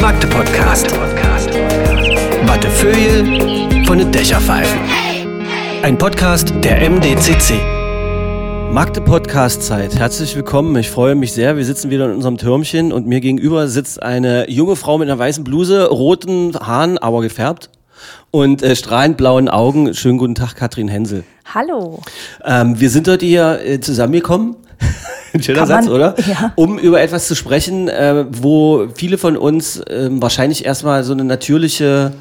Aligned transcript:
Magde 0.00 0.26
Podcast. 0.26 0.90
Wattefeuille 2.46 3.84
von 3.86 3.98
den 3.98 4.12
Dächerpfeifen. 4.12 4.78
Ein 5.82 5.96
Podcast 5.96 6.52
der 6.62 6.90
MDCC. 6.90 7.54
Magde 8.70 9.00
Podcast 9.00 9.62
Zeit. 9.62 9.96
Herzlich 9.96 10.36
willkommen. 10.36 10.76
Ich 10.76 10.90
freue 10.90 11.14
mich 11.14 11.32
sehr. 11.32 11.56
Wir 11.56 11.64
sitzen 11.64 11.90
wieder 11.90 12.06
in 12.06 12.12
unserem 12.16 12.36
Türmchen 12.36 12.92
und 12.92 13.06
mir 13.06 13.20
gegenüber 13.20 13.68
sitzt 13.68 14.02
eine 14.02 14.50
junge 14.50 14.76
Frau 14.76 14.98
mit 14.98 15.08
einer 15.08 15.18
weißen 15.18 15.44
Bluse, 15.44 15.88
roten 15.88 16.54
Haaren, 16.54 16.98
aber 16.98 17.22
gefärbt 17.22 17.70
und 18.34 18.64
äh, 18.64 18.74
strahlend 18.74 19.16
blauen 19.16 19.48
Augen. 19.48 19.94
Schönen 19.94 20.18
guten 20.18 20.34
Tag, 20.34 20.56
Katrin 20.56 20.88
Hensel. 20.88 21.22
Hallo. 21.54 22.02
Ähm, 22.44 22.80
wir 22.80 22.90
sind 22.90 23.06
heute 23.06 23.24
hier 23.24 23.60
äh, 23.64 23.78
zusammengekommen. 23.78 24.56
Ein 25.32 25.42
schöner 25.44 25.66
Satz, 25.68 25.86
oder? 25.86 26.16
ja. 26.26 26.52
Um 26.56 26.80
über 26.80 27.00
etwas 27.00 27.28
zu 27.28 27.36
sprechen, 27.36 27.86
äh, 27.86 28.26
wo 28.28 28.88
viele 28.92 29.18
von 29.18 29.36
uns 29.36 29.80
ähm, 29.88 30.20
wahrscheinlich 30.20 30.64
erstmal 30.64 31.04
so 31.04 31.12
eine 31.12 31.22
natürliche, 31.22 32.12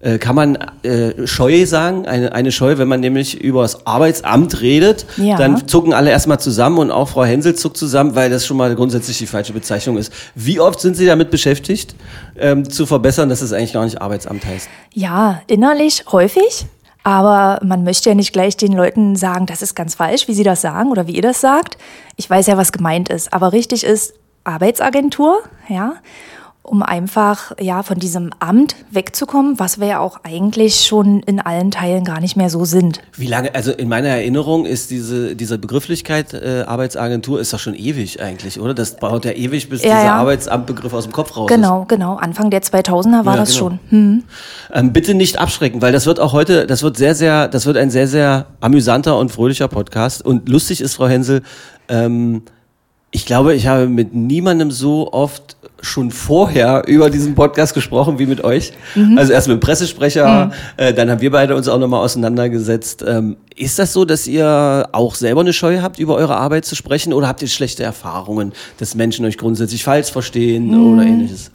äh, 0.00 0.18
kann 0.18 0.34
man 0.34 0.56
äh, 0.82 1.26
Scheu 1.26 1.66
sagen, 1.66 2.06
eine, 2.06 2.32
eine 2.32 2.50
Scheu, 2.52 2.78
wenn 2.78 2.88
man 2.88 3.00
nämlich 3.00 3.40
über 3.40 3.62
das 3.62 3.86
Arbeitsamt 3.86 4.60
redet, 4.62 5.04
Ja. 5.18 5.36
dann 5.36 5.68
zucken 5.68 5.92
alle 5.92 6.10
erstmal 6.10 6.40
zusammen 6.40 6.78
und 6.78 6.90
auch 6.90 7.10
Frau 7.10 7.24
Hensel 7.24 7.54
zuckt 7.54 7.76
zusammen, 7.76 8.14
weil 8.14 8.30
das 8.30 8.46
schon 8.46 8.56
mal 8.56 8.74
grundsätzlich 8.74 9.18
die 9.18 9.26
falsche 9.26 9.52
Bezeichnung 9.52 9.98
ist. 9.98 10.12
Wie 10.34 10.58
oft 10.58 10.80
sind 10.80 10.96
Sie 10.96 11.04
damit 11.06 11.30
beschäftigt, 11.30 11.94
ähm, 12.38 12.68
zu 12.68 12.86
verbessern, 12.86 13.28
dass 13.28 13.42
es 13.42 13.52
eigentlich 13.52 13.74
gar 13.74 13.84
nicht 13.84 14.00
Arbeitsamt 14.00 14.46
heißt? 14.46 14.68
Ja, 14.94 15.42
innerlich 15.46 16.04
häufig, 16.10 16.66
aber 17.02 17.58
man 17.64 17.84
möchte 17.84 18.08
ja 18.08 18.14
nicht 18.14 18.32
gleich 18.32 18.56
den 18.56 18.72
Leuten 18.72 19.16
sagen, 19.16 19.44
das 19.46 19.60
ist 19.62 19.74
ganz 19.74 19.94
falsch, 19.96 20.28
wie 20.28 20.34
sie 20.34 20.44
das 20.44 20.60
sagen 20.62 20.90
oder 20.90 21.06
wie 21.06 21.12
ihr 21.16 21.22
das 21.22 21.40
sagt. 21.40 21.76
Ich 22.16 22.28
weiß 22.28 22.46
ja, 22.46 22.56
was 22.56 22.72
gemeint 22.72 23.08
ist, 23.10 23.32
aber 23.32 23.52
richtig 23.52 23.84
ist 23.84 24.14
Arbeitsagentur, 24.44 25.40
ja, 25.68 25.94
um 26.70 26.84
einfach 26.84 27.50
ja 27.60 27.82
von 27.82 27.98
diesem 27.98 28.30
Amt 28.38 28.76
wegzukommen, 28.92 29.58
was 29.58 29.80
wir 29.80 29.88
ja 29.88 29.98
auch 29.98 30.20
eigentlich 30.22 30.86
schon 30.86 31.20
in 31.20 31.40
allen 31.40 31.72
Teilen 31.72 32.04
gar 32.04 32.20
nicht 32.20 32.36
mehr 32.36 32.48
so 32.48 32.64
sind. 32.64 33.00
Wie 33.16 33.26
lange, 33.26 33.54
also 33.56 33.72
in 33.72 33.88
meiner 33.88 34.08
Erinnerung 34.08 34.66
ist 34.66 34.90
diese, 34.92 35.34
diese 35.34 35.58
Begrifflichkeit 35.58 36.32
äh, 36.32 36.62
Arbeitsagentur 36.66 37.40
ist 37.40 37.52
doch 37.52 37.58
schon 37.58 37.74
ewig 37.74 38.22
eigentlich, 38.22 38.60
oder? 38.60 38.72
Das 38.72 38.96
braucht 38.96 39.24
ja 39.24 39.32
ewig, 39.32 39.68
bis 39.68 39.82
Ja, 39.82 39.90
dieser 39.90 40.04
ja. 40.04 40.14
Arbeitsamtbegriff 40.14 40.92
aus 40.92 41.04
dem 41.04 41.12
Kopf 41.12 41.36
raus 41.36 41.48
Genau, 41.48 41.86
genau. 41.88 42.14
Anfang 42.16 42.50
der 42.50 42.62
2000er 42.62 43.24
war 43.24 43.34
Ja, 43.34 43.40
das 43.40 43.48
genau. 43.50 43.58
schon. 43.58 43.80
Hm. 43.88 44.24
ist. 44.70 44.78
Ähm, 44.78 44.92
bitte 44.92 45.14
nicht 45.14 45.40
abschrecken, 45.40 45.82
weil 45.82 45.90
das 45.92 46.06
wird 46.06 46.20
auch 46.20 46.32
heute, 46.32 46.68
das 46.68 46.84
wird 46.84 46.96
sehr, 46.96 47.16
sehr, 47.16 47.48
das 47.48 47.66
wird 47.66 47.78
ein 47.78 47.90
sehr, 47.90 48.06
sehr 48.06 48.46
amüsanter 48.60 49.18
und 49.18 49.32
fröhlicher 49.32 49.66
Podcast. 49.66 50.24
Und 50.24 50.48
lustig 50.48 50.80
ist, 50.80 50.94
Frau 50.94 51.08
Hensel, 51.08 51.42
ähm, 51.88 52.42
ich 53.12 53.26
glaube, 53.26 53.54
ich 53.54 53.66
habe 53.66 53.88
mit 53.88 54.14
niemandem 54.14 54.70
so 54.70 55.12
oft 55.12 55.56
schon 55.82 56.10
vorher 56.10 56.84
über 56.86 57.10
diesen 57.10 57.34
Podcast 57.34 57.74
gesprochen 57.74 58.18
wie 58.18 58.26
mit 58.26 58.44
euch. 58.44 58.72
Mhm. 58.94 59.18
Also 59.18 59.32
erst 59.32 59.48
mit 59.48 59.56
dem 59.56 59.60
Pressesprecher, 59.60 60.52
äh, 60.76 60.92
dann 60.92 61.10
haben 61.10 61.20
wir 61.20 61.30
beide 61.30 61.56
uns 61.56 61.66
auch 61.68 61.78
nochmal 61.78 62.04
auseinandergesetzt. 62.04 63.02
Ähm, 63.06 63.36
ist 63.56 63.78
das 63.78 63.92
so, 63.92 64.04
dass 64.04 64.26
ihr 64.26 64.88
auch 64.92 65.14
selber 65.14 65.40
eine 65.40 65.52
Scheu 65.52 65.80
habt, 65.80 65.98
über 65.98 66.14
eure 66.16 66.36
Arbeit 66.36 66.66
zu 66.66 66.76
sprechen 66.76 67.12
oder 67.12 67.26
habt 67.28 67.42
ihr 67.42 67.48
schlechte 67.48 67.82
Erfahrungen, 67.82 68.52
dass 68.78 68.94
Menschen 68.94 69.24
euch 69.24 69.38
grundsätzlich 69.38 69.82
falsch 69.82 70.10
verstehen 70.12 70.68
Mhm. 70.68 70.92
oder 70.92 71.02
ähnliches? 71.02 71.50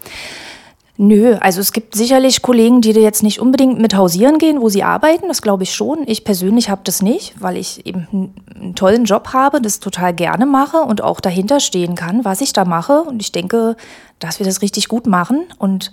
Nö, 0.97 1.35
also 1.41 1.59
es 1.59 1.73
gibt 1.73 1.93
sicherlich 1.93 2.41
Kollegen, 2.41 2.79
die 2.79 2.93
da 2.93 3.01
jetzt 3.01 3.21
nicht 3.21 3.41
unbedingt 3.41 3.79
mit 3.79 3.95
hausieren 3.95 4.37
gehen, 4.37 4.61
wo 4.61 4.69
sie 4.69 4.83
arbeiten, 4.83 5.27
das 5.27 5.41
glaube 5.41 5.63
ich 5.63 5.73
schon. 5.73 6.03
Ich 6.05 6.23
persönlich 6.23 6.69
habe 6.69 6.81
das 6.85 7.01
nicht, 7.01 7.33
weil 7.37 7.57
ich 7.57 7.85
eben 7.85 8.07
einen, 8.13 8.33
einen 8.55 8.75
tollen 8.75 9.03
Job 9.03 9.33
habe, 9.33 9.59
das 9.59 9.81
total 9.81 10.13
gerne 10.13 10.45
mache 10.45 10.77
und 10.77 11.03
auch 11.03 11.19
dahinter 11.19 11.59
stehen 11.59 11.95
kann, 11.95 12.23
was 12.23 12.39
ich 12.39 12.53
da 12.53 12.63
mache. 12.63 13.01
Und 13.01 13.21
ich 13.21 13.33
denke, 13.33 13.75
dass 14.19 14.39
wir 14.39 14.45
das 14.45 14.61
richtig 14.61 14.87
gut 14.87 15.05
machen. 15.05 15.43
Und 15.57 15.91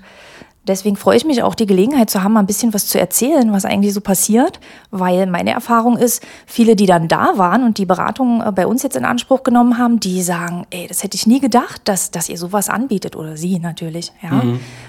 deswegen 0.67 0.97
freue 0.97 1.17
ich 1.17 1.25
mich 1.25 1.43
auch, 1.43 1.55
die 1.55 1.67
Gelegenheit 1.67 2.11
zu 2.11 2.23
haben, 2.23 2.35
mal 2.35 2.41
ein 2.41 2.47
bisschen 2.47 2.73
was 2.73 2.87
zu 2.87 2.99
erzählen, 2.99 3.53
was 3.53 3.65
eigentlich 3.65 3.95
so 3.95 4.01
passiert, 4.01 4.61
weil 4.91 5.27
meine 5.27 5.51
Erfahrung 5.51 5.97
ist, 5.97 6.23
viele, 6.47 6.77
die 6.77 6.87
dann 6.87 7.09
da 7.09 7.37
waren 7.37 7.65
und 7.65 7.79
die 7.79 7.87
Beratung 7.87 8.43
äh, 8.43 8.53
bei 8.53 8.67
uns 8.67 8.83
jetzt 8.83 8.97
in 8.97 9.05
Anspruch 9.05 9.43
genommen 9.43 9.79
haben, 9.79 10.01
die 10.01 10.23
sagen, 10.23 10.67
ey, 10.71 10.87
das 10.87 11.03
hätte 11.03 11.17
ich 11.17 11.27
nie 11.27 11.41
gedacht, 11.41 11.83
dass, 11.85 12.11
dass 12.11 12.29
ihr 12.29 12.39
sowas 12.39 12.69
anbietet. 12.69 13.17
Oder 13.17 13.37
sie 13.37 13.59
natürlich, 13.59 14.13
ja. 14.23 14.43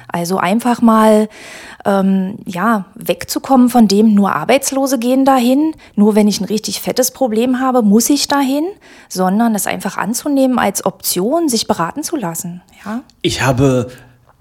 Also 0.08 0.38
einfach 0.38 0.82
mal, 0.82 1.28
ähm, 1.86 2.38
ja, 2.46 2.86
wegzukommen 2.94 3.70
von 3.70 3.88
dem, 3.88 4.14
nur 4.14 4.36
Arbeitslose 4.36 5.00
gehen 5.00 5.26
dahin, 5.26 5.74
nur 5.96 6.16
wenn 6.16 6.28
ich 6.28 6.40
ein 6.40 6.46
richtig 6.46 6.82
fettes 6.82 7.12
Problem 7.12 7.60
habe, 7.60 7.82
muss 7.82 8.10
ich 8.10 8.28
dahin, 8.28 8.66
sondern 9.10 9.56
es 9.56 9.66
einfach 9.66 9.98
anzunehmen 9.98 10.60
als 10.60 10.86
Option, 10.86 11.50
sich 11.50 11.68
beraten 11.68 12.04
zu 12.04 12.16
lassen, 12.16 12.62
ja. 12.86 13.02
Ich 13.22 13.42
habe, 13.42 13.90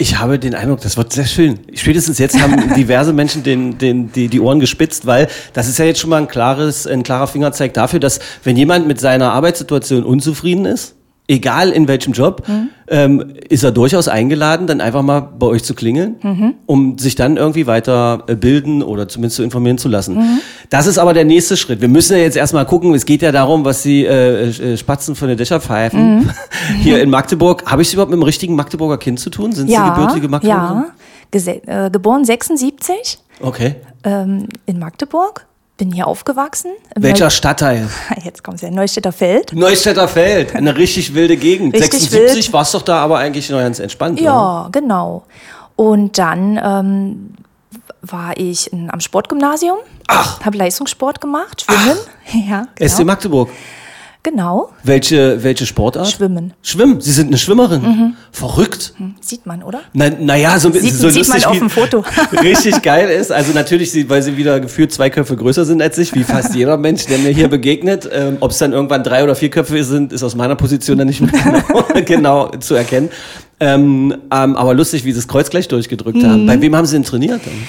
ich 0.03 0.19
habe 0.19 0.39
den 0.41 0.55
Eindruck, 0.57 0.81
das 0.81 0.97
wird 0.97 1.13
sehr 1.13 1.27
schön. 1.27 1.61
Spätestens 1.75 2.19
jetzt 2.19 2.41
haben 2.43 2.75
diverse 2.77 3.13
Menschen 3.13 3.45
den, 3.45 3.79
den, 3.79 4.11
die, 4.11 4.27
die 4.27 4.41
Ohren 4.41 4.59
gespitzt, 4.59 5.07
weil 5.07 5.29
das 5.53 5.69
ist 5.69 5.79
ja 5.79 5.85
jetzt 5.85 6.01
schon 6.01 6.11
mal 6.11 6.21
ein 6.21 6.29
klares, 6.29 6.87
ein 6.89 7.05
klarer 7.05 7.29
Fingerzeig 7.29 7.73
dafür, 7.73 8.01
dass 8.01 8.19
wenn 8.43 8.57
jemand 8.57 8.89
mit 8.89 9.01
seiner 9.01 9.33
Arbeitssituation 9.33 10.03
unzufrieden 10.03 10.65
ist, 10.65 10.97
egal 11.29 11.71
in 11.71 11.87
welchem 11.87 12.13
Job, 12.13 12.43
ähm, 12.89 13.35
ist 13.49 13.63
er 13.63 13.71
durchaus 13.71 14.09
eingeladen, 14.09 14.67
dann 14.67 14.81
einfach 14.81 15.03
mal 15.03 15.21
bei 15.21 15.47
euch 15.47 15.63
zu 15.63 15.75
klingeln, 15.75 16.17
um 16.67 16.99
sich 16.99 17.15
dann 17.15 17.37
irgendwie 17.37 17.69
weiter 17.69 18.25
äh, 18.27 18.35
bilden 18.35 18.83
oder 18.83 19.07
zumindest 19.07 19.37
zu 19.37 19.45
informieren 19.45 19.79
zu 19.79 19.89
lassen. 19.89 20.17
Das 20.73 20.87
ist 20.87 20.97
aber 20.97 21.13
der 21.13 21.27
nächste 21.27 21.59
Schritt. 21.59 21.83
Wir 21.83 21.89
müssen 21.89 22.17
ja 22.17 22.23
jetzt 22.23 22.35
erstmal 22.35 22.65
gucken, 22.65 22.95
es 22.95 23.05
geht 23.05 23.21
ja 23.21 23.31
darum, 23.31 23.63
was 23.67 23.83
die 23.83 24.07
äh, 24.07 24.49
äh, 24.49 24.77
Spatzen 24.79 25.15
von 25.15 25.29
der 25.29 25.37
Dächer 25.37 25.61
pfeifen. 25.61 26.33
Hier 26.81 27.03
in 27.03 27.11
Magdeburg. 27.11 27.71
Habe 27.71 27.83
ich 27.83 27.89
es 27.89 27.93
überhaupt 27.93 28.11
mit 28.11 28.19
dem 28.19 28.23
richtigen 28.23 28.55
Magdeburger 28.57 28.97
Kind 28.97 29.21
zu 29.21 29.29
tun? 29.29 29.53
Sind 29.53 29.69
Sie 29.69 29.77
gebürtige 29.77 30.29
Magdeburgerin? 30.29 30.85
Ja, 31.35 31.87
äh, 31.87 31.91
geboren 31.91 32.25
76 32.25 33.19
Okay. 33.43 33.75
ähm, 34.05 34.49
in 34.65 34.79
Magdeburg, 34.79 35.45
bin 35.77 35.93
hier 35.93 36.07
aufgewachsen. 36.07 36.71
Welcher 36.97 37.27
Neu- 37.27 37.31
Stadtteil? 37.31 37.87
Jetzt 38.25 38.43
kommt 38.43 38.63
ja 38.63 38.71
Neustädter 38.71 39.13
Feld. 39.13 39.53
Neustädter 39.53 40.09
Feld. 40.09 40.57
Eine 40.57 40.75
richtig 40.79 41.13
wilde 41.13 41.37
Gegend. 41.37 41.75
Richtig 41.79 42.01
76 42.01 42.47
wild. 42.47 42.53
war 42.55 42.63
es 42.63 42.73
doch 42.73 42.83
da 42.83 42.97
aber 43.03 43.19
eigentlich 43.19 43.51
noch 43.51 43.59
ganz 43.59 43.79
entspannt. 43.79 44.19
oder? 44.19 44.25
Ja, 44.31 44.69
genau. 44.73 45.25
Und 45.77 46.17
dann 46.17 46.59
ähm, 46.65 47.35
war 48.03 48.37
ich 48.37 48.73
in, 48.73 48.91
am 48.91 49.01
Sportgymnasium. 49.01 49.79
Ach. 50.09 50.41
Habe 50.45 50.59
Leistungssport 50.59 51.21
gemacht, 51.21 51.63
Schwimmen. 51.63 51.99
Ja, 52.49 52.69
SC 52.79 52.99
genau. 52.99 53.05
Magdeburg. 53.07 53.51
Genau. 54.23 54.71
Welche, 54.85 55.43
welche 55.43 55.67
Sportart? 55.67 56.09
Schwimmen. 56.09 56.47
Mhm. 56.47 56.53
Schwimmen. 56.63 57.01
Sie 57.01 57.13
sind 57.13 57.29
eine 57.29 57.39
Schwimmerin. 57.39 58.15
Verrückt. 58.31 58.95
Sieht 59.21 59.47
man, 59.47 59.63
oder? 59.63 59.81
Na, 59.93 60.11
naja, 60.11 60.59
so, 60.59 60.71
Sieht- 60.73 60.95
so 60.95 61.09
sieht 61.11 61.29
man 61.29 61.45
auf 61.45 61.59
dem 61.59 61.71
Foto. 61.71 62.05
richtig 62.43 62.83
geil 62.83 63.09
ist. 63.11 63.31
Also 63.33 63.53
natürlich, 63.53 64.09
weil 64.09 64.23
sie 64.23 64.37
wieder 64.37 64.61
gefühlt 64.61 64.93
zwei 64.93 65.11
Köpfe 65.11 65.37
größer 65.37 65.65
sind 65.65 65.83
als 65.83 65.99
ich, 65.99 66.15
wie 66.15 66.25
fast 66.25 66.55
jeder 66.55 66.77
Mensch, 66.77 67.07
der 67.07 67.19
mir 67.19 67.31
hier 67.31 67.49
begegnet. 67.49 68.09
Ähm, 68.13 68.37
Ob 68.41 68.51
es 68.53 68.59
dann 68.59 68.73
irgendwann 68.73 69.03
drei 69.03 69.25
oder 69.25 69.35
vier 69.35 69.51
Köpfe 69.51 69.83
sind, 69.85 70.13
ist 70.13 70.23
aus 70.23 70.35
meiner 70.35 70.57
Position 70.57 70.99
dann 70.99 71.07
nicht 71.09 71.21
mehr 71.21 71.31
genau, 71.65 71.85
genau 72.05 72.47
zu 72.59 72.75
erkennen. 72.75 73.11
Ähm, 73.61 74.13
ähm, 74.33 74.57
aber 74.57 74.75
lustig, 74.75 75.05
wie 75.05 75.13
sie 75.13 75.19
das 75.19 75.29
Kreuz 75.29 75.49
gleich 75.51 75.69
durchgedrückt 75.69 76.19
Mhm. 76.19 76.27
haben. 76.27 76.47
Bei 76.47 76.61
wem 76.61 76.75
haben 76.75 76.87
sie 76.87 76.97
denn 76.97 77.05
trainiert? 77.05 77.41
Dann? 77.45 77.69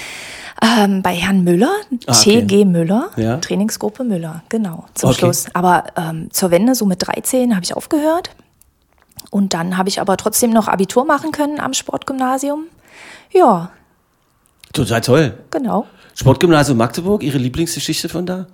Ähm, 0.65 1.01
bei 1.01 1.13
Herrn 1.13 1.43
Müller, 1.43 1.71
Ah, 2.07 2.13
okay. 2.17 2.45
TG 2.47 2.63
Müller, 2.65 3.09
Ja. 3.17 3.35
Trainingsgruppe 3.37 4.03
Müller, 4.05 4.43
genau, 4.47 4.85
zum 4.93 5.09
Okay. 5.09 5.19
Schluss. 5.19 5.45
Aber 5.53 5.83
ähm, 5.97 6.29
zur 6.31 6.51
Wende, 6.51 6.73
so 6.73 6.85
mit 6.85 7.05
13, 7.05 7.53
habe 7.53 7.65
ich 7.65 7.75
aufgehört. 7.75 8.29
Und 9.29 9.53
dann 9.53 9.77
habe 9.77 9.89
ich 9.89 9.99
aber 9.99 10.15
trotzdem 10.15 10.51
noch 10.51 10.67
Abitur 10.69 11.03
machen 11.05 11.31
können 11.31 11.59
am 11.59 11.73
Sportgymnasium. 11.73 12.65
Ja, 13.33 13.71
Total 14.73 15.01
toll. 15.01 15.37
genau. 15.51 15.85
Sportgymnasium 16.15 16.77
Magdeburg, 16.77 17.23
Ihre 17.23 17.37
Lieblingsgeschichte 17.39 18.07
von 18.09 18.25
da? 18.25 18.47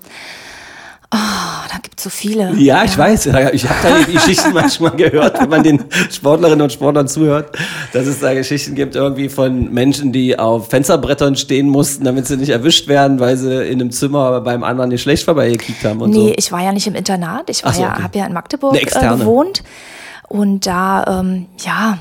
So 2.00 2.10
viele. 2.10 2.54
Ja, 2.56 2.84
ich 2.86 2.98
weiß. 2.98 3.26
Ja, 3.26 3.52
Ich 3.52 3.68
habe 3.68 3.80
da 3.84 4.00
die 4.06 4.14
Geschichten 4.14 4.52
manchmal 4.54 4.92
gehört, 4.92 5.40
wenn 5.42 5.50
man 5.50 5.64
den 5.64 5.84
Sportlerinnen 6.10 6.62
und 6.62 6.72
Sportlern 6.72 7.08
zuhört, 7.08 7.58
dass 7.92 8.08
es 8.08 8.20
da 8.20 8.34
Geschichten 8.34 8.74
gibt 8.74 8.96
irgendwie 8.96 9.28
von 9.28 9.74
Menschen, 9.74 10.14
die 10.14 10.40
auf 10.40 10.70
Fensterbrettern 10.70 11.36
stehen 11.36 11.68
mussten, 11.68 12.06
damit 12.06 12.26
sie 12.28 12.38
nicht 12.38 12.50
erwischt 12.50 12.88
werden, 12.88 13.20
weil 13.20 13.36
sie 13.36 13.68
in 13.68 13.82
einem 13.82 13.92
Zimmer 13.92 14.40
beim 14.42 14.64
anderen 14.64 14.90
Geschlecht 14.92 15.26
vorbeigekickt 15.26 15.84
haben 15.84 16.02
und 16.02 16.12
Nee, 16.12 16.30
so. 16.30 16.34
ich 16.38 16.52
war 16.52 16.64
ja 16.64 16.72
nicht 16.72 16.88
im 16.88 16.96
Internat. 16.96 17.50
Ich 17.50 17.66
war 17.66 17.74
so, 17.74 17.82
ja, 17.82 17.92
okay. 17.92 18.04
habe 18.04 18.18
ja 18.18 18.26
in 18.26 18.34
Magdeburg 18.34 18.76
äh, 18.76 18.86
gewohnt. 18.86 19.64
Und 20.30 20.68
da, 20.68 21.20
ähm, 21.20 21.48
ja, 21.60 21.98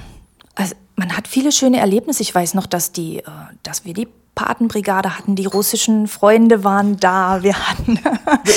also 0.54 0.74
man 0.96 1.16
hat 1.16 1.26
viele 1.26 1.50
schöne 1.50 1.78
Erlebnisse. 1.78 2.22
Ich 2.22 2.34
weiß 2.34 2.54
noch, 2.54 2.66
dass 2.66 2.92
die, 2.92 3.18
äh, 3.18 3.22
dass 3.62 3.84
wir 3.84 3.94
die 3.94 4.06
Patenbrigade 4.38 5.18
hatten, 5.18 5.34
die 5.34 5.46
russischen 5.46 6.06
Freunde 6.06 6.62
waren 6.62 6.96
da. 6.96 7.42
Wir 7.42 7.54
hatten, 7.54 7.98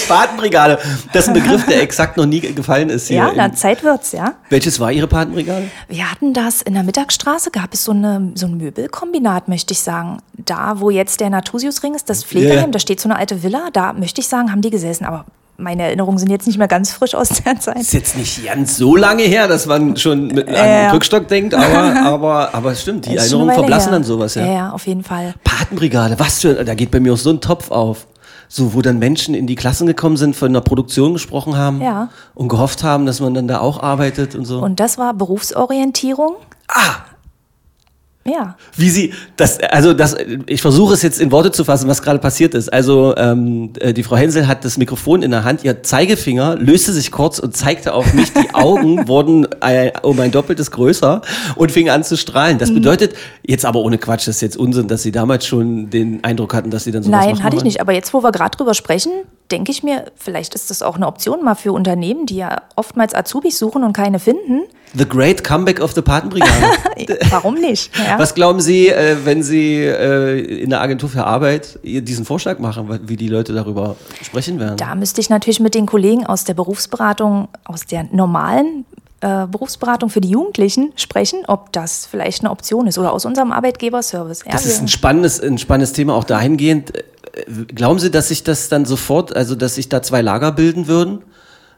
Patenbrigade, 0.07 0.77
das 1.11 1.23
ist 1.23 1.29
ein 1.29 1.33
Begriff, 1.33 1.65
der 1.65 1.81
exakt 1.81 2.17
noch 2.17 2.27
nie 2.27 2.39
gefallen 2.39 2.91
ist 2.91 3.07
hier. 3.07 3.17
ja, 3.17 3.31
na, 3.35 3.51
Zeit 3.51 3.83
wird's, 3.83 4.11
ja. 4.11 4.35
Welches 4.51 4.79
war 4.79 4.91
Ihre 4.91 5.07
Patenbrigade? 5.07 5.71
Wir 5.87 6.11
hatten 6.11 6.35
das 6.35 6.61
in 6.61 6.75
der 6.75 6.83
Mittagsstraße, 6.83 7.49
gab 7.49 7.73
es 7.73 7.83
so, 7.83 7.93
eine, 7.93 8.31
so 8.35 8.45
ein 8.45 8.57
Möbelkombinat, 8.57 9.47
möchte 9.47 9.73
ich 9.73 9.79
sagen. 9.79 10.19
Da, 10.33 10.79
wo 10.79 10.91
jetzt 10.91 11.19
der 11.19 11.31
Natusiusring 11.31 11.95
ist, 11.95 12.11
das 12.11 12.23
Pflegeheim, 12.23 12.65
ja. 12.65 12.67
da 12.67 12.77
steht 12.77 12.99
so 12.99 13.09
eine 13.09 13.17
alte 13.17 13.41
Villa, 13.41 13.69
da 13.73 13.93
möchte 13.93 14.21
ich 14.21 14.27
sagen, 14.27 14.51
haben 14.51 14.61
die 14.61 14.69
gesessen. 14.69 15.05
Aber 15.05 15.25
meine 15.61 15.83
Erinnerungen 15.83 16.17
sind 16.17 16.29
jetzt 16.29 16.47
nicht 16.47 16.57
mehr 16.57 16.67
ganz 16.67 16.91
frisch 16.91 17.15
aus 17.15 17.29
der 17.29 17.59
Zeit. 17.59 17.77
Ist 17.79 17.93
jetzt 17.93 18.17
nicht 18.17 18.45
ganz 18.45 18.77
so 18.77 18.95
lange 18.95 19.23
her, 19.23 19.47
dass 19.47 19.65
man 19.65 19.95
schon 19.97 20.27
mit 20.27 20.49
Ja, 20.49 20.65
ja. 20.67 20.91
Rückstock 20.91 21.27
denkt, 21.27 21.53
aber, 21.53 21.95
aber, 22.05 22.53
aber 22.53 22.71
es 22.71 22.81
stimmt, 22.81 23.05
die 23.05 23.15
Erinnerungen 23.15 23.53
verblassen 23.53 23.89
her. 23.89 23.99
dann 23.99 24.03
sowas, 24.03 24.35
ja. 24.35 24.45
Ja, 24.45 24.53
ja, 24.53 24.69
auf 24.71 24.87
jeden 24.87 25.03
Fall. 25.03 25.33
Patenbrigade, 25.43 26.19
was 26.19 26.39
für, 26.41 26.63
da 26.65 26.73
geht 26.73 26.91
bei 26.91 26.99
mir 26.99 27.13
auch 27.13 27.17
so 27.17 27.29
ein 27.29 27.41
Topf 27.41 27.71
auf. 27.71 28.07
So, 28.53 28.73
wo 28.73 28.81
dann 28.81 28.99
Menschen 28.99 29.33
in 29.33 29.47
die 29.47 29.55
Klassen 29.55 29.87
gekommen 29.87 30.17
sind, 30.17 30.35
von 30.35 30.51
der 30.51 30.59
Produktion 30.59 31.13
gesprochen 31.13 31.55
haben 31.55 31.81
Ja. 31.81 32.09
und 32.33 32.49
gehofft 32.49 32.83
haben, 32.83 33.05
dass 33.05 33.21
man 33.21 33.33
dann 33.33 33.47
da 33.47 33.59
auch 33.59 33.81
arbeitet 33.81 34.35
und 34.35 34.43
so. 34.43 34.59
Und 34.59 34.81
das 34.81 34.97
war 34.97 35.13
Berufsorientierung. 35.13 36.35
ah, 36.67 36.95
Ja. 38.23 38.55
wie 38.75 38.89
sie, 38.89 39.13
das, 39.35 39.59
also 39.59 39.93
das, 39.93 40.15
ich 40.45 40.61
versuche 40.61 40.93
es 40.93 41.01
jetzt 41.01 41.19
in 41.19 41.31
Worte 41.31 41.51
zu 41.51 41.63
fassen, 41.63 41.87
was 41.87 42.03
gerade 42.03 42.19
passiert 42.19 42.53
ist. 42.53 42.71
Also 42.71 43.15
ähm, 43.17 43.71
äh, 43.79 43.93
die 43.93 44.03
Frau 44.03 44.15
Hensel 44.15 44.47
hat 44.47 44.63
das 44.63 44.77
Mikrofon 44.77 45.23
in 45.23 45.31
der 45.31 45.43
Hand, 45.43 45.63
ihr 45.63 45.81
Zeigefinger 45.81 46.55
löste 46.55 46.93
sich 46.93 47.11
kurz 47.11 47.39
und 47.39 47.57
zeigte 47.57 47.93
auf 47.93 48.13
mich, 48.13 48.31
die 48.31 48.47
Augen 48.53 49.07
wurden 49.07 49.47
äh, 49.61 49.91
um 50.03 50.19
ein 50.19 50.31
doppeltes 50.31 50.69
größer 50.69 51.21
und 51.55 51.71
fing 51.71 51.89
an 51.89 52.03
zu 52.03 52.15
strahlen. 52.15 52.55
Mhm. 52.55 52.59
Das 52.59 52.71
bedeutet, 52.71 53.15
jetzt 53.41 53.65
aber 53.65 53.79
ohne 53.79 53.97
Quatsch, 53.97 54.27
das 54.27 54.35
ist 54.35 54.41
jetzt 54.41 54.57
Unsinn, 54.57 54.87
dass 54.87 55.01
sie 55.01 55.11
damals 55.11 55.47
schon 55.47 55.89
den 55.89 56.23
Eindruck 56.23 56.53
hatten, 56.53 56.69
dass 56.69 56.83
sie 56.83 56.91
dann 56.91 57.01
sowas 57.01 57.19
Nein, 57.19 57.31
machen 57.31 57.43
hatte 57.43 57.57
ich 57.57 57.63
nicht. 57.63 57.81
Aber 57.81 57.93
jetzt, 57.93 58.13
wo 58.13 58.21
wir 58.21 58.31
gerade 58.31 58.55
drüber 58.55 58.75
sprechen, 58.75 59.11
denke 59.51 59.71
ich 59.71 59.83
mir, 59.83 60.05
vielleicht 60.15 60.55
ist 60.55 60.69
das 60.69 60.81
auch 60.81 60.95
eine 60.95 61.07
Option 61.07 61.43
mal 61.43 61.55
für 61.55 61.73
Unternehmen, 61.73 62.25
die 62.25 62.37
ja 62.37 62.61
oftmals 62.75 63.13
Azubis 63.13 63.59
suchen 63.59 63.83
und 63.83 63.93
keine 63.93 64.19
finden. 64.19 64.63
The 64.93 65.07
Great 65.07 65.43
Comeback 65.43 65.79
of 65.79 65.93
the 65.93 66.01
Patenbrigade. 66.01 66.51
Warum 67.29 67.55
nicht? 67.55 67.91
Ja. 68.01 68.17
Was 68.17 68.33
glauben 68.33 68.59
Sie, 68.61 68.87
äh, 68.87 69.15
wenn 69.25 69.43
Sie 69.43 69.75
äh, 69.83 70.63
in 70.63 70.71
der 70.71 70.81
Agentur 70.81 71.07
für 71.07 71.23
Arbeit 71.23 71.79
diesen 71.83 72.25
Vorschlag 72.25 72.57
machen, 72.57 72.99
wie 73.07 73.15
die 73.15 73.27
Leute 73.27 73.53
darüber 73.53 73.95
sprechen 74.21 74.59
werden? 74.59 74.77
Da 74.77 74.95
müsste 74.95 75.21
ich 75.21 75.29
natürlich 75.29 75.59
mit 75.59 75.75
den 75.75 75.85
Kollegen 75.85 76.25
aus 76.25 76.43
der 76.43 76.55
Berufsberatung, 76.55 77.47
aus 77.63 77.85
der 77.85 78.05
normalen 78.11 78.85
äh, 79.21 79.47
Berufsberatung 79.47 80.09
für 80.09 80.21
die 80.21 80.29
Jugendlichen 80.29 80.91
sprechen, 80.95 81.43
ob 81.47 81.71
das 81.71 82.05
vielleicht 82.05 82.41
eine 82.41 82.51
Option 82.51 82.87
ist 82.87 82.97
oder 82.97 83.13
aus 83.13 83.25
unserem 83.25 83.51
Arbeitgeberservice. 83.51 84.43
Ja, 84.45 84.51
Das 84.51 84.65
ist 84.65 84.81
ein 84.81 84.87
spannendes, 84.87 85.39
ein 85.41 85.57
spannendes 85.57 85.93
Thema 85.93 86.15
auch 86.15 86.23
dahingehend. 86.25 86.95
Äh, 86.97 87.03
Glauben 87.73 87.99
Sie, 87.99 88.11
dass 88.11 88.27
sich 88.27 88.43
das 88.43 88.67
dann 88.69 88.83
sofort, 88.85 89.35
also 89.35 89.55
dass 89.55 89.75
sich 89.75 89.87
da 89.89 90.01
zwei 90.01 90.21
Lager 90.21 90.51
bilden 90.51 90.87
würden? 90.87 91.21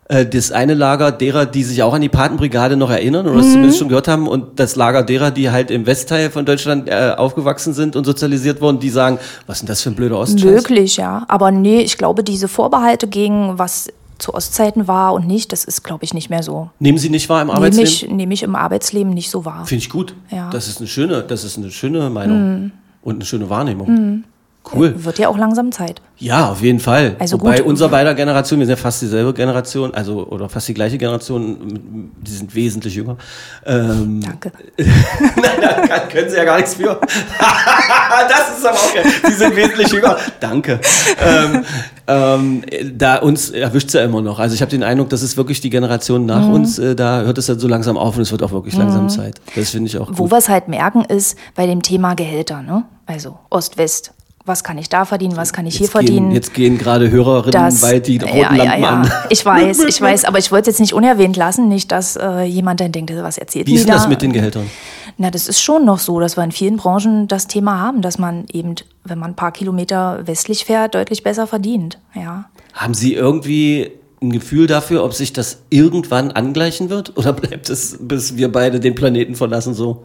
Äh, 0.09 0.25
Das 0.25 0.51
eine 0.51 0.73
Lager 0.73 1.11
derer, 1.11 1.45
die 1.45 1.63
sich 1.63 1.83
auch 1.83 1.93
an 1.93 2.01
die 2.01 2.09
Patenbrigade 2.09 2.75
noch 2.75 2.89
erinnern 2.89 3.27
oder 3.27 3.39
es 3.39 3.47
Mhm. 3.47 3.51
zumindest 3.51 3.79
schon 3.79 3.87
gehört 3.89 4.07
haben, 4.07 4.27
und 4.27 4.59
das 4.59 4.75
Lager 4.75 5.03
derer, 5.03 5.29
die 5.31 5.51
halt 5.51 5.69
im 5.69 5.85
Westteil 5.85 6.31
von 6.31 6.45
Deutschland 6.45 6.89
äh, 6.89 7.13
aufgewachsen 7.17 7.73
sind 7.73 7.95
und 7.95 8.03
sozialisiert 8.05 8.61
wurden, 8.61 8.79
die 8.79 8.89
sagen, 8.89 9.19
was 9.47 9.57
ist 9.57 9.61
denn 9.61 9.67
das 9.67 9.81
für 9.81 9.91
ein 9.91 9.95
blöder 9.95 10.17
Ostscheiß? 10.17 10.43
Möglich, 10.43 10.97
ja. 10.97 11.23
Aber 11.27 11.51
nee, 11.51 11.81
ich 11.81 11.97
glaube, 11.97 12.23
diese 12.23 12.47
Vorbehalte 12.47 13.07
gegen 13.07 13.57
was 13.59 13.89
zu 14.17 14.33
Ostzeiten 14.33 14.87
war 14.87 15.13
und 15.13 15.27
nicht, 15.27 15.51
das 15.51 15.63
ist, 15.63 15.83
glaube 15.83 16.03
ich, 16.03 16.13
nicht 16.13 16.29
mehr 16.29 16.43
so. 16.43 16.69
Nehmen 16.79 16.97
Sie 16.97 17.09
nicht 17.09 17.29
wahr 17.29 17.41
im 17.41 17.47
Nehme 17.47 17.57
Arbeitsleben? 17.57 17.91
ich, 17.91 18.09
nehme 18.09 18.33
ich 18.33 18.43
im 18.43 18.55
Arbeitsleben 18.55 19.13
nicht 19.13 19.29
so 19.29 19.45
wahr. 19.45 19.65
Finde 19.65 19.83
ich 19.83 19.89
gut. 19.89 20.15
Ja. 20.31 20.49
Das 20.49 20.67
ist 20.67 20.79
eine 20.79 20.87
schöne, 20.87 21.23
das 21.23 21.43
ist 21.43 21.57
eine 21.57 21.71
schöne 21.71 22.09
Meinung 22.09 22.37
Mhm. 22.63 22.71
und 23.01 23.15
eine 23.15 23.25
schöne 23.25 23.49
Wahrnehmung. 23.49 24.23
Cool. 24.71 25.03
Wird 25.03 25.19
ja 25.19 25.27
auch 25.27 25.37
langsam 25.37 25.71
Zeit. 25.73 26.01
Ja, 26.17 26.49
auf 26.49 26.61
jeden 26.61 26.79
Fall. 26.79 27.17
Also 27.19 27.39
Wobei 27.39 27.57
gut. 27.57 27.65
unser 27.65 27.89
beider 27.89 28.13
Generation, 28.15 28.59
wir 28.59 28.65
sind 28.65 28.77
ja 28.77 28.81
fast 28.81 29.01
dieselbe 29.01 29.33
Generation, 29.33 29.93
also 29.93 30.25
oder 30.27 30.47
fast 30.47 30.69
die 30.69 30.73
gleiche 30.73 30.97
Generation, 30.97 32.11
die 32.21 32.31
sind 32.31 32.55
wesentlich 32.55 32.95
jünger. 32.95 33.17
Ähm, 33.65 34.21
Danke. 34.21 34.53
Nein, 34.77 35.87
da 35.89 35.99
können 36.09 36.29
Sie 36.29 36.37
ja 36.37 36.45
gar 36.45 36.55
nichts 36.57 36.75
für. 36.75 36.97
das 38.29 38.57
ist 38.57 38.65
aber 38.65 38.77
auch 38.77 38.93
geil. 38.93 39.03
Sie 39.27 39.33
sind 39.33 39.55
wesentlich 39.55 39.91
jünger. 39.91 40.17
Danke. 40.39 40.79
Ähm, 41.21 41.65
ähm, 42.07 42.63
da 42.97 43.17
uns 43.17 43.49
erwischt 43.49 43.87
es 43.89 43.93
ja 43.93 44.03
immer 44.03 44.21
noch. 44.21 44.39
Also 44.39 44.55
ich 44.55 44.61
habe 44.61 44.71
den 44.71 44.83
Eindruck, 44.83 45.09
das 45.09 45.23
ist 45.23 45.35
wirklich 45.37 45.59
die 45.61 45.69
Generation 45.69 46.25
nach 46.25 46.45
Mhm. 46.47 46.53
uns. 46.53 46.79
Äh, 46.79 46.95
da 46.95 47.21
hört 47.21 47.37
es 47.37 47.47
dann 47.47 47.59
so 47.59 47.67
langsam 47.67 47.97
auf 47.97 48.15
und 48.15 48.21
es 48.21 48.31
wird 48.31 48.43
auch 48.43 48.51
wirklich 48.51 48.75
langsam 48.77 49.09
Zeit. 49.09 49.41
Das 49.55 49.71
finde 49.71 49.87
ich 49.87 49.97
auch 49.97 50.09
Wo 50.13 50.23
gut. 50.23 50.31
wir 50.31 50.37
es 50.37 50.47
halt 50.49 50.67
merken, 50.69 51.03
ist 51.03 51.37
bei 51.55 51.65
dem 51.67 51.81
Thema 51.81 52.13
Gehälter, 52.15 52.61
ne? 52.61 52.85
Also 53.05 53.37
Ost-West. 53.49 54.13
Was 54.45 54.65
kann 54.65 54.77
ich 54.77 54.89
da 54.89 55.05
verdienen, 55.05 55.37
was 55.37 55.53
kann 55.53 55.65
ich 55.65 55.77
hier 55.77 55.85
Jetzt 55.85 55.93
gehen, 55.93 56.05
verdienen? 56.05 56.31
jetzt 56.31 56.53
gehen 56.53 56.77
gerade 56.77 57.09
Hörerinnen 57.09 57.51
das, 57.53 57.81
weit 57.81 58.07
die 58.07 58.17
roten 58.17 58.37
ja, 58.37 58.53
ja, 58.53 58.63
Lampen 58.63 58.83
ja. 58.83 58.89
an. 58.89 59.11
Ich 59.29 59.45
weiß, 59.45 59.79
ich 59.87 60.01
weiß, 60.01 60.25
aber 60.25 60.37
ich 60.37 60.51
wollte 60.51 60.69
es 60.69 60.75
jetzt 60.75 60.81
nicht 60.81 60.93
unerwähnt 60.93 61.37
lassen, 61.37 61.69
nicht, 61.69 61.93
dass 61.93 62.17
äh, 62.17 62.41
jemand 62.43 62.81
dann 62.81 62.91
denkt, 62.91 63.13
was 63.15 63.37
erzählt 63.37 63.67
Wie 63.67 63.75
ist 63.75 63.87
da? 63.87 63.93
das 63.93 64.09
mit 64.09 64.21
den 64.21 64.33
Gehältern? 64.33 64.69
Na, 65.17 65.31
das 65.31 65.47
ist 65.47 65.61
schon 65.61 65.85
noch 65.85 65.99
so, 65.99 66.19
dass 66.19 66.35
wir 66.35 66.43
in 66.43 66.51
vielen 66.51 66.75
Branchen 66.75 67.27
das 67.29 67.47
Thema 67.47 67.79
haben, 67.79 68.01
dass 68.01 68.17
man 68.17 68.45
eben, 68.51 68.75
wenn 69.05 69.17
man 69.17 69.31
ein 69.31 69.35
paar 69.35 69.53
Kilometer 69.53 70.25
westlich 70.25 70.65
fährt, 70.65 70.95
deutlich 70.95 71.23
besser 71.23 71.47
verdient. 71.47 71.99
Ja. 72.13 72.45
Haben 72.73 72.95
Sie 72.95 73.13
irgendwie 73.13 73.91
ein 74.21 74.31
Gefühl 74.31 74.67
dafür, 74.67 75.03
ob 75.03 75.13
sich 75.13 75.31
das 75.31 75.59
irgendwann 75.69 76.31
angleichen 76.31 76.89
wird? 76.89 77.17
Oder 77.17 77.31
bleibt 77.31 77.69
es, 77.69 77.97
bis 77.99 78.35
wir 78.35 78.51
beide 78.51 78.79
den 78.79 78.95
Planeten 78.95 79.35
verlassen, 79.35 79.73
so? 79.73 80.03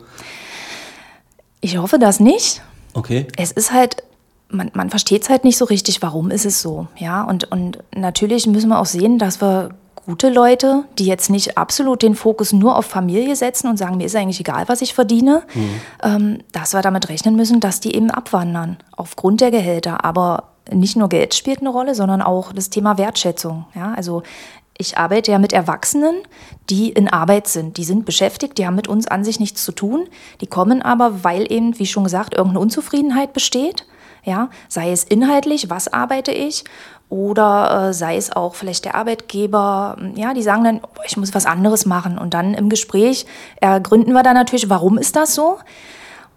Ich 1.60 1.76
hoffe 1.78 1.98
das 1.98 2.20
nicht. 2.20 2.62
Okay. 2.94 3.26
es 3.36 3.52
ist 3.52 3.72
halt, 3.72 4.02
man, 4.50 4.70
man 4.74 4.90
versteht 4.90 5.22
es 5.22 5.28
halt 5.28 5.44
nicht 5.44 5.58
so 5.58 5.64
richtig, 5.64 6.02
warum 6.02 6.30
ist 6.30 6.46
es 6.46 6.62
so. 6.62 6.86
Ja, 6.96 7.22
und, 7.22 7.50
und 7.50 7.78
natürlich 7.94 8.46
müssen 8.46 8.68
wir 8.68 8.80
auch 8.80 8.86
sehen, 8.86 9.18
dass 9.18 9.40
wir 9.40 9.70
gute 10.06 10.30
Leute, 10.30 10.84
die 10.98 11.04
jetzt 11.04 11.28
nicht 11.28 11.58
absolut 11.58 12.00
den 12.00 12.14
Fokus 12.14 12.54
nur 12.54 12.76
auf 12.76 12.86
Familie 12.86 13.36
setzen 13.36 13.68
und 13.68 13.76
sagen, 13.76 13.98
mir 13.98 14.06
ist 14.06 14.16
eigentlich 14.16 14.40
egal, 14.40 14.64
was 14.66 14.80
ich 14.80 14.94
verdiene, 14.94 15.42
ähm, 16.02 16.38
dass 16.52 16.72
wir 16.72 16.80
damit 16.80 17.10
rechnen 17.10 17.36
müssen, 17.36 17.60
dass 17.60 17.80
die 17.80 17.94
eben 17.94 18.10
abwandern 18.10 18.78
aufgrund 18.96 19.42
der 19.42 19.50
Gehälter. 19.50 20.06
Aber 20.06 20.54
nicht 20.72 20.96
nur 20.96 21.10
Geld 21.10 21.34
spielt 21.34 21.60
eine 21.60 21.68
Rolle, 21.68 21.94
sondern 21.94 22.22
auch 22.22 22.54
das 22.54 22.70
Thema 22.70 22.96
Wertschätzung. 22.96 23.66
Ja, 23.74 23.92
also 23.94 24.22
ich 24.78 24.96
arbeite 24.96 25.32
ja 25.32 25.38
mit 25.38 25.52
Erwachsenen, 25.52 26.14
die 26.70 26.88
in 26.88 27.08
Arbeit 27.08 27.46
sind. 27.48 27.76
Die 27.76 27.84
sind 27.84 28.06
beschäftigt, 28.06 28.56
die 28.56 28.66
haben 28.66 28.76
mit 28.76 28.88
uns 28.88 29.08
an 29.08 29.24
sich 29.24 29.40
nichts 29.40 29.62
zu 29.62 29.72
tun. 29.72 30.06
Die 30.40 30.46
kommen 30.46 30.80
aber, 30.80 31.24
weil 31.24 31.52
eben, 31.52 31.78
wie 31.78 31.86
schon 31.86 32.04
gesagt, 32.04 32.34
irgendeine 32.34 32.60
Unzufriedenheit 32.60 33.34
besteht. 33.34 33.84
Ja, 34.28 34.50
sei 34.68 34.92
es 34.92 35.04
inhaltlich, 35.04 35.70
was 35.70 35.90
arbeite 35.90 36.32
ich, 36.32 36.64
oder 37.08 37.88
äh, 37.88 37.94
sei 37.94 38.18
es 38.18 38.30
auch 38.30 38.54
vielleicht 38.54 38.84
der 38.84 38.94
Arbeitgeber, 38.94 39.96
ja, 40.16 40.34
die 40.34 40.42
sagen 40.42 40.64
dann, 40.64 40.80
ich 41.06 41.16
muss 41.16 41.32
was 41.34 41.46
anderes 41.46 41.86
machen. 41.86 42.18
Und 42.18 42.34
dann 42.34 42.52
im 42.52 42.68
Gespräch 42.68 43.24
ergründen 43.60 44.12
wir 44.12 44.22
dann 44.22 44.34
natürlich, 44.34 44.68
warum 44.68 44.98
ist 44.98 45.16
das 45.16 45.34
so? 45.34 45.56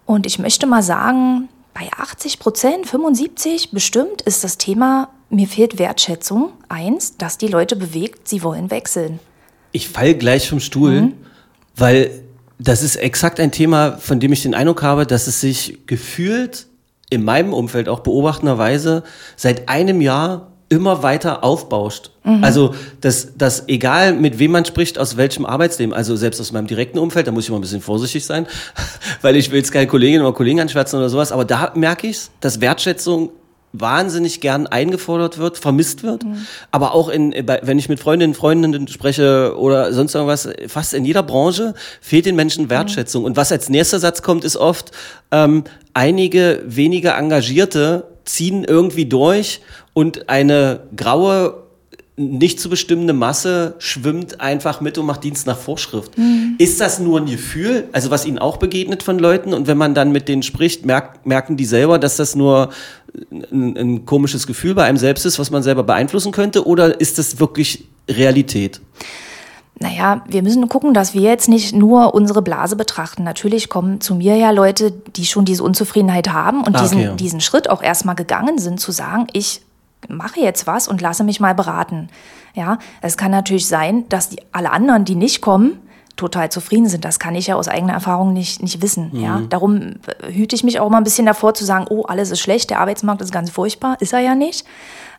Und 0.06 0.24
ich 0.24 0.38
möchte 0.38 0.66
mal 0.66 0.82
sagen, 0.82 1.50
bei 1.74 1.90
80 1.98 2.38
Prozent, 2.38 2.86
75 2.86 3.72
bestimmt 3.72 4.22
ist 4.22 4.42
das 4.42 4.56
Thema, 4.56 5.10
mir 5.28 5.46
fehlt 5.46 5.78
Wertschätzung. 5.78 6.52
Eins, 6.70 7.18
dass 7.18 7.36
die 7.36 7.48
Leute 7.48 7.76
bewegt, 7.76 8.26
sie 8.28 8.42
wollen 8.42 8.70
wechseln. 8.70 9.18
Ich 9.72 9.88
fall 9.90 10.14
gleich 10.14 10.48
vom 10.48 10.60
Stuhl, 10.60 11.02
Mhm. 11.02 11.12
weil 11.76 12.22
das 12.58 12.82
ist 12.82 12.96
exakt 12.96 13.40
ein 13.40 13.52
Thema, 13.52 13.98
von 13.98 14.20
dem 14.20 14.32
ich 14.32 14.42
den 14.42 14.54
Eindruck 14.54 14.82
habe, 14.82 15.06
dass 15.06 15.26
es 15.26 15.40
sich 15.40 15.86
gefühlt 15.86 16.66
in 17.12 17.24
meinem 17.24 17.52
Umfeld 17.52 17.88
auch 17.88 18.00
beobachtenderweise 18.00 19.02
seit 19.36 19.68
einem 19.68 20.00
Jahr 20.00 20.48
immer 20.70 21.02
weiter 21.02 21.44
aufbauscht. 21.44 22.10
Mhm. 22.24 22.42
Also, 22.42 22.74
dass, 23.02 23.36
dass 23.36 23.68
egal 23.68 24.14
mit 24.14 24.38
wem 24.38 24.52
man 24.52 24.64
spricht, 24.64 24.98
aus 24.98 25.18
welchem 25.18 25.44
Arbeitsleben, 25.44 25.92
also 25.92 26.16
selbst 26.16 26.40
aus 26.40 26.50
meinem 26.52 26.66
direkten 26.66 26.98
Umfeld, 26.98 27.26
da 27.26 27.32
muss 27.32 27.44
ich 27.44 27.50
immer 27.50 27.58
ein 27.58 27.62
bisschen 27.62 27.82
vorsichtig 27.82 28.24
sein, 28.24 28.46
weil 29.20 29.36
ich 29.36 29.50
will 29.50 29.58
jetzt 29.58 29.70
keine 29.70 29.86
Kolleginnen 29.86 30.24
oder 30.24 30.32
Kollegen 30.32 30.60
anschwärzen 30.60 30.98
oder 30.98 31.10
sowas, 31.10 31.30
aber 31.30 31.44
da 31.44 31.72
merke 31.74 32.06
ich 32.06 32.22
dass 32.40 32.62
Wertschätzung 32.62 33.30
wahnsinnig 33.72 34.40
gern 34.40 34.66
eingefordert 34.66 35.38
wird, 35.38 35.56
vermisst 35.58 36.02
wird, 36.02 36.24
aber 36.70 36.92
auch 36.94 37.08
in, 37.08 37.30
bei- 37.46 37.60
wenn 37.62 37.78
ich 37.78 37.88
mit 37.88 38.00
Freundinnen, 38.00 38.34
Freundinnen 38.34 38.86
spreche 38.88 39.56
oder 39.56 39.92
sonst 39.92 40.14
irgendwas, 40.14 40.48
fast 40.68 40.92
in 40.94 41.04
jeder 41.04 41.22
Branche 41.22 41.74
fehlt 42.00 42.26
den 42.26 42.36
Menschen 42.36 42.68
Wertschätzung. 42.70 43.24
Und 43.24 43.36
was 43.36 43.50
als 43.50 43.68
nächster 43.70 43.98
Satz 43.98 44.20
kommt, 44.22 44.44
ist 44.44 44.56
oft, 44.56 44.90
ähm, 45.30 45.64
einige 45.94 46.62
weniger 46.66 47.16
Engagierte 47.16 48.04
ziehen 48.24 48.64
irgendwie 48.64 49.06
durch 49.06 49.60
und 49.94 50.28
eine 50.28 50.80
graue 50.96 51.61
nicht 52.30 52.60
zu 52.60 52.68
bestimmende 52.68 53.12
Masse 53.12 53.74
schwimmt 53.78 54.40
einfach 54.40 54.80
mit 54.80 54.98
und 54.98 55.06
macht 55.06 55.24
Dienst 55.24 55.46
nach 55.46 55.58
Vorschrift. 55.58 56.12
Ist 56.58 56.80
das 56.80 56.98
nur 56.98 57.20
ein 57.20 57.26
Gefühl, 57.26 57.88
also 57.92 58.10
was 58.10 58.24
Ihnen 58.26 58.38
auch 58.38 58.56
begegnet 58.56 59.02
von 59.02 59.18
Leuten 59.18 59.52
und 59.54 59.66
wenn 59.66 59.78
man 59.78 59.94
dann 59.94 60.12
mit 60.12 60.28
denen 60.28 60.42
spricht, 60.42 60.86
merkt, 60.86 61.26
merken 61.26 61.56
die 61.56 61.64
selber, 61.64 61.98
dass 61.98 62.16
das 62.16 62.34
nur 62.34 62.70
ein, 63.50 63.76
ein 63.76 64.06
komisches 64.06 64.46
Gefühl 64.46 64.74
bei 64.74 64.84
einem 64.84 64.98
selbst 64.98 65.26
ist, 65.26 65.38
was 65.38 65.50
man 65.50 65.62
selber 65.62 65.82
beeinflussen 65.82 66.32
könnte 66.32 66.66
oder 66.66 67.00
ist 67.00 67.18
das 67.18 67.40
wirklich 67.40 67.84
Realität? 68.08 68.80
Naja, 69.78 70.22
wir 70.28 70.42
müssen 70.42 70.68
gucken, 70.68 70.94
dass 70.94 71.12
wir 71.12 71.22
jetzt 71.22 71.48
nicht 71.48 71.74
nur 71.74 72.14
unsere 72.14 72.40
Blase 72.40 72.76
betrachten. 72.76 73.24
Natürlich 73.24 73.68
kommen 73.68 74.00
zu 74.00 74.14
mir 74.14 74.36
ja 74.36 74.50
Leute, 74.50 74.92
die 75.16 75.24
schon 75.26 75.44
diese 75.44 75.64
Unzufriedenheit 75.64 76.28
haben 76.32 76.62
und 76.62 76.76
Ah, 76.76 76.82
diesen, 76.82 76.98
okay, 76.98 77.06
ja. 77.06 77.14
diesen 77.14 77.40
Schritt 77.40 77.68
auch 77.68 77.82
erstmal 77.82 78.14
gegangen 78.14 78.58
sind, 78.58 78.78
zu 78.78 78.92
sagen, 78.92 79.26
ich 79.32 79.62
mache 80.08 80.40
jetzt 80.40 80.66
was 80.66 80.88
und 80.88 81.00
lasse 81.00 81.24
mich 81.24 81.40
mal 81.40 81.54
beraten. 81.54 82.08
Ja, 82.54 82.78
es 83.00 83.16
kann 83.16 83.30
natürlich 83.30 83.66
sein, 83.66 84.08
dass 84.08 84.28
die, 84.28 84.40
alle 84.52 84.70
anderen, 84.72 85.04
die 85.04 85.14
nicht 85.14 85.40
kommen, 85.40 85.78
total 86.16 86.50
zufrieden 86.50 86.88
sind. 86.88 87.04
Das 87.04 87.18
kann 87.18 87.34
ich 87.34 87.46
ja 87.46 87.56
aus 87.56 87.68
eigener 87.68 87.94
Erfahrung 87.94 88.32
nicht, 88.32 88.62
nicht 88.62 88.82
wissen. 88.82 89.10
Mhm. 89.12 89.20
Ja? 89.20 89.42
Darum 89.48 89.80
äh, 89.80 90.32
hüte 90.32 90.54
ich 90.54 90.64
mich 90.64 90.78
auch 90.78 90.88
mal 90.90 90.98
ein 90.98 91.04
bisschen 91.04 91.26
davor 91.26 91.54
zu 91.54 91.64
sagen, 91.64 91.86
oh, 91.88 92.02
alles 92.02 92.30
ist 92.30 92.40
schlecht, 92.40 92.70
der 92.70 92.80
Arbeitsmarkt 92.80 93.22
ist 93.22 93.32
ganz 93.32 93.50
furchtbar. 93.50 93.96
Ist 94.00 94.12
er 94.12 94.20
ja 94.20 94.34
nicht. 94.34 94.66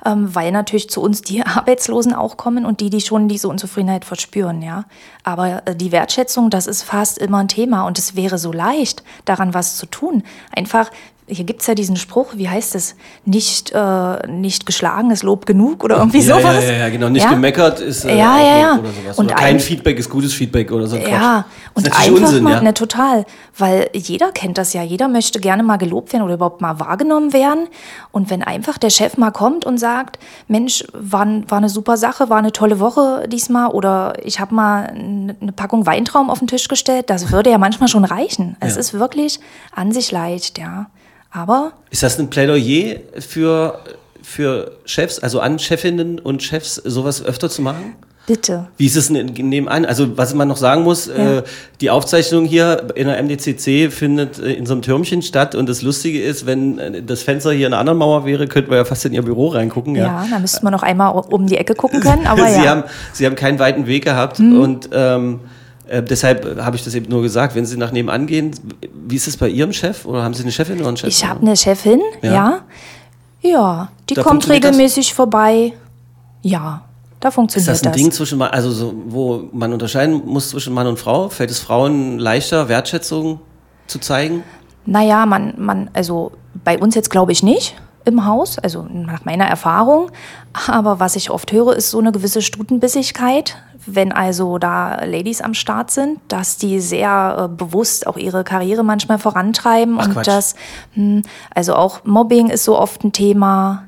Ähm, 0.06 0.34
weil 0.36 0.52
natürlich 0.52 0.90
zu 0.90 1.02
uns 1.02 1.22
die 1.22 1.44
Arbeitslosen 1.46 2.14
auch 2.14 2.38
kommen 2.38 2.66
und 2.66 2.80
die, 2.80 2.90
die 2.90 3.02
schon 3.02 3.28
diese 3.28 3.48
Unzufriedenheit 3.48 4.06
verspüren, 4.06 4.62
ja. 4.62 4.86
Aber 5.24 5.66
äh, 5.66 5.76
die 5.76 5.92
Wertschätzung, 5.92 6.50
das 6.50 6.68
ist 6.68 6.84
fast 6.84 7.18
immer 7.18 7.40
ein 7.40 7.48
Thema 7.48 7.86
und 7.88 7.98
es 7.98 8.16
wäre 8.16 8.38
so 8.38 8.52
leicht, 8.52 9.04
daran 9.26 9.54
was 9.54 9.78
zu 9.78 9.86
tun. 9.86 10.24
Einfach, 10.56 10.92
hier 11.28 11.46
gibt's 11.46 11.68
ja 11.68 11.74
diesen 11.76 11.96
Spruch, 11.96 12.34
wie 12.36 12.50
heißt 12.50 12.76
es? 12.76 12.96
Nicht, 13.26 13.72
äh, 13.74 14.28
nicht 14.28 14.66
geschlagen 14.66 15.10
ist 15.12 15.24
Lob 15.24 15.46
genug 15.46 15.84
oder 15.84 15.98
irgendwie 15.98 16.20
ja, 16.20 16.38
sowas. 16.40 16.64
Ja, 16.66 16.72
ja, 16.72 16.78
ja, 16.80 16.90
genau. 16.90 17.10
Nicht 17.10 17.24
Ja? 17.24 17.30
gemeckert 17.30 17.80
ist 17.80 18.04
äh, 18.06 18.18
Ja, 18.18 18.38
ja, 18.40 18.58
ja. 18.58 18.80
oder 18.80 18.90
sowas. 18.92 19.18
Und 19.20 19.26
oder 19.28 19.36
kein 19.36 19.56
ein- 19.56 19.60
Feedback 19.60 19.98
ist 20.00 20.10
gutes 20.10 20.34
Feedback 20.34 20.72
oder 20.72 20.88
so. 20.88 20.96
ein 20.98 21.02
Ja, 21.04 21.46
Quatsch. 21.46 21.46
und 21.76 21.86
einfach 21.98 22.28
Unsinn, 22.28 22.44
mal, 22.44 22.54
ja. 22.54 22.62
ne, 22.62 22.74
total, 22.74 23.26
weil 23.58 23.90
jeder 23.94 24.32
kennt 24.32 24.58
das 24.58 24.74
ja, 24.74 24.84
jeder 24.84 25.08
möchte 25.08 25.40
gerne 25.40 25.64
mal 25.64 25.78
gelobt 25.78 26.12
werden 26.14 26.24
oder 26.24 26.34
überhaupt 26.36 26.62
mal 26.62 26.80
wahrgenommen 26.80 27.32
werden. 27.32 27.68
Und 28.12 28.30
wenn 28.30 28.44
einfach 28.44 28.78
der 28.78 28.90
Chef 28.90 29.18
mal 29.18 29.32
kommt 29.32 29.66
und 29.66 29.78
sagt, 29.78 30.20
Mensch, 30.48 30.84
war, 30.94 31.26
war 31.48 31.58
eine 31.60 31.70
super 31.70 31.96
Sache, 31.98 32.30
war 32.30 32.38
eine 32.38 32.52
tolle 32.52 32.80
Woche 32.80 33.28
diesmal 33.30 33.70
oder 33.72 34.14
ich 34.26 34.40
habe 34.40 34.54
mal 34.54 34.84
eine 34.88 35.52
Packung 35.56 35.86
Weintraum 35.86 36.30
auf 36.30 36.40
den 36.40 36.48
Tisch 36.48 36.68
gestellt, 36.68 37.10
das 37.10 37.32
würde 37.32 37.50
ja 37.50 37.58
manchmal 37.58 37.88
schon 37.88 38.04
reichen. 38.06 38.58
Es 38.60 38.76
ist 38.78 38.94
wirklich 38.94 39.40
an 39.74 39.92
sich 39.92 40.12
leicht, 40.12 40.58
ja. 40.60 40.88
Aber 41.34 41.74
Ist 41.90 42.04
das 42.04 42.18
ein 42.20 42.30
Plädoyer 42.30 42.98
für, 43.20 43.80
für 44.22 44.72
Chefs, 44.86 45.20
also 45.20 45.40
an 45.40 45.58
Chefinnen 45.60 46.20
und 46.20 46.42
Chefs, 46.44 46.76
sowas 46.76 47.24
öfter 47.26 47.50
zu 47.50 47.62
machen? 47.62 47.96
bitte. 48.26 48.68
Wie 48.78 48.86
ist 48.86 48.96
es 48.96 49.10
denn 49.10 49.26
nebenan? 49.26 49.84
Also, 49.84 50.18
was 50.18 50.34
man 50.34 50.48
noch 50.48 50.56
sagen 50.56 50.84
muss, 50.84 51.08
Ja. 51.08 51.40
äh, 51.40 51.44
die 51.82 51.90
Aufzeichnung 51.90 52.46
hier 52.46 52.88
in 52.96 53.08
der 53.08 53.18
MDCC 53.22 53.92
findet 53.92 54.40
äh, 54.40 54.54
in 54.54 54.66
so 54.66 54.72
einem 54.76 54.82
Türmchen 54.82 55.22
statt. 55.22 55.56
Und 55.56 55.68
das 55.68 55.82
Lustige 55.82 56.22
ist, 56.24 56.46
wenn 56.46 56.80
äh, 56.80 57.04
das 57.04 57.22
Fenster 57.22 57.52
hier 57.52 57.68
in 57.68 57.74
einer 57.74 57.82
anderen 57.82 58.00
Mauer 58.00 58.26
wäre, 58.26 58.48
könnten 58.48 58.70
wir 58.72 58.78
ja 58.78 58.86
fast 58.86 59.04
in 59.04 59.12
ihr 59.12 59.24
Büro 59.24 59.50
reingucken. 59.50 59.96
Ja, 59.96 60.04
Ja. 60.24 60.26
da 60.32 60.40
müssten 60.40 60.66
wir 60.66 60.72
noch 60.72 60.84
einmal 60.84 61.12
um 61.32 61.48
die 61.48 61.58
Ecke 61.58 61.76
gucken 61.76 62.00
können, 62.00 62.26
aber 62.26 62.48
Sie, 62.48 62.62
ja. 62.64 62.70
Haben, 62.70 62.84
Sie 63.12 63.26
haben 63.26 63.36
keinen 63.36 63.60
weiten 63.60 63.88
Weg 63.88 64.06
gehabt 64.06 64.40
und 64.40 64.88
ähm, 64.94 65.42
äh, 65.88 66.02
deshalb 66.04 66.60
habe 66.62 66.76
ich 66.76 66.84
das 66.84 66.94
eben 66.96 67.10
nur 67.10 67.22
gesagt. 67.22 67.56
Wenn 67.56 67.66
Sie 67.66 67.78
nach 67.78 67.92
nebenan 67.92 68.28
gehen, 68.28 68.52
wie 69.08 69.16
ist 69.16 69.28
es 69.28 69.38
bei 69.38 69.50
Ihrem 69.50 69.74
Chef? 69.74 70.06
Oder 70.06 70.24
haben 70.24 70.34
Sie 70.34 70.44
eine 70.44 70.52
Chefin 70.52 70.80
oder 70.80 70.88
einen 70.90 70.98
Chef? 70.98 71.10
Ich 71.10 71.26
habe 71.26 71.42
eine 71.42 71.56
Chefin, 71.58 72.02
Ja. 72.22 72.32
ja. 72.34 72.60
Ja, 73.46 73.90
die 74.10 74.14
Da 74.14 74.24
kommt 74.24 74.36
funktioniert 74.36 74.64
das? 74.64 74.70
regelmäßig 74.72 75.14
vorbei. 75.14 75.74
Ja, 76.44 76.84
da 77.20 77.28
Ist 77.28 77.36
funktioniert 77.36 77.70
das 77.70 77.82
ein 77.84 77.92
das. 77.92 77.96
Ding 77.98 78.12
zwischen, 78.12 78.42
also 78.42 78.72
so, 78.72 78.94
wo 79.08 79.50
man 79.52 79.74
unterscheiden 79.74 80.22
muss 80.26 80.50
zwischen 80.50 80.74
Mann 80.74 80.88
und 80.88 80.98
Frau? 80.98 81.28
Fällt 81.28 81.52
es 81.52 81.60
Frauen 81.60 82.20
leichter, 82.20 82.70
Wertschätzung 82.70 83.42
zu 83.88 84.00
zeigen? 84.00 84.44
Naja, 84.86 85.26
man, 85.26 85.54
man, 85.58 85.90
also 85.94 86.32
bei 86.64 86.78
uns 86.80 86.96
jetzt 86.96 87.10
glaube 87.10 87.34
ich 87.34 87.44
nicht 87.44 87.76
im 88.06 88.26
Haus, 88.26 88.60
also 88.60 88.86
nach 88.92 89.26
meiner 89.26 89.46
Erfahrung. 89.46 90.12
Aber 90.68 91.00
was 91.00 91.16
ich 91.16 91.30
oft 91.30 91.52
höre, 91.52 91.76
ist 91.76 91.90
so 91.90 92.00
eine 92.00 92.12
gewisse 92.12 92.42
Stutenbissigkeit. 92.42 93.58
Wenn 93.86 94.12
also 94.12 94.58
da 94.58 95.04
Ladies 95.04 95.42
am 95.42 95.54
Start 95.54 95.92
sind, 95.92 96.20
dass 96.28 96.58
die 96.58 96.80
sehr 96.80 97.50
äh, 97.52 97.56
bewusst 97.56 98.08
auch 98.08 98.18
ihre 98.18 98.44
Karriere 98.44 98.84
manchmal 98.84 99.20
vorantreiben 99.20 99.98
Ach, 100.00 100.06
und 100.06 100.14
Quatsch. 100.14 100.28
das, 100.28 100.56
hm, 100.94 101.24
also 101.54 101.76
auch 101.76 102.04
Mobbing 102.06 102.50
ist 102.50 102.64
so 102.64 102.78
oft 102.80 103.04
ein 103.04 103.12
Thema. 103.12 103.84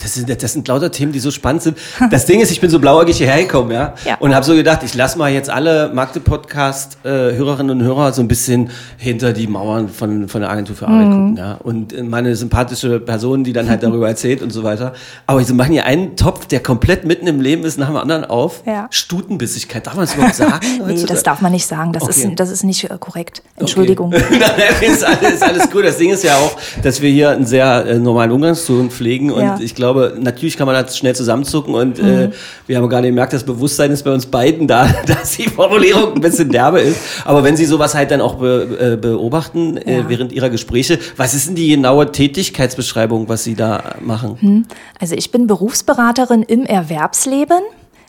Das 0.00 0.14
sind, 0.14 0.42
das 0.42 0.52
sind 0.52 0.66
lauter 0.66 0.90
Themen, 0.90 1.12
die 1.12 1.20
so 1.20 1.30
spannend 1.30 1.62
sind. 1.62 1.78
Das 2.10 2.26
Ding 2.26 2.40
ist, 2.40 2.50
ich 2.50 2.60
bin 2.60 2.70
so 2.70 2.78
blauäugig 2.78 3.18
hierher 3.18 3.42
gekommen, 3.42 3.70
ja, 3.70 3.94
Ja. 4.04 4.16
und 4.18 4.34
habe 4.34 4.44
so 4.44 4.54
gedacht, 4.54 4.82
ich 4.82 4.94
lasse 4.94 5.18
mal 5.18 5.30
jetzt 5.30 5.50
alle 5.50 5.90
Magde-Podcast-Hörerinnen 5.92 7.78
und 7.80 7.82
Hörer 7.84 8.12
so 8.12 8.22
ein 8.22 8.28
bisschen 8.28 8.70
hinter 8.96 9.32
die 9.32 9.46
Mauern 9.46 9.88
von, 9.88 10.28
von 10.28 10.40
der 10.40 10.50
Agentur 10.50 10.76
für 10.76 10.86
Mhm. 10.86 10.92
Arbeit 10.94 11.06
gucken, 11.10 11.36
ja, 11.36 11.52
und 11.62 11.92
äh, 11.92 12.02
meine 12.02 12.34
sympathische 12.36 13.00
Person, 13.00 13.44
die 13.44 13.52
dann 13.52 13.68
halt 13.68 13.82
darüber 13.84 14.08
erzählt 14.08 14.42
und 14.42 14.50
so 14.50 14.62
weiter. 14.64 14.92
Aber 15.26 15.42
sie 15.44 15.52
machen 15.54 15.72
hier 15.72 15.84
einen 15.86 16.16
Topf, 16.16 16.46
der 16.46 16.60
komplett 16.60 17.04
mitten 17.04 17.26
im 17.26 17.40
Leben 17.40 17.64
ist, 17.64 17.78
nach 17.78 17.86
dem 17.88 17.96
anderen 17.96 18.24
auf. 18.24 18.62
Ja. 18.66 18.86
Stutenbissigkeit, 18.90 19.86
darf 19.86 19.94
man 19.96 20.04
das 20.06 20.14
überhaupt 20.14 20.34
sagen? 20.34 20.60
Nee, 20.86 21.04
das 21.06 21.22
darf 21.22 21.40
man 21.40 21.52
nicht 21.52 21.66
sagen. 21.66 21.92
Das, 21.92 22.02
Okay. 22.04 22.28
ist, 22.28 22.40
das 22.40 22.50
ist 22.50 22.64
nicht 22.64 22.84
äh, 22.84 22.96
korrekt. 22.98 23.42
Entschuldigung. 23.56 24.12
Okay. 24.14 24.86
Ist, 24.86 25.04
alles, 25.04 25.34
ist 25.34 25.42
alles 25.42 25.70
gut. 25.70 25.84
Das 25.84 25.96
Ding 25.98 26.10
ist 26.10 26.22
ja 26.24 26.36
auch, 26.36 26.56
dass 26.82 27.00
wir 27.00 27.10
hier 27.10 27.30
einen 27.30 27.46
sehr 27.46 27.86
äh, 27.86 27.98
normalen 27.98 28.30
Umgangston 28.32 28.90
pflegen 28.90 29.30
und 29.30 29.40
Ja. 29.42 29.56
Ich 29.74 29.76
glaube, 29.76 30.14
natürlich 30.20 30.56
kann 30.56 30.66
man 30.68 30.76
da 30.76 30.88
schnell 30.88 31.16
zusammenzucken 31.16 31.74
und 31.74 32.00
Mhm. 32.00 32.08
äh, 32.08 32.30
wir 32.68 32.76
haben 32.76 32.88
gerade 32.88 33.08
gemerkt, 33.08 33.32
das 33.32 33.42
Bewusstsein 33.42 33.90
ist 33.90 34.04
bei 34.04 34.12
uns 34.12 34.24
beiden 34.26 34.68
da, 34.68 34.86
dass 35.06 35.32
die 35.32 35.48
Formulierung 35.48 36.14
ein 36.14 36.20
bisschen 36.20 36.48
derbe 36.48 36.78
ist. 36.80 37.00
Aber 37.24 37.42
wenn 37.42 37.56
Sie 37.56 37.64
sowas 37.64 37.92
halt 37.96 38.12
dann 38.12 38.20
auch 38.20 38.36
be, 38.36 38.92
äh, 38.92 38.96
beobachten 38.96 39.76
äh, 39.78 39.98
Ja. 39.98 40.08
während 40.08 40.30
Ihrer 40.32 40.48
Gespräche, 40.48 41.00
was 41.16 41.34
ist 41.34 41.48
denn 41.48 41.56
die 41.56 41.68
genaue 41.70 42.12
Tätigkeitsbeschreibung, 42.12 43.28
was 43.28 43.42
Sie 43.42 43.56
da 43.56 43.96
machen? 44.00 44.68
Also 45.00 45.16
ich 45.16 45.32
bin 45.32 45.48
Berufsberaterin 45.48 46.44
im 46.44 46.64
Erwerbsleben. 46.66 47.58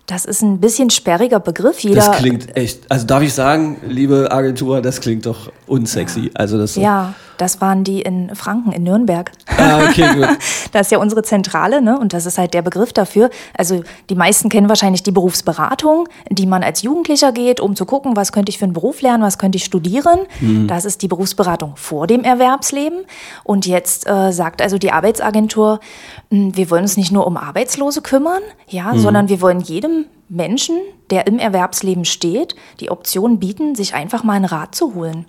Das 0.06 0.26
ist 0.26 0.44
ein 0.44 0.60
bisschen 0.60 0.92
sperriger 0.92 1.40
Begriff. 1.40 1.80
Jeder, 1.80 1.96
Das 1.96 2.12
klingt 2.18 2.56
echt, 2.56 2.82
also 2.92 3.08
darf 3.08 3.24
ich 3.24 3.34
sagen, 3.34 3.78
liebe 3.90 4.32
Agentur, 4.32 4.80
das 4.82 5.02
klingt 5.02 5.26
doch 5.26 5.52
unsexy. 5.68 6.32
Also 6.34 6.58
das 6.58 6.76
Ja, 6.76 7.14
das 7.38 7.60
waren 7.62 7.84
die 7.84 8.02
in 8.02 8.34
Franken, 8.36 8.72
in 8.72 8.84
Nürnberg. 8.84 9.32
Ah, 9.58 9.80
okay, 9.90 10.14
gut. 10.16 10.28
Das 10.72 10.88
ist 10.88 10.92
ja 10.92 10.98
unsere 10.98 11.24
Zentrale, 11.24 11.82
ne? 11.82 11.98
Und 11.98 12.12
das 12.14 12.26
ist 12.26 12.38
halt 12.38 12.54
der 12.54 12.62
Begriff 12.62 12.92
dafür. 12.92 13.30
Also 13.58 13.84
die 14.10 14.16
meisten 14.16 14.50
kennen 14.50 14.68
wahrscheinlich 14.68 15.04
die 15.04 15.12
Berufsberatung, 15.12 16.08
in 16.30 16.36
die 16.36 16.46
man 16.46 16.64
als 16.64 16.82
Jugendlicher 16.82 17.32
geht, 17.32 17.60
um 17.60 17.76
zu 17.76 17.86
gucken, 17.86 18.16
was 18.16 18.32
könnte 18.32 18.50
ich 18.50 18.58
für 18.58 18.66
einen 18.66 18.74
Beruf 18.74 19.02
lernen, 19.02 19.24
was 19.24 19.38
könnte 19.38 19.58
ich 19.58 19.64
studieren. 19.66 20.20
Das 20.68 20.84
ist 20.86 21.02
die 21.02 21.08
Berufsberatung 21.08 21.74
vor 21.76 22.08
dem 22.08 22.24
Erwerbsleben. 22.24 23.00
Und 23.44 23.66
jetzt 23.66 24.08
äh, 24.08 24.32
sagt 24.32 24.62
also 24.62 24.78
die 24.78 24.92
Arbeitsagentur, 24.92 25.80
mh, 26.30 26.56
wir 26.56 26.70
wollen 26.70 26.84
uns 26.84 26.98
nicht 26.98 27.12
nur 27.12 27.26
um 27.26 27.38
Arbeitslose 27.38 28.02
kümmern, 28.02 28.42
ja, 28.68 28.96
sondern 28.98 29.30
wir 29.30 29.40
wollen 29.42 29.60
jedem 29.62 30.06
Menschen, 30.30 30.80
der 31.10 31.28
im 31.28 31.40
Erwerbsleben 31.40 32.06
steht, 32.06 32.56
die 32.80 32.90
Option 32.90 33.40
bieten, 33.40 33.76
sich 33.76 33.94
einfach 33.94 34.24
mal 34.24 34.34
einen 34.34 34.46
Rat 34.46 34.76
zu 34.76 34.96
holen. 34.96 35.26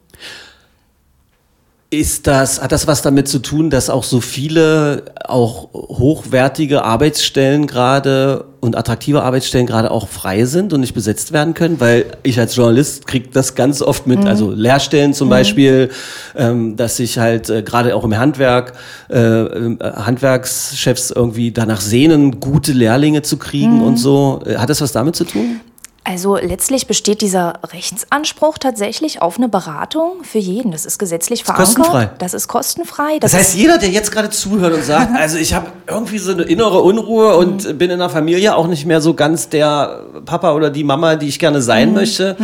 Ist 1.97 2.26
das, 2.26 2.61
hat 2.61 2.73
das 2.73 2.87
was 2.87 3.00
damit 3.00 3.26
zu 3.26 3.38
tun, 3.38 3.71
dass 3.71 3.88
auch 3.88 4.05
so 4.05 4.21
viele 4.21 5.05
auch 5.25 5.73
hochwertige 5.73 6.85
Arbeitsstellen 6.85 7.67
gerade 7.67 8.45
und 8.61 8.76
attraktive 8.76 9.23
Arbeitsstellen 9.23 9.67
gerade 9.67 9.91
auch 9.91 10.07
frei 10.07 10.45
sind 10.45 10.75
und 10.75 10.81
nicht 10.81 10.93
besetzt 10.93 11.33
werden 11.33 11.55
können? 11.55 11.81
Weil 11.81 12.05
ich 12.23 12.38
als 12.38 12.55
Journalist 12.55 13.07
kriege 13.07 13.31
das 13.33 13.55
ganz 13.55 13.81
oft 13.81 14.07
mit, 14.07 14.26
also 14.26 14.50
Lehrstellen 14.50 15.15
zum 15.15 15.31
Beispiel, 15.31 15.88
ähm, 16.37 16.76
dass 16.76 16.99
sich 16.99 17.19
halt 17.19 17.49
äh, 17.49 17.62
gerade 17.62 17.97
auch 17.97 18.05
im 18.05 18.15
Handwerk 18.15 18.75
äh, 19.09 19.17
äh, 19.17 19.79
Handwerkschefs 19.81 21.12
irgendwie 21.12 21.50
danach 21.50 21.81
sehnen, 21.81 22.41
gute 22.41 22.73
Lehrlinge 22.73 23.23
zu 23.23 23.38
kriegen 23.38 23.81
und 23.81 23.97
so. 23.97 24.43
Äh, 24.45 24.57
Hat 24.57 24.69
das 24.69 24.83
was 24.83 24.93
damit 24.93 25.17
zu 25.17 25.25
tun? 25.25 25.61
Also 26.09 26.37
letztlich 26.37 26.87
besteht 26.87 27.21
dieser 27.21 27.55
Rechtsanspruch 27.73 28.59
tatsächlich 28.59 29.23
auf 29.23 29.39
eine 29.39 29.49
Beratung 29.49 30.23
für 30.23 30.39
jeden. 30.39 30.71
Das 30.71 30.87
ist 30.87 30.99
gesetzlich 30.99 31.43
verankert. 31.43 31.75
kostenfrei. 31.75 32.11
Das 32.19 32.33
ist 32.33 32.47
kostenfrei. 32.47 33.19
Das 33.19 33.35
heißt, 33.35 33.57
jeder, 33.57 33.77
der 33.77 33.89
jetzt 33.89 34.13
gerade 34.13 34.31
zuhört 34.31 34.73
und 34.73 34.85
sagt, 34.85 35.11
also 35.19 35.37
ich 35.37 35.53
habe 35.53 35.73
irgendwie 35.89 36.19
so 36.19 36.31
eine 36.31 36.45
innere 36.45 36.81
Unruhe 36.81 37.37
und 37.37 37.77
bin 37.77 37.91
in 37.91 37.99
der 37.99 38.09
Familie 38.09 38.55
auch 38.55 38.69
nicht 38.69 38.87
mehr 38.87 39.01
so 39.01 39.15
ganz 39.15 39.49
der 39.49 40.05
Papa 40.25 40.53
oder 40.53 40.71
die 40.71 40.85
Mama, 40.85 41.17
die 41.17 41.27
ich 41.27 41.41
gerne 41.41 41.61
sein 41.61 41.93
möchte. 41.93 42.37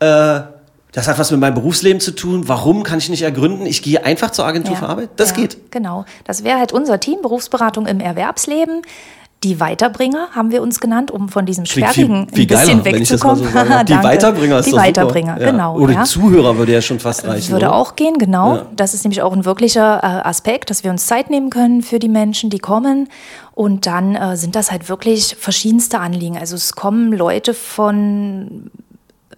Äh, 0.00 0.40
das 0.90 1.06
hat 1.06 1.16
was 1.18 1.30
mit 1.30 1.38
meinem 1.38 1.54
Berufsleben 1.54 2.00
zu 2.00 2.10
tun. 2.10 2.48
Warum 2.48 2.82
kann 2.82 2.98
ich 2.98 3.08
nicht 3.08 3.22
ergründen? 3.22 3.66
Ich 3.66 3.82
gehe 3.82 4.04
einfach 4.04 4.32
zur 4.32 4.46
Agentur 4.46 4.72
Ja, 4.72 4.80
für 4.80 4.88
Arbeit. 4.88 5.10
Das 5.14 5.30
ja, 5.30 5.36
geht. 5.36 5.70
Genau. 5.70 6.06
Das 6.24 6.42
wäre 6.42 6.58
halt 6.58 6.72
unser 6.72 6.98
Team, 6.98 7.22
Berufsberatung 7.22 7.86
im 7.86 8.00
Erwerbsleben. 8.00 8.82
Die 9.44 9.60
Weiterbringer 9.60 10.28
haben 10.32 10.50
wir 10.50 10.62
uns 10.62 10.80
genannt, 10.80 11.10
um 11.10 11.28
von 11.28 11.44
diesem 11.44 11.66
viel 11.66 11.84
ein 11.84 12.26
bisschen 12.26 12.84
wegzukommen. 12.84 13.36
so. 13.44 13.44
Die. 13.86 13.94
Weiterbringer 13.94 14.58
ist 14.60 14.66
Die. 14.66 14.72
Weiterbringer, 14.72 15.38
Ja. 15.38 15.50
genau. 15.50 15.76
Oder 15.76 15.92
ja. 15.92 16.02
die 16.02 16.08
Zuhörer 16.08 16.56
würde 16.56 16.72
ja 16.72 16.80
schon 16.80 16.98
fast 17.00 17.26
reichen. 17.26 17.52
Würde 17.52 17.66
oder? 17.66 17.74
auch 17.74 17.96
gehen, 17.96 18.18
genau. 18.18 18.56
Ja. 18.56 18.66
Das 18.74 18.94
ist 18.94 19.04
nämlich 19.04 19.20
auch 19.22 19.32
ein 19.32 19.44
wirklicher 19.44 19.98
äh, 20.02 20.06
Aspekt, 20.26 20.70
dass 20.70 20.84
wir 20.84 20.90
uns 20.90 21.06
Zeit 21.06 21.28
nehmen 21.28 21.50
können 21.50 21.82
für 21.82 21.98
die 21.98 22.08
Menschen, 22.08 22.48
die 22.48 22.58
kommen. 22.58 23.08
Und 23.52 23.86
dann 23.86 24.14
äh, 24.14 24.36
sind 24.36 24.56
das 24.56 24.72
halt 24.72 24.88
wirklich 24.88 25.36
verschiedenste 25.38 26.00
Anliegen. 26.00 26.38
Also 26.38 26.56
es 26.56 26.72
kommen 26.72 27.12
Leute 27.12 27.52
von 27.52 28.70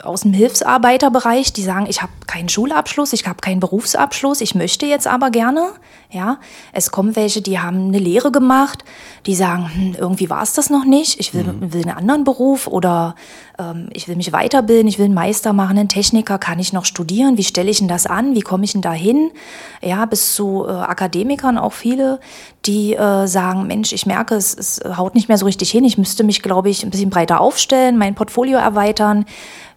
aus 0.03 0.21
dem 0.21 0.33
Hilfsarbeiterbereich, 0.33 1.53
die 1.53 1.63
sagen, 1.63 1.87
ich 1.89 2.03
habe 2.03 2.13
keinen 2.27 2.49
Schulabschluss, 2.49 3.13
ich 3.13 3.27
habe 3.27 3.41
keinen 3.41 3.59
Berufsabschluss, 3.59 4.41
ich 4.41 4.55
möchte 4.55 4.87
jetzt 4.87 5.09
aber 5.09 5.31
gerne 5.31 5.73
Ja, 6.11 6.39
es 6.73 6.91
kommen 6.91 7.17
welche, 7.17 7.43
die 7.43 7.59
haben 7.59 7.89
eine 7.89 7.99
Lehre 7.99 8.31
gemacht, 8.31 8.85
die 9.27 9.35
sagen, 9.35 9.69
hm, 9.75 9.97
irgendwie 9.99 10.31
war 10.31 10.43
es 10.43 10.53
das 10.53 10.71
noch 10.71 10.85
nicht, 10.85 11.19
ich 11.19 11.35
will, 11.35 11.53
will 11.61 11.83
einen 11.83 11.99
anderen 11.99 12.25
Beruf 12.25 12.67
oder 12.69 13.17
ähm, 13.59 13.89
ich 13.93 14.07
will 14.07 14.17
mich 14.17 14.33
weiterbilden, 14.33 14.87
ich 14.87 14.99
will 14.99 15.07
einen 15.07 15.15
Meister 15.15 15.53
machen, 15.53 15.77
einen 15.77 15.89
Techniker, 15.89 16.39
kann 16.39 16.61
ich 16.61 16.73
noch 16.73 16.85
studieren, 16.85 17.37
wie 17.37 17.45
stelle 17.45 17.71
ich 17.71 17.79
denn 17.79 17.89
das 17.89 18.07
an, 18.07 18.37
wie 18.37 18.41
komme 18.41 18.65
ich 18.65 18.73
denn 18.73 18.83
da 18.83 18.93
hin? 18.93 19.33
Ja, 19.83 20.07
bis 20.07 20.35
zu 20.35 20.65
äh, 20.67 20.71
Akademikern 20.71 21.59
auch 21.59 21.73
viele, 21.73 22.21
die 22.67 22.95
äh, 22.95 23.27
sagen, 23.27 23.67
Mensch, 23.67 23.93
ich 23.93 24.07
merke, 24.07 24.37
es, 24.37 24.55
es 24.55 24.81
haut 24.97 25.15
nicht 25.17 25.29
mehr 25.29 25.39
so 25.39 25.47
richtig 25.47 25.71
hin, 25.73 25.85
ich 25.85 25.99
müsste 25.99 26.23
mich, 26.23 26.41
glaube 26.41 26.71
ich, 26.71 26.85
ein 26.85 26.91
bisschen 26.91 27.11
breiter 27.11 27.41
aufstellen, 27.41 27.99
mein 27.99 28.15
Portfolio 28.15 28.59
erweitern. 28.59 29.27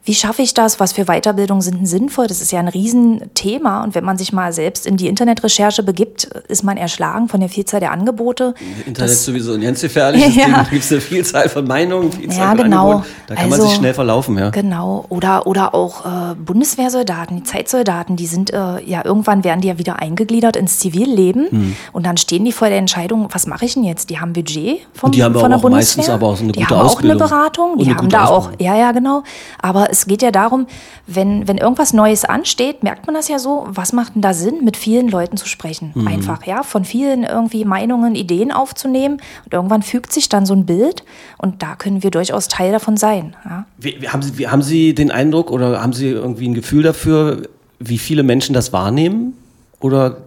Wie 0.04 0.16
schaffe 0.16 0.42
ich 0.42 0.54
das? 0.56 0.80
Was 0.80 0.94
für 0.94 1.06
Weiterbildungen 1.06 1.62
sind 1.62 1.78
denn 1.78 1.86
sinnvoll? 1.86 2.26
Das 2.28 2.42
ist 2.42 2.52
ja 2.52 2.60
ein 2.60 2.68
Riesenthema. 2.68 3.84
Und 3.84 3.94
wenn 3.94 4.04
man 4.04 4.18
sich 4.18 4.34
mal 4.34 4.52
selbst 4.52 4.88
in 4.88 4.98
die 4.98 5.08
Internetrecherche 5.08 5.84
begibt, 5.84 6.24
ist 6.48 6.64
man 6.64 6.78
erschlagen 6.78 7.28
von 7.28 7.40
der 7.40 7.50
Vielzahl 7.50 7.80
der 7.80 7.92
Angebote. 7.92 8.56
Internet 8.88 9.12
ist 9.12 9.26
sowieso 9.26 9.54
ein 9.54 9.62
ganz 9.62 9.82
gefährliches 9.82 10.36
Ja. 10.36 10.46
Ding. 10.46 10.54
Da 10.56 10.64
gibt 10.64 10.84
es 10.84 10.92
eine 10.92 11.02
Vielzahl 11.02 11.50
von 11.50 11.66
Meinungen, 11.66 12.12
Vielzahl 12.12 12.58
Ja, 12.58 12.64
genau. 12.64 12.86
Angeboten. 12.92 13.06
Da 13.28 13.36
kann 13.36 13.50
man 13.50 13.54
Also, 13.60 13.68
sich 13.68 13.78
schnell 13.78 13.94
verlaufen, 13.94 14.38
ja. 14.40 14.50
Genau. 14.50 15.06
Oder, 15.10 15.46
oder 15.46 15.76
auch 15.76 16.06
äh, 16.06 16.36
Bundeswehrsoldaten, 16.36 17.38
die 17.38 17.44
Zeitsoldaten, 17.44 18.16
die 18.16 18.26
sind 18.26 18.52
äh, 18.54 18.82
ja 18.84 19.06
irgendwann 19.06 19.44
werden 19.44 19.62
die 19.62 19.68
ja 19.68 19.78
wieder 19.78 20.00
eingegliedert 20.00 20.56
ins 20.56 20.80
Zivilleben. 20.80 21.48
Hm. 21.52 21.76
Und 21.92 22.06
dann 22.06 22.18
stehen 22.18 22.44
die 22.46 22.52
vor 22.52 22.70
der 22.70 22.78
Entscheidung, 22.78 23.28
was 23.32 23.46
mache 23.48 23.66
ich 23.66 23.76
denn 23.76 23.84
jetzt? 23.84 24.10
Die 24.10 24.20
haben 24.20 24.34
Budget 24.34 24.80
vom, 24.94 25.08
Und 25.08 25.16
die 25.16 25.24
haben 25.24 25.34
von 25.34 25.42
aber 25.44 25.50
der 25.50 25.58
auch 25.58 25.62
Bundeswehr. 25.62 25.98
meistens 25.98 26.10
aber 26.10 26.28
auch 26.28 26.38
so 26.38 26.44
eine 26.44 26.54
die 26.54 26.60
gute 26.62 26.76
haben 26.76 26.86
Ausbildung. 26.88 27.22
auch 27.22 27.32
eine 27.32 27.40
Beratung. 27.42 27.78
Die 27.78 27.86
eine 27.86 27.96
haben 27.98 28.10
da 28.10 28.26
auch, 28.26 28.38
Ausbildung. 28.48 28.66
ja, 28.66 28.76
ja, 28.78 28.92
genau. 28.92 29.24
Aber 29.62 29.90
es 29.92 30.06
geht 30.06 30.22
ja 30.22 30.32
darum, 30.32 30.68
wenn, 31.06 31.48
wenn 31.48 31.58
irgendwas 31.58 31.94
Neues 31.94 32.26
ansteht, 32.26 32.82
merkt 32.84 33.06
man 33.06 33.16
das 33.16 33.28
ja 33.28 33.40
so, 33.40 33.68
was 33.68 33.94
macht 33.94 34.16
denn 34.16 34.22
da 34.22 34.34
Sinn, 34.34 34.64
mit 34.64 34.78
vielen 34.78 35.10
Leuten 35.10 35.38
zu 35.38 35.48
sprechen? 35.48 35.92
Mhm. 35.94 36.08
Einfach, 36.08 36.46
ja, 36.46 36.64
von 36.64 36.86
vielen 36.86 37.24
irgendwie 37.24 37.66
Meinungen, 37.66 38.16
Ideen 38.16 38.52
aufzunehmen. 38.52 39.22
Und 39.46 39.54
irgendwann 39.54 39.84
fügt 39.84 40.14
sich 40.14 40.30
dann 40.30 40.46
so 40.46 40.54
ein 40.54 40.66
Bild 40.66 41.04
und 41.38 41.62
da 41.62 41.76
können 41.76 42.04
wir 42.04 42.12
durchaus 42.12 42.48
Teil 42.48 42.72
davon 42.72 42.98
sein. 42.98 43.36
Ja. 43.46 43.66
Wie, 43.78 44.08
haben, 44.08 44.22
Sie, 44.22 44.48
haben 44.48 44.62
Sie 44.62 44.96
den 44.96 45.12
Eindruck 45.12 45.52
oder 45.52 45.82
haben 45.82 45.94
Sie 45.94 46.08
irgendwie 46.08 46.48
ein 46.48 46.54
Gefühl 46.54 46.84
dafür, 46.84 47.44
wie 47.80 47.98
viele 47.98 48.24
Menschen 48.24 48.54
das 48.54 48.72
wahrnehmen? 48.72 49.34
Oder, 49.80 50.18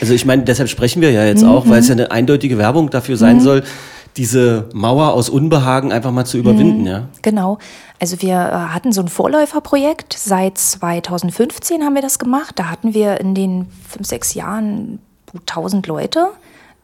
also 0.00 0.14
ich 0.14 0.24
meine, 0.24 0.42
deshalb 0.42 0.68
sprechen 0.68 1.02
wir 1.02 1.10
ja 1.12 1.24
jetzt 1.24 1.44
auch, 1.44 1.68
weil 1.68 1.80
es 1.80 1.88
ja 1.88 1.92
eine 1.92 2.10
eindeutige 2.10 2.58
Werbung 2.58 2.90
dafür 2.90 3.16
sein 3.16 3.40
soll, 3.40 3.62
diese 4.16 4.68
Mauer 4.72 5.12
aus 5.12 5.28
Unbehagen 5.28 5.92
einfach 5.92 6.12
mal 6.12 6.24
zu 6.24 6.38
überwinden, 6.38 6.86
ja? 6.86 7.08
Genau. 7.22 7.58
Also 8.00 8.20
wir 8.22 8.34
äh, 8.34 8.72
hatten 8.72 8.92
so 8.92 9.00
ein 9.00 9.08
Vorläuferprojekt. 9.08 10.14
Seit 10.16 10.58
2015 10.58 11.82
haben 11.82 11.94
wir 11.94 12.02
das 12.02 12.18
gemacht. 12.18 12.58
Da 12.58 12.70
hatten 12.70 12.94
wir 12.94 13.20
in 13.20 13.34
den 13.34 13.66
fünf, 13.88 14.06
sechs 14.06 14.34
Jahren 14.34 15.00
gut 15.32 15.42
1000 15.42 15.86
Leute. 15.86 16.28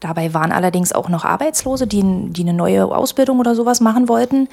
Dabei 0.01 0.33
waren 0.33 0.51
allerdings 0.51 0.93
auch 0.93 1.11
noch 1.11 1.25
Arbeitslose, 1.27 1.87
die, 1.87 2.03
die 2.31 2.43
eine 2.43 2.55
neue 2.55 2.87
Ausbildung 2.87 3.39
oder 3.39 3.55
sowas 3.55 3.81
machen 3.81 4.09
wollten. 4.09 4.49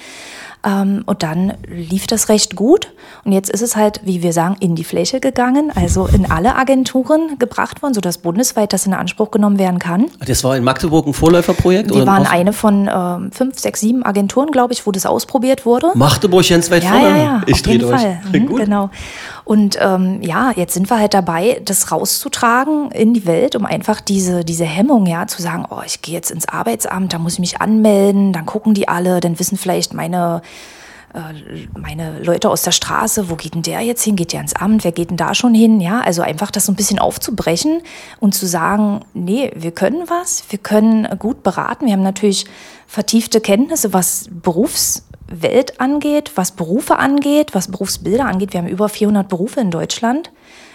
Ähm, 0.66 1.04
und 1.06 1.24
dann 1.24 1.54
lief 1.68 2.08
das 2.08 2.30
recht 2.30 2.56
gut. 2.56 2.92
Und 3.24 3.32
jetzt 3.32 3.50
ist 3.50 3.62
es 3.62 3.76
halt, 3.76 4.02
wie 4.04 4.24
wir 4.24 4.34
sagen, 4.34 4.56
in 4.60 4.76
die 4.76 4.84
Fläche 4.84 5.20
gegangen, 5.20 5.72
also 5.76 6.08
in 6.08 6.30
alle 6.32 6.56
Agenturen 6.56 7.38
gebracht 7.38 7.82
worden, 7.84 7.94
sodass 7.94 8.18
bundesweit 8.18 8.74
das 8.74 8.86
in 8.86 8.94
Anspruch 8.94 9.32
genommen 9.32 9.60
werden 9.60 9.80
kann. 9.80 10.08
Das 10.26 10.44
war 10.44 10.58
in 10.58 10.64
Magdeburg 10.64 11.06
ein 11.06 11.14
Vorläuferprojekt? 11.14 11.94
Wir 11.94 12.06
waren 12.08 12.26
eine 12.26 12.54
von 12.54 12.90
ähm, 12.94 13.32
fünf, 13.32 13.60
sechs, 13.60 13.82
sieben 13.82 14.04
Agenturen, 14.04 14.52
glaube 14.52 14.74
ich, 14.74 14.86
wo 14.88 14.92
das 14.92 15.06
ausprobiert 15.06 15.66
wurde. 15.66 15.92
Magdeburg 15.94 16.48
ganz 16.48 16.72
weit 16.72 16.84
Ja, 16.84 16.90
vorne? 16.90 17.10
ja, 17.10 17.18
ja, 17.18 17.42
Ich 17.46 17.62
auf 17.62 17.68
jeden 17.68 17.88
durch. 17.88 18.02
Fall. 18.02 18.20
Mhm, 18.34 18.48
Gut. 18.48 18.60
Genau. 18.62 18.90
Und 19.46 19.78
ähm, 19.80 20.22
ja, 20.22 20.52
jetzt 20.56 20.74
sind 20.74 20.90
wir 20.90 21.00
halt 21.00 21.14
dabei, 21.14 21.62
das 21.64 21.92
rauszutragen 21.92 22.92
in 22.92 23.14
die 23.14 23.26
Welt, 23.26 23.56
um 23.56 23.66
einfach 23.66 24.02
diese, 24.02 24.44
diese 24.44 24.66
Hemmung, 24.66 25.06
ja, 25.06 25.28
zu 25.28 25.42
sagen, 25.42 25.66
oh, 25.70 25.82
ich 25.86 26.02
gehe 26.02 26.14
jetzt 26.16 26.32
ins 26.32 26.48
Arbeitsamt, 26.48 27.14
da 27.14 27.20
muss 27.20 27.34
ich 27.34 27.40
mich 27.40 27.62
anmelden, 27.62 28.34
dann 28.34 28.46
gucken 28.46 28.74
die 28.74 28.88
alle, 28.90 29.20
dann 29.22 29.40
wissen 29.40 29.58
vielleicht 29.58 29.94
meine 29.94 30.42
äh, 30.44 30.47
meine 31.80 32.20
Leute 32.20 32.50
aus 32.50 32.64
der 32.64 32.72
Straße, 32.72 33.30
wo 33.30 33.36
geht 33.36 33.56
denn 33.56 33.62
der 33.62 33.82
jetzt 33.82 34.04
hin? 34.04 34.16
Geht 34.16 34.34
der 34.34 34.42
ins 34.42 34.56
Amt? 34.56 34.84
Wer 34.84 34.92
geht 34.92 35.10
denn 35.10 35.18
da 35.18 35.34
schon 35.34 35.54
hin? 35.54 35.80
Ja, 35.80 36.02
also 36.02 36.22
einfach 36.22 36.52
das 36.52 36.66
so 36.66 36.72
ein 36.72 36.76
bisschen 36.76 37.00
aufzubrechen 37.00 37.82
und 38.20 38.36
zu 38.36 38.46
sagen, 38.46 39.02
nee, 39.14 39.52
wir 39.56 39.72
können 39.72 40.04
was, 40.10 40.44
wir 40.50 40.60
können 40.60 41.08
gut 41.18 41.44
beraten. 41.44 41.86
Wir 41.86 41.94
haben 41.94 42.04
natürlich 42.04 42.46
vertiefte 42.88 43.42
Kenntnisse, 43.42 43.94
was 43.94 44.30
Berufswelt 44.30 45.80
angeht, 45.80 46.34
was 46.36 46.52
Berufe 46.52 46.98
angeht, 46.98 47.56
was 47.56 47.72
Berufsbilder 47.72 48.26
angeht. 48.26 48.54
Wir 48.54 48.60
haben 48.60 48.68
über 48.68 48.90
400 48.90 49.28
Berufe 49.28 49.62
in 49.62 49.72
Deutschland. 49.72 50.32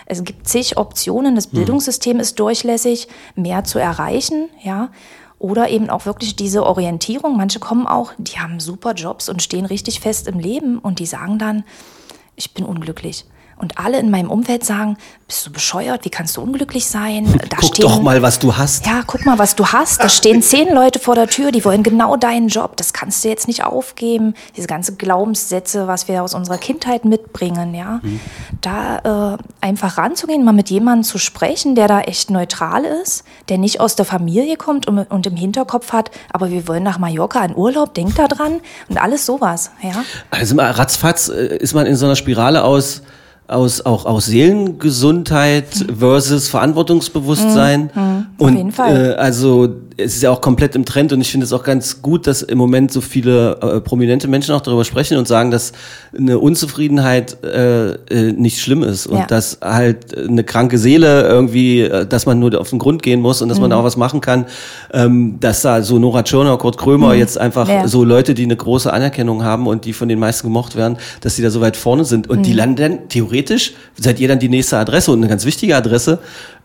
Es 0.06 0.24
gibt 0.24 0.48
zig 0.48 0.76
Optionen. 0.76 1.36
Das 1.36 1.46
Bildungssystem 1.46 2.18
ist 2.18 2.38
durchlässig, 2.40 3.06
mehr 3.36 3.64
zu 3.64 3.78
erreichen, 3.78 4.48
ja. 4.62 4.90
Oder 5.42 5.70
eben 5.70 5.90
auch 5.90 6.06
wirklich 6.06 6.36
diese 6.36 6.64
Orientierung. 6.64 7.36
Manche 7.36 7.58
kommen 7.58 7.88
auch, 7.88 8.12
die 8.16 8.38
haben 8.38 8.60
super 8.60 8.94
Jobs 8.94 9.28
und 9.28 9.42
stehen 9.42 9.64
richtig 9.64 9.98
fest 9.98 10.28
im 10.28 10.38
Leben 10.38 10.78
und 10.78 11.00
die 11.00 11.06
sagen 11.06 11.40
dann, 11.40 11.64
ich 12.36 12.54
bin 12.54 12.64
unglücklich. 12.64 13.24
Und 13.62 13.78
alle 13.78 14.00
in 14.00 14.10
meinem 14.10 14.28
Umfeld 14.28 14.64
sagen, 14.64 14.96
bist 15.28 15.46
du 15.46 15.52
bescheuert? 15.52 16.04
Wie 16.04 16.10
kannst 16.10 16.36
du 16.36 16.42
unglücklich 16.42 16.88
sein? 16.88 17.32
Da 17.48 17.58
Guck 17.60 17.76
doch 17.76 18.02
mal, 18.02 18.20
was 18.20 18.40
du 18.40 18.56
hast. 18.56 18.84
ja, 18.86 19.02
guck 19.06 19.24
mal, 19.24 19.38
was 19.38 19.54
du 19.54 19.64
hast. 19.64 20.02
Da 20.02 20.08
stehen 20.08 20.42
zehn 20.42 20.74
Leute 20.74 20.98
vor 20.98 21.14
der 21.14 21.28
Tür, 21.28 21.52
die 21.52 21.64
wollen 21.64 21.84
genau 21.84 22.16
deinen 22.16 22.48
Job. 22.48 22.76
Das 22.76 22.92
kannst 22.92 23.22
du 23.22 23.28
jetzt 23.28 23.46
nicht 23.46 23.64
aufgeben. 23.64 24.34
Diese 24.56 24.66
ganze 24.66 24.96
Glaubenssätze, 24.96 25.86
was 25.86 26.08
wir 26.08 26.24
aus 26.24 26.34
unserer 26.34 26.58
Kindheit 26.58 27.04
mitbringen, 27.04 27.72
ja. 27.72 28.00
Da 28.60 29.34
äh, 29.34 29.38
einfach 29.60 29.96
ranzugehen, 29.96 30.44
mal 30.44 30.52
mit 30.52 30.68
jemandem 30.68 31.04
zu 31.04 31.18
sprechen, 31.18 31.76
der 31.76 31.86
da 31.86 32.00
echt 32.00 32.30
neutral 32.30 32.84
ist, 32.84 33.22
der 33.48 33.58
nicht 33.58 33.78
aus 33.78 33.94
der 33.94 34.04
Familie 34.04 34.56
kommt 34.56 34.88
und, 34.88 34.98
und 34.98 35.26
im 35.28 35.36
Hinterkopf 35.36 35.92
hat, 35.92 36.10
aber 36.32 36.50
wir 36.50 36.66
wollen 36.66 36.82
nach 36.82 36.98
Mallorca 36.98 37.44
in 37.44 37.56
Urlaub, 37.56 37.94
denk 37.94 38.16
da 38.16 38.26
dran 38.26 38.60
und 38.88 38.98
alles 38.98 39.24
sowas, 39.24 39.70
ja. 39.82 40.04
Also 40.30 40.56
mal 40.56 40.68
ratzfatz 40.72 41.28
äh, 41.28 41.56
ist 41.58 41.74
man 41.74 41.86
in 41.86 41.94
so 41.94 42.06
einer 42.06 42.16
Spirale 42.16 42.64
aus, 42.64 43.02
aus, 43.48 43.84
auch 43.84 44.06
aus 44.06 44.26
Seelengesundheit 44.26 45.66
versus 45.98 46.48
Verantwortungsbewusstsein. 46.48 47.90
und 48.38 48.56
jeden 48.56 48.72
Fall. 48.72 49.12
Äh, 49.12 49.14
also 49.14 49.68
es 49.98 50.16
ist 50.16 50.22
ja 50.22 50.30
auch 50.30 50.40
komplett 50.40 50.74
im 50.74 50.86
Trend 50.86 51.12
und 51.12 51.20
ich 51.20 51.30
finde 51.30 51.44
es 51.44 51.52
auch 51.52 51.62
ganz 51.62 52.00
gut, 52.00 52.26
dass 52.26 52.40
im 52.40 52.56
Moment 52.56 52.90
so 52.92 53.00
viele 53.02 53.58
äh, 53.60 53.80
prominente 53.80 54.26
Menschen 54.26 54.54
auch 54.54 54.62
darüber 54.62 54.84
sprechen 54.84 55.18
und 55.18 55.28
sagen, 55.28 55.50
dass 55.50 55.72
eine 56.16 56.38
Unzufriedenheit 56.38 57.44
äh, 57.44 57.90
äh, 57.92 58.32
nicht 58.32 58.58
schlimm 58.60 58.82
ist 58.82 59.06
und 59.06 59.18
Ja. 59.18 59.26
dass 59.26 59.58
halt 59.62 60.16
eine 60.16 60.44
kranke 60.44 60.78
Seele 60.78 61.22
irgendwie, 61.28 61.82
äh, 61.82 62.06
dass 62.06 62.24
man 62.24 62.38
nur 62.38 62.58
auf 62.58 62.70
den 62.70 62.78
Grund 62.78 63.02
gehen 63.02 63.20
muss 63.20 63.42
und 63.42 63.50
dass 63.50 63.58
man 63.60 63.68
Mhm. 63.68 63.72
da 63.72 63.76
auch 63.80 63.84
was 63.84 63.96
machen 63.98 64.20
kann, 64.22 64.46
ähm, 64.94 65.36
dass 65.40 65.60
da 65.62 65.82
so 65.82 65.98
Nora 65.98 66.22
Tschirner, 66.22 66.56
Kurt 66.56 66.78
Krömer 66.78 67.14
jetzt 67.14 67.36
einfach 67.38 67.66
Mhm. 67.68 67.72
Ja. 67.74 67.88
so 67.88 68.02
Leute, 68.02 68.32
die 68.34 68.44
eine 68.44 68.56
große 68.56 68.90
Anerkennung 68.92 69.44
haben 69.44 69.66
und 69.66 69.84
die 69.84 69.92
von 69.92 70.08
den 70.08 70.18
meisten 70.18 70.46
gemocht 70.46 70.74
werden, 70.74 70.96
dass 71.20 71.36
die 71.36 71.42
da 71.42 71.50
so 71.50 71.60
weit 71.60 71.76
vorne 71.76 72.04
sind. 72.06 72.30
Und 72.30 72.38
Mhm. 72.38 72.42
die 72.44 72.52
landen 72.54 72.76
dann 72.76 72.98
theoretisch, 73.32 73.72
seid 73.98 74.20
ihr 74.20 74.28
dann 74.28 74.38
die 74.38 74.48
nächste 74.48 74.78
Adresse 74.78 75.10
und 75.10 75.18
eine 75.18 75.28
ganz 75.28 75.44
wichtige 75.44 75.76
Adresse. 75.76 76.18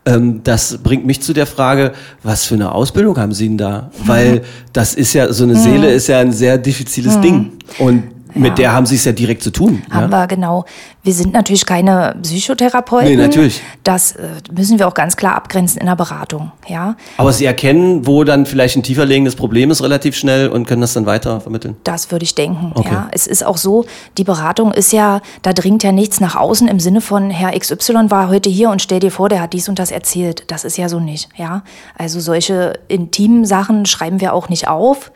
Ähm, 0.05 0.41
das 0.43 0.77
bringt 0.77 1.05
mich 1.05 1.21
zu 1.21 1.33
der 1.33 1.45
Frage, 1.45 1.93
was 2.23 2.45
für 2.45 2.55
eine 2.55 2.71
Ausbildung 2.71 3.17
haben 3.17 3.33
Sie 3.33 3.47
denn 3.47 3.57
da? 3.57 3.91
Weil 4.05 4.43
das 4.73 4.93
ist 4.93 5.13
ja, 5.13 5.31
so 5.31 5.43
eine 5.43 5.55
Seele 5.55 5.91
ist 5.91 6.07
ja 6.07 6.19
ein 6.19 6.31
sehr 6.31 6.57
diffiziles 6.57 7.19
Ding. 7.21 7.53
Und 7.79 8.03
mit 8.37 8.57
der 8.57 8.73
haben 8.73 8.85
Sie 8.85 8.95
es 8.95 9.05
ja 9.05 9.11
direkt 9.11 9.43
zu 9.43 9.51
tun. 9.51 9.83
Haben 9.89 10.11
ja? 10.11 10.21
wir, 10.21 10.27
genau. 10.27 10.65
Wir 11.03 11.13
sind 11.13 11.33
natürlich 11.33 11.65
keine 11.65 12.15
Psychotherapeuten. 12.21 13.09
Nee, 13.09 13.15
natürlich. 13.15 13.61
Das 13.83 14.13
äh, 14.13 14.27
müssen 14.51 14.79
wir 14.79 14.87
auch 14.87 14.93
ganz 14.93 15.15
klar 15.15 15.35
abgrenzen 15.35 15.79
in 15.79 15.87
der 15.87 15.95
Beratung, 15.95 16.51
ja. 16.67 16.95
Aber 17.17 17.31
Sie 17.31 17.45
erkennen, 17.45 18.05
wo 18.05 18.23
dann 18.23 18.45
vielleicht 18.45 18.75
ein 18.75 18.83
tiefer 18.83 19.05
liegendes 19.05 19.35
Problem 19.35 19.71
ist, 19.71 19.81
relativ 19.81 20.15
schnell 20.15 20.49
und 20.49 20.67
können 20.67 20.81
das 20.81 20.93
dann 20.93 21.05
weiter 21.05 21.39
vermitteln. 21.39 21.77
Das 21.83 22.11
würde 22.11 22.23
ich 22.23 22.35
denken. 22.35 22.71
Okay. 22.75 22.89
Ja, 22.91 23.07
es 23.11 23.27
ist 23.27 23.45
auch 23.45 23.57
so, 23.57 23.85
die 24.17 24.23
Beratung 24.23 24.71
ist 24.71 24.91
ja, 24.91 25.21
da 25.41 25.53
dringt 25.53 25.83
ja 25.83 25.91
nichts 25.91 26.19
nach 26.19 26.35
außen 26.35 26.67
im 26.67 26.79
Sinne 26.79 27.01
von 27.01 27.29
Herr 27.29 27.57
XY 27.57 28.09
war 28.09 28.29
heute 28.29 28.49
hier 28.49 28.69
und 28.69 28.81
stell 28.81 28.99
dir 28.99 29.11
vor, 29.11 29.29
der 29.29 29.41
hat 29.41 29.53
dies 29.53 29.69
und 29.69 29.79
das 29.79 29.91
erzählt. 29.91 30.43
Das 30.47 30.63
ist 30.63 30.77
ja 30.77 30.89
so 30.89 30.99
nicht. 30.99 31.29
Ja, 31.37 31.63
also 31.97 32.19
solche 32.19 32.73
intimen 32.87 33.45
Sachen 33.45 33.85
schreiben 33.85 34.21
wir 34.21 34.33
auch 34.33 34.49
nicht 34.49 34.67
auf. 34.67 35.11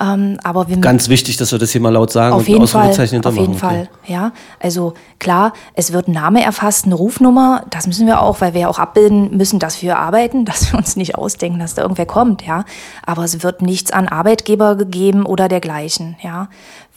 Ähm, 0.00 0.38
aber 0.44 0.68
wir 0.68 0.76
Ganz 0.76 1.08
wichtig, 1.08 1.36
dass 1.38 1.50
wir 1.50 1.58
das 1.58 1.70
hier 1.72 1.80
mal 1.80 1.92
laut 1.92 2.12
sagen 2.12 2.34
auf 2.34 2.42
und 2.42 2.48
jeden 2.48 2.66
Fall, 2.68 2.90
auf 2.90 2.96
jeden. 2.98 3.24
Okay. 3.24 3.58
Fall, 3.58 3.88
ja. 4.06 4.32
Also 4.60 4.94
klar, 5.18 5.52
es 5.74 5.92
wird 5.92 6.06
ein 6.06 6.12
Name 6.12 6.42
erfasst, 6.42 6.84
eine 6.84 6.94
Rufnummer. 6.94 7.64
Das 7.70 7.86
müssen 7.88 8.06
wir 8.06 8.22
auch, 8.22 8.40
weil 8.40 8.54
wir 8.54 8.62
ja 8.62 8.68
auch 8.68 8.78
abbilden 8.78 9.36
müssen, 9.36 9.58
dass 9.58 9.82
wir 9.82 9.98
arbeiten, 9.98 10.44
dass 10.44 10.72
wir 10.72 10.78
uns 10.78 10.94
nicht 10.94 11.16
ausdenken, 11.16 11.58
dass 11.58 11.74
da 11.74 11.82
irgendwer 11.82 12.06
kommt, 12.06 12.46
ja. 12.46 12.64
Aber 13.04 13.24
es 13.24 13.42
wird 13.42 13.62
nichts 13.62 13.90
an 13.90 14.06
Arbeitgeber 14.06 14.76
gegeben 14.76 15.26
oder 15.26 15.48
dergleichen, 15.48 16.16
ja. 16.22 16.48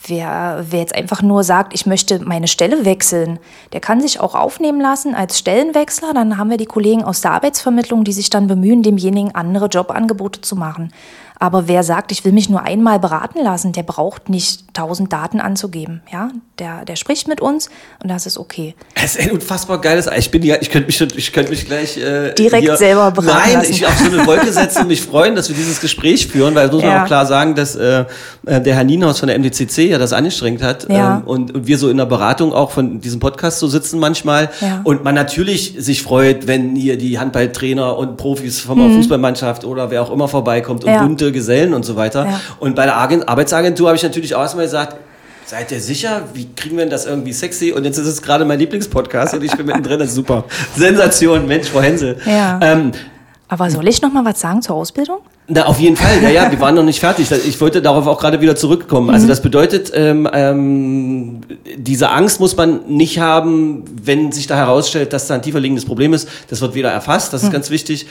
Wer, 0.07 0.65
wer 0.67 0.79
jetzt 0.79 0.95
einfach 0.95 1.21
nur 1.21 1.43
sagt, 1.43 1.75
ich 1.75 1.85
möchte 1.85 2.19
meine 2.19 2.47
Stelle 2.47 2.85
wechseln, 2.85 3.37
der 3.71 3.81
kann 3.81 4.01
sich 4.01 4.19
auch 4.19 4.33
aufnehmen 4.33 4.81
lassen 4.81 5.13
als 5.13 5.37
Stellenwechsler. 5.37 6.15
Dann 6.15 6.39
haben 6.39 6.49
wir 6.49 6.57
die 6.57 6.65
Kollegen 6.65 7.03
aus 7.03 7.21
der 7.21 7.33
Arbeitsvermittlung, 7.33 8.03
die 8.03 8.11
sich 8.11 8.31
dann 8.31 8.47
bemühen, 8.47 8.81
demjenigen 8.81 9.35
andere 9.35 9.67
Jobangebote 9.67 10.41
zu 10.41 10.55
machen. 10.55 10.91
Aber 11.41 11.67
wer 11.67 11.81
sagt, 11.81 12.11
ich 12.11 12.23
will 12.23 12.33
mich 12.33 12.49
nur 12.51 12.61
einmal 12.61 12.99
beraten 12.99 13.39
lassen, 13.43 13.71
der 13.73 13.81
braucht 13.81 14.29
nicht 14.29 14.73
tausend 14.75 15.11
Daten 15.11 15.39
anzugeben. 15.39 16.01
Ja, 16.13 16.29
der, 16.59 16.85
der 16.85 16.95
spricht 16.95 17.27
mit 17.27 17.41
uns 17.41 17.69
und 18.03 18.11
das 18.11 18.27
ist 18.27 18.37
okay. 18.37 18.75
Es 18.93 19.15
ist 19.15 19.21
ein 19.21 19.31
unfassbar 19.31 19.81
geiles. 19.81 20.07
Ich 20.15 20.29
bin 20.29 20.43
ja, 20.43 20.57
ich 20.61 20.69
könnte 20.69 20.85
mich, 20.85 21.01
ich 21.17 21.33
könnte 21.33 21.49
mich 21.49 21.65
gleich 21.65 21.97
äh, 21.97 22.33
Direkt 22.35 22.61
hier, 22.63 22.77
selber 22.77 23.09
beraten 23.09 23.39
Nein, 23.43 23.53
lassen. 23.55 23.71
ich 23.71 23.87
auf 23.87 23.97
so 23.97 24.05
eine 24.05 24.27
Wolke 24.27 24.53
setzen 24.53 24.83
und 24.83 24.87
mich 24.89 25.01
freuen, 25.01 25.33
dass 25.35 25.49
wir 25.49 25.55
dieses 25.55 25.81
Gespräch 25.81 26.27
führen, 26.27 26.53
weil 26.53 26.67
das 26.67 26.73
muss 26.75 26.83
man 26.83 26.91
Ja. 26.91 27.01
auch 27.03 27.07
klar 27.07 27.25
sagen, 27.25 27.55
dass 27.55 27.75
äh, 27.75 28.05
äh, 28.45 28.61
der 28.61 28.75
Herr 28.75 28.83
Nienhaus 28.83 29.19
von 29.19 29.27
der 29.27 29.39
MDCC 29.39 29.89
ja 29.89 29.97
das 29.97 30.13
angestrengt 30.13 30.61
hat 30.61 30.87
Ja. 30.91 31.17
ähm, 31.17 31.23
und, 31.27 31.55
und 31.55 31.65
wir 31.65 31.79
so 31.79 31.89
in 31.89 31.97
der 31.97 32.05
Beratung 32.05 32.53
auch 32.53 32.69
von 32.69 33.01
diesem 33.01 33.19
Podcast 33.19 33.57
so 33.57 33.67
sitzen 33.67 33.99
manchmal 33.99 34.51
Ja. 34.61 34.81
und 34.83 35.03
man 35.03 35.15
natürlich 35.15 35.73
sich 35.79 36.03
freut, 36.03 36.45
wenn 36.45 36.75
hier 36.75 36.97
die 36.99 37.17
Handballtrainer 37.17 37.97
und 37.97 38.17
Profis 38.17 38.59
von 38.61 38.77
der 38.77 38.89
Fußballmannschaft 38.91 39.65
oder 39.65 39.89
wer 39.89 40.03
auch 40.03 40.11
immer 40.11 40.27
vorbeikommt 40.27 40.83
und 40.83 40.91
Mhm. 40.91 40.97
Gesellen 41.31 41.73
und 41.73 41.83
so 41.83 41.95
weiter. 41.95 42.25
Ja. 42.25 42.41
Und 42.59 42.75
bei 42.75 42.85
der 42.85 42.97
Agent 42.97 43.27
Arbeitsagentur 43.27 43.87
habe 43.87 43.97
ich 43.97 44.03
natürlich 44.03 44.35
auch 44.35 44.41
erstmal 44.41 44.65
gesagt, 44.65 44.97
Seid 45.51 45.69
ihr 45.71 45.81
sicher? 45.81 46.29
Wie 46.33 46.53
kriegen 46.55 46.77
wir 46.77 46.85
denn 46.85 46.91
das 46.91 47.05
irgendwie 47.05 47.33
sexy? 47.33 47.73
Und 47.73 47.83
jetzt 47.83 47.97
ist 47.97 48.07
es 48.07 48.21
gerade 48.21 48.45
mein 48.45 48.57
Lieblingspodcast 48.59 49.33
und 49.33 49.43
ich 49.43 49.51
bin 49.51 49.65
mittendrin, 49.65 49.99
das 49.99 50.09
ist 50.09 50.15
super. 50.15 50.45
Sensation, 50.77 51.45
Mensch, 51.45 51.67
Frau 51.67 51.81
Hensel. 51.81 52.21
Ja. 52.25 52.57
Ähm, 52.61 52.93
Aber 53.49 53.69
soll 53.69 53.85
ich 53.89 54.01
noch 54.01 54.13
mal 54.13 54.23
was 54.23 54.39
sagen 54.39 54.61
zur 54.61 54.77
Ausbildung? 54.77 55.17
Na, 55.53 55.65
auf 55.65 55.79
jeden 55.79 55.97
Fall, 55.97 56.23
ja, 56.23 56.29
ja, 56.29 56.49
wir 56.51 56.59
waren 56.61 56.75
noch 56.75 56.83
nicht 56.83 56.99
fertig. 57.01 57.29
Ich 57.29 57.59
wollte 57.59 57.81
darauf 57.81 58.07
auch 58.07 58.19
gerade 58.19 58.39
wieder 58.39 58.55
zurückkommen. 58.55 59.09
Also 59.09 59.27
das 59.27 59.41
bedeutet, 59.41 59.91
ähm, 59.93 60.27
ähm, 60.31 61.41
diese 61.77 62.09
Angst 62.09 62.39
muss 62.39 62.55
man 62.55 62.81
nicht 62.87 63.19
haben, 63.19 63.83
wenn 64.01 64.31
sich 64.31 64.47
da 64.47 64.55
herausstellt, 64.55 65.11
dass 65.11 65.27
da 65.27 65.35
ein 65.35 65.41
tiefer 65.41 65.59
liegendes 65.59 65.83
Problem 65.85 66.13
ist. 66.13 66.29
Das 66.49 66.61
wird 66.61 66.73
weder 66.73 66.89
erfasst, 66.89 67.33
das 67.33 67.43
ist 67.43 67.51
ganz 67.51 67.69
wichtig, 67.69 68.07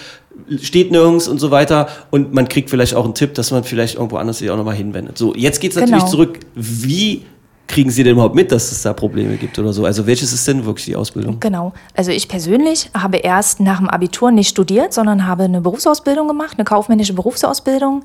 steht 0.60 0.90
nirgends 0.90 1.28
und 1.28 1.38
so 1.38 1.50
weiter. 1.50 1.88
Und 2.10 2.34
man 2.34 2.46
kriegt 2.48 2.68
vielleicht 2.68 2.94
auch 2.94 3.04
einen 3.04 3.14
Tipp, 3.14 3.32
dass 3.34 3.50
man 3.50 3.64
vielleicht 3.64 3.94
irgendwo 3.94 4.16
anders 4.16 4.38
sich 4.38 4.50
auch 4.50 4.56
nochmal 4.56 4.74
hinwendet. 4.76 5.16
So, 5.16 5.34
jetzt 5.34 5.60
geht's 5.60 5.76
natürlich 5.76 6.00
Genau. 6.00 6.10
zurück. 6.10 6.40
Wie 6.54 7.22
kriegen 7.70 7.90
Sie 7.90 8.02
denn 8.02 8.12
überhaupt 8.12 8.34
mit, 8.34 8.52
dass 8.52 8.70
es 8.72 8.82
da 8.82 8.92
Probleme 8.92 9.36
gibt 9.36 9.58
oder 9.58 9.72
so? 9.72 9.84
Also 9.84 10.06
welches 10.06 10.32
ist 10.32 10.46
denn 10.46 10.64
wirklich 10.64 10.86
die 10.86 10.96
Ausbildung? 10.96 11.38
Genau. 11.40 11.72
Also 11.94 12.10
ich 12.10 12.28
persönlich 12.28 12.90
habe 12.94 13.18
erst 13.18 13.60
nach 13.60 13.78
dem 13.78 13.88
Abitur 13.88 14.30
nicht 14.30 14.48
studiert, 14.48 14.92
sondern 14.92 15.26
habe 15.26 15.44
eine 15.44 15.60
Berufsausbildung 15.60 16.28
gemacht, 16.28 16.54
eine 16.58 16.64
kaufmännische 16.64 17.14
Berufsausbildung, 17.14 18.04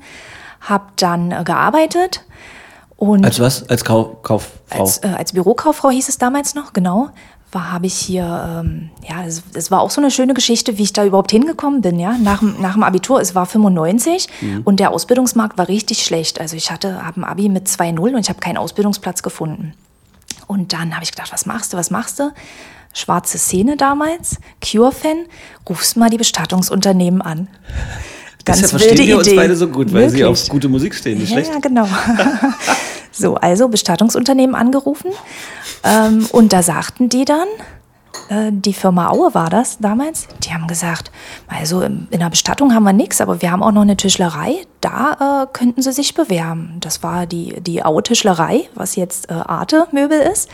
habe 0.60 0.84
dann 0.96 1.32
äh, 1.32 1.42
gearbeitet 1.44 2.22
und 2.96 3.24
Als 3.24 3.40
was? 3.40 3.68
Als 3.68 3.84
Kau 3.84 4.18
Kauffrau? 4.22 4.50
als, 4.70 4.98
äh, 4.98 5.08
als 5.08 5.32
Bürokauffrau 5.32 5.90
hieß 5.90 6.08
es 6.08 6.16
damals 6.16 6.54
noch, 6.54 6.72
genau. 6.72 7.10
War 7.52 7.70
habe 7.72 7.86
ich 7.86 7.94
hier, 7.94 8.24
ähm, 8.64 8.90
ja, 9.08 9.24
es, 9.24 9.42
es 9.54 9.70
war 9.70 9.80
auch 9.80 9.90
so 9.90 10.00
eine 10.00 10.10
schöne 10.10 10.34
Geschichte, 10.34 10.78
wie 10.78 10.82
ich 10.82 10.92
da 10.92 11.04
überhaupt 11.04 11.30
hingekommen 11.30 11.80
bin, 11.80 11.98
ja. 11.98 12.16
Nach, 12.18 12.40
dem- 12.40 12.60
nach 12.60 12.74
dem 12.74 12.82
Abitur, 12.82 13.20
es 13.20 13.34
war 13.36 13.46
95 13.46 14.28
und 14.64 14.80
der 14.80 14.90
Ausbildungsmarkt 14.90 15.56
war 15.56 15.68
richtig 15.68 16.02
schlecht. 16.04 16.40
Also 16.40 16.56
ich 16.56 16.70
hatte, 16.72 17.04
habe 17.06 17.20
ein 17.20 17.24
Abi 17.24 17.48
mit 17.48 17.68
2,0 17.68 17.98
und 18.14 18.18
ich 18.18 18.28
habe 18.28 18.40
keinen 18.40 18.56
Ausbildungsplatz 18.56 19.22
gefunden. 19.22 19.74
Und 20.48 20.72
dann 20.72 20.94
habe 20.94 21.04
ich 21.04 21.12
gedacht, 21.12 21.32
was 21.32 21.46
machst 21.46 21.72
du, 21.72 21.76
was 21.76 21.90
machst 21.90 22.18
du? 22.18 22.30
Schwarze 22.92 23.38
Szene 23.38 23.76
damals, 23.76 24.38
Cure-Fan, 24.64 25.26
rufst 25.68 25.96
mal 25.96 26.10
die 26.10 26.16
Bestattungsunternehmen 26.16 27.20
an. 27.22 27.46
Ganz 28.44 28.60
Deshalb 28.60 28.70
verstehen 28.80 28.98
wilde 28.98 29.06
wir 29.08 29.18
uns 29.18 29.26
Idee. 29.28 29.36
beide 29.36 29.56
so 29.56 29.68
gut, 29.68 29.92
weil 29.92 30.08
Sie 30.08 30.18
Wirklich. 30.18 30.42
auf 30.44 30.48
gute 30.48 30.68
Musik 30.68 30.94
stehen, 30.94 31.18
nicht 31.18 31.30
Ja, 31.30 31.36
schlecht? 31.36 31.52
ja, 31.52 31.58
genau. 31.60 31.86
so, 33.16 33.36
also 33.36 33.68
Bestattungsunternehmen 33.68 34.54
angerufen. 34.54 35.10
Ähm, 35.84 36.26
und 36.32 36.52
da 36.52 36.62
sagten 36.62 37.08
die 37.08 37.24
dann, 37.24 37.48
äh, 38.28 38.50
die 38.50 38.72
Firma 38.72 39.10
Aue 39.10 39.34
war 39.34 39.50
das 39.50 39.78
damals, 39.78 40.28
die 40.44 40.52
haben 40.52 40.66
gesagt, 40.66 41.10
also 41.48 41.82
in 41.82 42.08
der 42.10 42.30
Bestattung 42.30 42.74
haben 42.74 42.84
wir 42.84 42.92
nichts, 42.92 43.20
aber 43.20 43.42
wir 43.42 43.50
haben 43.50 43.62
auch 43.62 43.72
noch 43.72 43.82
eine 43.82 43.96
Tischlerei, 43.96 44.66
da 44.80 45.44
äh, 45.44 45.46
könnten 45.52 45.82
sie 45.82 45.92
sich 45.92 46.14
bewerben. 46.14 46.76
Das 46.80 47.02
war 47.02 47.26
die, 47.26 47.60
die 47.60 47.84
Aue 47.84 48.02
Tischlerei, 48.02 48.68
was 48.74 48.96
jetzt 48.96 49.30
äh, 49.30 49.34
Arte 49.34 49.86
Möbel 49.92 50.20
ist. 50.20 50.48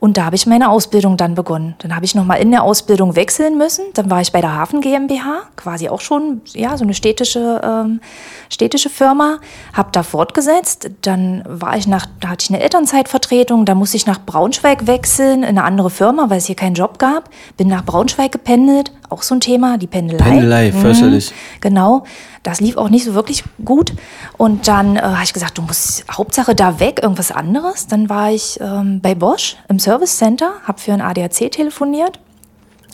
Und 0.00 0.16
da 0.16 0.26
habe 0.26 0.36
ich 0.36 0.46
meine 0.46 0.70
Ausbildung 0.70 1.16
dann 1.16 1.34
begonnen. 1.34 1.74
Dann 1.78 1.94
habe 1.94 2.04
ich 2.04 2.14
nochmal 2.14 2.40
in 2.40 2.52
der 2.52 2.62
Ausbildung 2.62 3.16
wechseln 3.16 3.58
müssen. 3.58 3.84
Dann 3.94 4.10
war 4.10 4.20
ich 4.20 4.30
bei 4.30 4.40
der 4.40 4.54
Hafen 4.54 4.80
GmbH, 4.80 5.42
quasi 5.56 5.88
auch 5.88 6.00
schon 6.00 6.40
ja, 6.52 6.76
so 6.76 6.84
eine 6.84 6.94
städtische, 6.94 7.60
ähm, 7.64 8.00
städtische 8.48 8.90
Firma, 8.90 9.38
habe 9.72 9.90
da 9.92 10.04
fortgesetzt. 10.04 10.90
Dann 11.02 11.42
war 11.46 11.76
ich 11.76 11.88
nach, 11.88 12.06
da 12.20 12.28
hatte 12.28 12.44
ich 12.44 12.50
eine 12.50 12.62
Elternzeitvertretung, 12.62 13.64
da 13.64 13.74
musste 13.74 13.96
ich 13.96 14.06
nach 14.06 14.20
Braunschweig 14.24 14.86
wechseln, 14.86 15.42
in 15.42 15.48
eine 15.48 15.64
andere 15.64 15.90
Firma, 15.90 16.30
weil 16.30 16.38
es 16.38 16.46
hier 16.46 16.56
keinen 16.56 16.74
Job 16.74 16.98
gab. 16.98 17.30
Bin 17.56 17.66
nach 17.66 17.84
Braunschweig 17.84 18.30
gependelt, 18.30 18.92
auch 19.10 19.22
so 19.22 19.34
ein 19.34 19.40
Thema, 19.40 19.78
die 19.78 19.86
Pendelei. 19.86 20.22
Pendelei, 20.24 20.72
fürchterlich. 20.72 21.32
Genau, 21.60 22.04
das 22.42 22.60
lief 22.60 22.76
auch 22.76 22.88
nicht 22.88 23.04
so 23.04 23.14
wirklich 23.14 23.44
gut. 23.64 23.92
Und 24.36 24.68
dann 24.68 24.96
äh, 24.96 25.00
habe 25.00 25.24
ich 25.24 25.32
gesagt, 25.32 25.58
du 25.58 25.62
musst 25.62 26.04
Hauptsache 26.10 26.54
da 26.54 26.80
weg, 26.80 27.00
irgendwas 27.02 27.30
anderes. 27.30 27.86
Dann 27.86 28.08
war 28.08 28.30
ich 28.30 28.58
ähm, 28.60 29.00
bei 29.00 29.14
Bosch 29.14 29.56
im 29.68 29.78
Service 29.78 30.16
Center, 30.16 30.52
habe 30.64 30.80
für 30.80 30.92
ein 30.92 31.00
ADAC 31.00 31.50
telefoniert. 31.50 32.18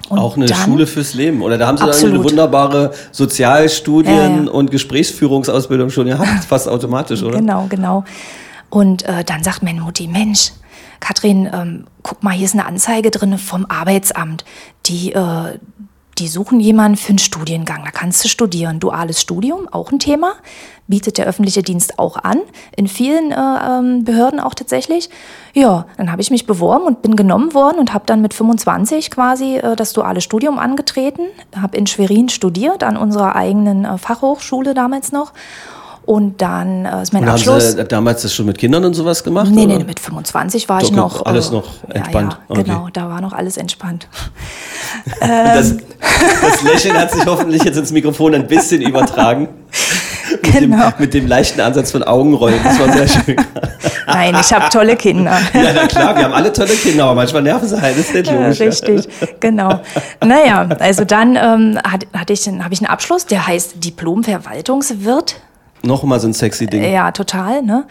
Und 0.09 0.18
auch 0.18 0.37
eine 0.37 0.46
dann, 0.46 0.59
Schule 0.59 0.87
fürs 0.87 1.14
Leben. 1.14 1.40
Oder 1.42 1.57
da 1.57 1.66
haben 1.66 1.79
Sie 1.79 1.87
dann 1.87 2.12
eine 2.12 2.24
wunderbare 2.24 2.92
Sozialstudien 3.11 4.14
Ja, 4.14 4.44
ja. 4.44 4.50
und 4.50 4.70
Gesprächsführungsausbildung 4.70 5.90
schon 5.90 6.07
gehabt, 6.07 6.44
fast 6.48 6.68
automatisch, 6.68 7.22
oder? 7.22 7.38
Genau, 7.38 7.66
genau. 7.68 8.05
Und 8.68 9.05
äh, 9.05 9.24
dann 9.24 9.42
sagt 9.42 9.62
meine 9.62 9.81
Mutti, 9.81 10.09
Mensch, 10.09 10.53
Katrin, 11.00 11.48
ähm, 11.53 11.85
guck 12.03 12.22
mal, 12.22 12.33
hier 12.33 12.44
ist 12.44 12.55
eine 12.55 12.66
Anzeige 12.66 13.11
drin 13.11 13.38
vom 13.38 13.66
Arbeitsamt. 13.66 14.44
Die, 14.87 15.12
äh, 15.12 15.59
die 16.18 16.29
suchen 16.29 16.61
jemanden 16.61 16.96
für 16.96 17.11
einen 17.11 17.18
Studiengang. 17.18 17.85
Da 17.85 17.90
kannst 17.90 18.24
du 18.24 18.29
studieren. 18.29 18.81
Duales 18.81 19.20
Studium, 19.20 19.68
auch 19.70 19.90
ein 19.90 19.98
Thema. 19.98 20.35
Bietet 20.87 21.18
der 21.18 21.27
öffentliche 21.27 21.62
Dienst 21.62 21.98
auch 21.98 22.16
an. 22.16 22.40
In 22.77 22.88
vielen 22.88 23.33
äh, 23.33 23.37
ähm, 23.37 24.05
Behörden 24.05 24.38
auch 24.38 24.55
tatsächlich. 24.55 25.11
Ja, 25.55 25.87
dann 25.96 26.12
habe 26.12 26.20
ich 26.20 26.31
mich 26.31 26.46
beworben 26.46 26.85
und 26.85 27.03
bin 27.03 27.16
genommen 27.16 27.55
worden 27.55 27.79
und 27.79 27.94
habe 27.94 28.05
dann 28.07 28.20
mit 28.20 28.35
25 28.35 29.11
quasi 29.11 29.57
äh, 29.57 29.77
das 29.77 29.92
duale 29.92 30.20
Studium 30.20 30.59
angetreten. 30.59 31.22
Habe 31.61 31.77
in 31.77 31.87
Schwerin 31.87 32.29
studiert, 32.29 32.85
an 32.85 32.96
unserer 32.96 33.35
eigenen 33.35 33.85
äh, 33.85 33.98
Fachhochschule 33.98 34.74
damals 34.74 35.11
noch. 35.11 35.33
Und 36.06 36.42
dann 36.42 36.84
äh, 36.84 37.02
ist 37.02 37.12
mein 37.12 37.22
Und 37.22 37.28
haben 37.30 37.34
Abschluss. 37.36 37.72
Sie 37.72 37.84
damals 37.84 38.22
das 38.22 38.34
schon 38.34 38.44
mit 38.46 38.58
Kindern 38.58 38.84
und 38.84 38.92
sowas 38.94 39.24
gemacht? 39.24 39.50
Nee, 39.50 39.64
oder? 39.64 39.78
nee, 39.78 39.84
mit 39.84 39.98
25 40.00 40.68
war 40.68 40.82
ich 40.82 40.90
Doch, 40.90 40.96
noch. 40.96 41.26
alles 41.26 41.48
äh, 41.48 41.52
noch 41.52 41.64
entspannt. 41.88 42.32
Ja, 42.32 42.38
Okay. 42.48 42.58
ja, 42.66 42.74
genau, 42.74 42.88
da 42.92 43.08
war 43.08 43.20
noch 43.20 43.32
alles 43.32 43.56
entspannt. 43.56 44.06
Das, 45.20 45.74
das 46.42 46.62
Lächeln 46.62 46.96
hat 46.96 47.10
sich 47.10 47.26
hoffentlich 47.26 47.62
jetzt 47.64 47.76
ins 47.76 47.90
Mikrofon 47.92 48.34
ein 48.34 48.46
bisschen 48.46 48.80
übertragen. 48.82 49.48
Mit, 50.42 50.52
Genau. 50.54 50.90
dem, 50.90 50.92
mit 50.98 51.14
dem 51.14 51.26
leichten 51.26 51.60
Ansatz 51.60 51.90
von 51.90 52.02
Augenrollen. 52.02 52.58
Das 52.64 52.78
war 52.78 52.90
sehr 52.92 53.08
schön. 53.08 53.36
Nein, 54.06 54.34
ich 54.40 54.52
habe 54.52 54.68
tolle 54.70 54.96
Kinder. 54.96 55.36
Ja, 55.52 55.72
na 55.74 55.86
klar, 55.86 56.16
wir 56.16 56.24
haben 56.24 56.32
alle 56.32 56.52
tolle 56.52 56.74
Kinder, 56.74 57.04
aber 57.04 57.14
manchmal 57.14 57.42
nerven 57.42 57.68
sie 57.68 57.80
halt. 57.80 57.98
Das 57.98 58.06
ist 58.06 58.14
nicht 58.14 58.26
Ja, 58.28 58.34
logisch. 58.48 58.60
richtig, 58.60 59.08
genau. 59.40 59.80
Naja, 60.24 60.66
also 60.80 61.04
dann 61.04 61.36
ähm, 61.36 61.78
hat, 61.84 62.06
hatte 62.14 62.32
ich, 62.32 62.46
habe 62.48 62.72
ich 62.72 62.80
einen 62.80 62.90
Abschluss, 62.90 63.26
der 63.26 63.46
heißt 63.46 63.84
Diplom-Verwaltungswirt. 63.84 65.36
Nochmal 65.84 66.20
so 66.20 66.28
ein 66.28 66.32
sexy 66.32 66.66
Ding. 66.66 66.82
Ja, 66.82 67.12
total. 67.12 67.62
Ne? 67.62 67.86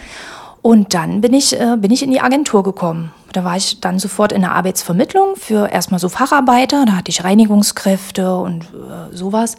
Und 0.62 0.93
dann 0.93 1.21
bin 1.21 1.34
ich, 1.34 1.60
äh, 1.60 1.75
bin 1.77 1.91
ich 1.91 2.03
in 2.03 2.12
die 2.12 2.21
Agentur 2.21 2.63
gekommen. 2.63 3.12
Da 3.34 3.43
war 3.43 3.58
ich 3.58 3.82
dann 3.82 3.99
sofort 3.99 4.32
in 4.32 4.41
der 4.41 4.53
Arbeitsvermittlung 4.53 5.36
für 5.36 5.69
erstmal 5.69 5.99
so 5.99 6.10
Facharbeiter. 6.10 6.86
Da 6.86 6.93
hatte 6.93 7.10
ich 7.10 7.23
Reinigungskräfte 7.23 8.36
und 8.38 8.63
äh, 8.63 9.15
sowas. 9.15 9.58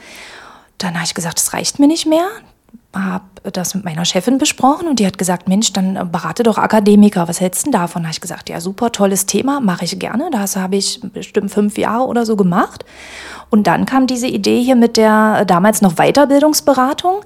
Dann 0.78 0.94
habe 0.94 1.04
ich 1.04 1.14
gesagt, 1.14 1.38
das 1.38 1.52
reicht 1.52 1.78
mir 1.78 1.88
nicht 1.88 2.06
mehr. 2.06 2.26
Habe 2.94 3.24
das 3.52 3.74
mit 3.74 3.84
meiner 3.84 4.04
Chefin 4.04 4.38
besprochen 4.38 4.88
und 4.88 4.98
die 4.98 5.06
hat 5.06 5.18
gesagt, 5.18 5.48
Mensch, 5.48 5.72
dann 5.72 5.96
äh, 5.96 6.04
berate 6.04 6.42
doch 6.42 6.58
Akademiker. 6.58 7.28
Was 7.28 7.40
hältst 7.40 7.66
du 7.66 7.70
denn 7.70 7.80
davon? 7.80 8.02
Da 8.02 8.08
habe 8.08 8.14
ich 8.14 8.20
gesagt, 8.20 8.48
ja, 8.48 8.60
super, 8.60 8.90
tolles 8.92 9.26
Thema, 9.26 9.60
mache 9.60 9.84
ich 9.84 9.98
gerne. 9.98 10.30
Das 10.32 10.56
habe 10.56 10.76
ich 10.76 11.00
bestimmt 11.12 11.50
fünf 11.50 11.76
Jahre 11.78 12.06
oder 12.06 12.24
so 12.24 12.36
gemacht. 12.36 12.84
Und 13.50 13.66
dann 13.66 13.86
kam 13.86 14.06
diese 14.06 14.26
Idee 14.26 14.62
hier 14.62 14.76
mit 14.76 14.96
der 14.96 15.38
äh, 15.40 15.46
damals 15.46 15.82
noch 15.82 15.94
Weiterbildungsberatung. 15.96 17.20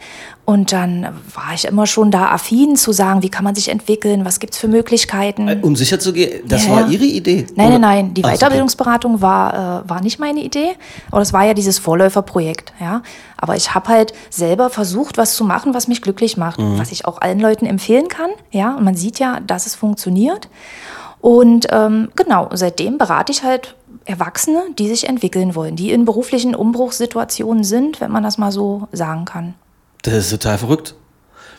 Und 0.45 0.73
dann 0.73 1.03
war 1.35 1.53
ich 1.55 1.67
immer 1.67 1.87
schon 1.87 2.11
da 2.11 2.31
affin 2.33 2.75
zu 2.75 2.93
sagen, 2.93 3.23
wie 3.23 3.29
kann 3.29 3.45
man 3.45 3.55
sich 3.55 3.69
entwickeln, 3.69 4.25
was 4.25 4.41
gibt's 4.41 4.57
für 4.57 4.67
Möglichkeiten. 4.67 5.61
Um 5.61 5.77
sicher 5.77 6.01
zu 6.01 6.13
gehen, 6.15 6.41
das 6.49 6.65
Ja, 6.65 6.73
war 6.73 6.81
ja. 6.83 6.87
Ihre 6.89 7.05
Idee? 7.05 7.47
Nein, 7.55 7.73
nein, 7.73 7.81
nein. 7.83 8.15
Die 8.15 8.25
Ach 8.25 8.29
so, 8.29 8.33
okay. 8.33 8.39
Weiterbildungsberatung 8.39 9.21
war, 9.21 9.85
äh, 9.85 9.89
war 9.89 10.01
nicht 10.01 10.19
meine 10.19 10.41
Idee, 10.41 10.71
aber 11.11 11.21
das 11.21 11.35
war 11.35 11.45
ja 11.45 11.53
dieses 11.53 11.79
Vorläuferprojekt. 11.79 12.73
Ja? 12.81 13.03
Aber 13.37 13.57
ich 13.57 13.75
habe 13.75 13.89
halt 13.89 14.15
selber 14.31 14.71
versucht, 14.71 15.19
was 15.19 15.35
zu 15.35 15.45
machen, 15.45 15.75
was 15.75 15.87
mich 15.87 16.01
glücklich 16.09 16.39
macht, 16.39 16.59
Mhm. 16.59 16.79
was 16.79 16.91
ich 16.91 17.05
auch 17.05 17.21
allen 17.21 17.39
Leuten 17.39 17.67
empfehlen 17.67 18.09
kann. 18.09 18.31
Ja? 18.51 18.75
Und 18.75 18.85
man 18.85 18.95
sieht 18.95 19.19
ja, 19.19 19.41
dass 19.41 19.67
es 19.67 19.75
funktioniert. 19.75 20.49
Und 21.21 21.67
ähm, 21.71 22.09
genau, 22.17 22.49
seitdem 22.55 22.97
berate 22.97 23.31
ich 23.33 23.43
halt 23.43 23.75
Erwachsene, 24.07 24.63
die 24.79 24.89
sich 24.89 25.07
entwickeln 25.07 25.55
wollen, 25.55 25.77
die 25.77 25.91
in 25.93 26.07
beruflichen 26.07 26.55
Umbruchssituationen 26.55 27.63
sind, 27.65 28.01
wenn 28.01 28.11
man 28.11 28.23
das 28.23 28.39
mal 28.39 28.53
so 28.53 28.89
sagen 28.93 29.27
kann. 29.27 29.55
Das 30.03 30.15
ist 30.15 30.31
total 30.31 30.57
verrückt. 30.57 30.95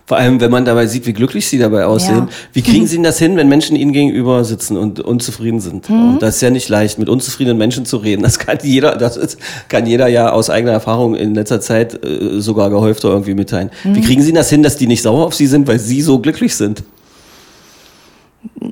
Vor 0.09 0.17
allem, 0.17 0.41
wenn 0.41 0.49
man 0.49 0.65
dabei 0.65 0.87
sieht, 0.87 1.05
wie 1.05 1.13
glücklich 1.13 1.47
sie 1.47 1.59
dabei 1.59 1.85
aussehen. 1.85 2.17
Ja. 2.17 2.27
Wie 2.53 2.63
kriegen 2.63 2.87
sie 2.87 2.95
denn 2.95 3.03
das 3.03 3.19
hin, 3.19 3.37
wenn 3.37 3.47
Menschen 3.47 3.75
ihnen 3.75 3.93
gegenüber 3.93 4.43
sitzen 4.43 4.75
und 4.75 4.99
unzufrieden 4.99 5.59
sind? 5.59 5.87
Mhm. 5.87 6.13
Und 6.13 6.23
das 6.23 6.37
ist 6.37 6.41
ja 6.41 6.49
nicht 6.49 6.67
leicht, 6.67 6.97
mit 6.97 7.09
unzufriedenen 7.09 7.59
Menschen 7.59 7.85
zu 7.85 7.97
reden. 7.97 8.23
Das 8.23 8.39
kann 8.39 8.57
jeder, 8.63 8.95
das 8.95 9.17
ist, 9.17 9.37
kann 9.67 9.85
jeder 9.85 10.07
ja 10.07 10.31
aus 10.31 10.49
eigener 10.49 10.71
Erfahrung 10.71 11.13
in 11.13 11.35
letzter 11.35 11.61
Zeit 11.61 12.03
äh, 12.03 12.39
sogar 12.41 12.71
gehäufter 12.71 13.09
irgendwie 13.09 13.35
mitteilen. 13.35 13.69
Mhm. 13.83 13.97
Wie 13.97 14.01
kriegen 14.01 14.21
sie 14.21 14.29
denn 14.29 14.37
das 14.37 14.49
hin, 14.49 14.63
dass 14.63 14.77
die 14.77 14.87
nicht 14.87 15.03
sauer 15.03 15.27
auf 15.27 15.35
sie 15.35 15.45
sind, 15.45 15.67
weil 15.67 15.77
sie 15.77 16.01
so 16.01 16.17
glücklich 16.17 16.55
sind? 16.55 16.81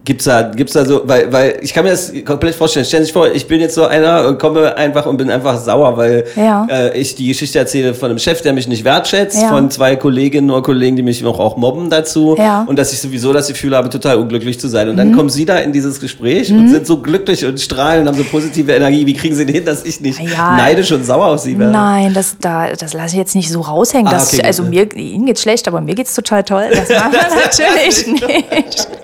Gibt's 0.04 0.26
da, 0.26 0.42
gibt's 0.42 0.74
da 0.74 0.84
so, 0.84 1.04
weil, 1.06 1.32
weil 1.32 1.60
ich 1.62 1.74
kann 1.74 1.86
mir 1.86 1.92
das 1.92 2.12
komplett 2.26 2.56
vorstellen. 2.56 2.86
Stellen 2.86 3.04
Sie 3.04 3.08
sich 3.08 3.14
vor, 3.14 3.32
ich 3.32 3.48
bin 3.48 3.62
jetzt 3.62 3.74
so 3.76 3.86
einer 3.86 4.28
und 4.28 4.38
komme 4.38 4.76
einfach 4.76 5.06
und 5.06 5.16
bin 5.16 5.30
einfach 5.30 5.58
sauer, 5.58 5.96
weil 5.96 6.26
Ja. 6.36 6.68
äh, 6.70 6.98
ich 7.00 7.16
die 7.16 7.28
Geschichte 7.30 7.58
erzähle 7.60 7.94
von 7.94 8.10
einem 8.10 8.20
Chef, 8.20 8.42
der 8.42 8.52
mich 8.52 8.68
nicht 8.68 8.84
wertschätzt, 8.84 9.42
Ja. 9.42 9.48
von 9.48 9.72
zwei 9.72 9.96
Kolleginnen 9.96 10.52
oder 10.52 10.62
Kollegen, 10.62 10.98
die 10.98 11.04
mich 11.04 11.22
noch 11.22 11.40
auch 11.40 11.56
mobben 11.56 11.90
dazu 11.90 12.36
Ja. 12.38 12.64
Mhm. 12.64 12.68
und 12.68 12.80
dass 12.80 12.92
ich 12.92 13.00
sowieso 13.00 13.32
das 13.32 13.48
Gefühl 13.48 13.78
habe, 13.78 13.90
total 13.90 14.18
unglücklich 14.18 14.60
zu 14.60 14.68
sein. 14.68 14.90
Und 14.90 14.98
dann 14.98 15.16
kommen 15.16 15.30
Sie 15.30 15.46
da 15.46 15.56
in 15.58 15.72
dieses 15.72 16.02
Gespräch 16.02 16.52
und 16.52 16.68
sind 16.70 16.86
so 16.86 16.98
glücklich 17.02 17.46
und 17.46 17.58
strahlen 17.60 18.02
und 18.02 18.08
haben 18.10 18.18
so 18.18 18.26
positive 18.26 18.74
Energie. 18.74 19.06
Wie 19.06 19.14
kriegen 19.14 19.36
Sie 19.36 19.46
denn 19.46 19.56
hin, 19.56 19.64
dass 19.66 19.86
ich 19.86 20.02
nicht 20.02 20.20
neidisch 20.38 20.92
und 20.92 21.06
sauer 21.06 21.28
auf 21.28 21.40
Sie 21.40 21.58
werde? 21.58 21.72
Nein, 21.72 22.14
das, 22.14 22.36
da, 22.42 22.68
das 22.78 22.94
lasse 22.94 23.14
ich 23.16 23.20
jetzt 23.20 23.36
nicht 23.36 23.50
so 23.50 23.62
raushängen. 23.62 24.08
Ah, 24.08 24.22
okay, 24.22 24.36
gut. 24.38 24.46
also 24.46 24.64
mir, 24.64 24.94
Ihnen 24.96 25.26
geht's 25.28 25.44
schlecht, 25.44 25.66
aber 25.70 25.80
mir 25.80 25.96
geht's 25.96 26.14
total 26.14 26.44
toll. 26.44 26.66
Das 26.72 26.90
machen 26.90 27.14
wir 27.14 27.20
natürlich 27.46 28.06
nicht. 28.08 28.88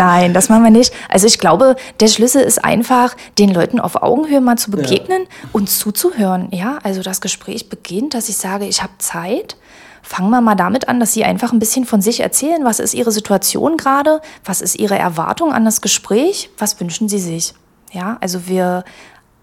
Nein, 0.00 0.32
das 0.32 0.48
machen 0.48 0.64
wir 0.64 0.70
nicht. 0.70 0.94
Also 1.10 1.26
ich 1.26 1.38
glaube, 1.38 1.76
der 2.00 2.08
Schlüssel 2.08 2.42
ist 2.42 2.64
einfach, 2.64 3.14
den 3.38 3.52
Leuten 3.52 3.78
auf 3.78 4.02
Augenhöhe 4.02 4.40
mal 4.40 4.56
zu 4.56 4.70
begegnen 4.70 5.26
und 5.52 5.68
zuzuhören. 5.68 6.48
Ja, 6.52 6.78
also 6.82 7.02
das 7.02 7.20
Gespräch 7.20 7.68
beginnt, 7.68 8.14
dass 8.14 8.30
ich 8.30 8.38
sage, 8.38 8.64
ich 8.64 8.82
habe 8.82 8.94
Zeit. 8.96 9.58
Fangen 10.02 10.30
wir 10.30 10.40
mal 10.40 10.54
damit 10.54 10.88
an, 10.88 11.00
dass 11.00 11.12
Sie 11.12 11.24
einfach 11.24 11.52
ein 11.52 11.58
bisschen 11.58 11.84
von 11.84 12.00
sich 12.00 12.20
erzählen. 12.20 12.64
Was 12.64 12.80
ist 12.80 12.94
Ihre 12.94 13.12
Situation 13.12 13.76
gerade? 13.76 14.22
Was 14.42 14.62
ist 14.62 14.76
Ihre 14.76 14.98
Erwartung 14.98 15.52
an 15.52 15.66
das 15.66 15.82
Gespräch? 15.82 16.48
Was 16.56 16.80
wünschen 16.80 17.10
Sie 17.10 17.18
sich? 17.18 17.52
Ja, 17.92 18.16
also 18.22 18.48
wir 18.48 18.84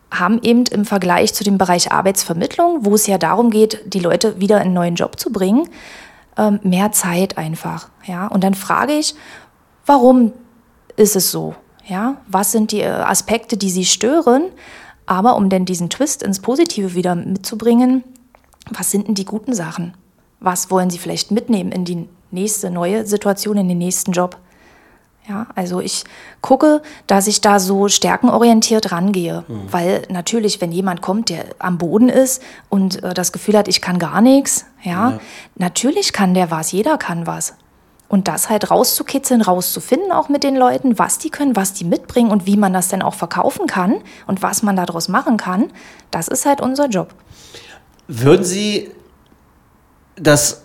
haben 0.09 0.39
eben 0.41 0.65
im 0.65 0.85
Vergleich 0.85 1.35
zu 1.35 1.43
dem 1.43 1.59
Bereich 1.59 1.91
Arbeitsvermittlung, 1.91 2.83
wo 2.83 2.95
es 2.95 3.05
ja 3.05 3.19
darum 3.19 3.51
geht, 3.51 3.93
die 3.93 3.99
Leute 3.99 4.39
wieder 4.39 4.55
in 4.57 4.63
einen 4.63 4.73
neuen 4.73 4.95
Job 4.95 5.19
zu 5.19 5.31
bringen, 5.31 5.69
ähm, 6.35 6.59
mehr 6.63 6.91
Zeit 6.91 7.37
einfach. 7.37 7.89
Ja, 8.07 8.25
und 8.25 8.43
dann 8.43 8.55
frage 8.55 8.93
ich, 8.93 9.13
warum 9.85 10.33
ist 10.97 11.15
es 11.15 11.31
so? 11.31 11.55
Ja, 11.85 12.17
was 12.27 12.51
sind 12.51 12.73
die 12.73 12.81
äh, 12.81 12.89
Aspekte, 12.89 13.55
die 13.55 13.69
Sie 13.69 13.85
stören? 13.85 14.49
Aber 15.05 15.37
um 15.37 15.49
denn 15.49 15.63
diesen 15.63 15.89
Twist 15.89 16.21
ins 16.21 16.41
Positive 16.41 16.93
wieder 16.93 17.15
mitzubringen, 17.15 18.03
was 18.69 18.91
sind 18.91 19.07
denn 19.07 19.15
die 19.15 19.23
guten 19.23 19.53
Sachen? 19.53 19.93
Was 20.41 20.69
wollen 20.69 20.89
Sie 20.89 20.97
vielleicht 20.97 21.31
mitnehmen 21.31 21.71
in 21.71 21.85
die 21.85 22.09
nächste 22.29 22.69
neue 22.69 23.07
Situation, 23.07 23.57
in 23.57 23.69
den 23.69 23.77
nächsten 23.77 24.11
Job? 24.11 24.37
Ja, 25.29 25.47
also 25.55 25.81
ich 25.81 26.05
gucke, 26.41 26.81
dass 27.05 27.27
ich 27.27 27.41
da 27.41 27.59
so 27.59 27.89
stärkenorientiert 27.89 28.93
rangehe, 28.93 29.43
weil 29.69 30.03
natürlich, 30.09 30.61
wenn 30.61 30.71
jemand 30.71 31.01
kommt, 31.01 31.29
der 31.29 31.45
am 31.59 31.77
Boden 31.77 32.07
ist 32.07 32.41
und 32.69 33.03
äh, 33.03 33.13
das 33.13 33.33
Gefühl 33.33 33.57
hat, 33.57 33.67
ich 33.67 33.81
kann 33.81 33.99
gar 33.99 34.21
nichts, 34.21 34.65
ja, 34.83 35.19
natürlich 35.55 36.13
kann 36.13 36.33
der 36.33 36.49
was, 36.49 36.71
jeder 36.71 36.97
kann 36.97 37.27
was. 37.27 37.55
Und 38.09 38.29
das 38.29 38.49
halt 38.49 38.71
rauszukitzeln, 38.71 39.41
rauszufinden 39.41 40.11
auch 40.11 40.29
mit 40.29 40.43
den 40.43 40.55
Leuten, 40.55 40.97
was 40.97 41.17
die 41.17 41.29
können, 41.29 41.57
was 41.57 41.73
die 41.73 41.83
mitbringen 41.83 42.31
und 42.31 42.45
wie 42.45 42.55
man 42.55 42.71
das 42.71 42.87
dann 42.87 43.01
auch 43.01 43.13
verkaufen 43.13 43.67
kann 43.67 43.95
und 44.27 44.41
was 44.41 44.63
man 44.63 44.77
daraus 44.77 45.09
machen 45.09 45.35
kann, 45.35 45.71
das 46.09 46.29
ist 46.29 46.45
halt 46.45 46.61
unser 46.61 46.87
Job. 46.87 47.13
Würden 48.07 48.45
Sie 48.45 48.91
das 50.15 50.61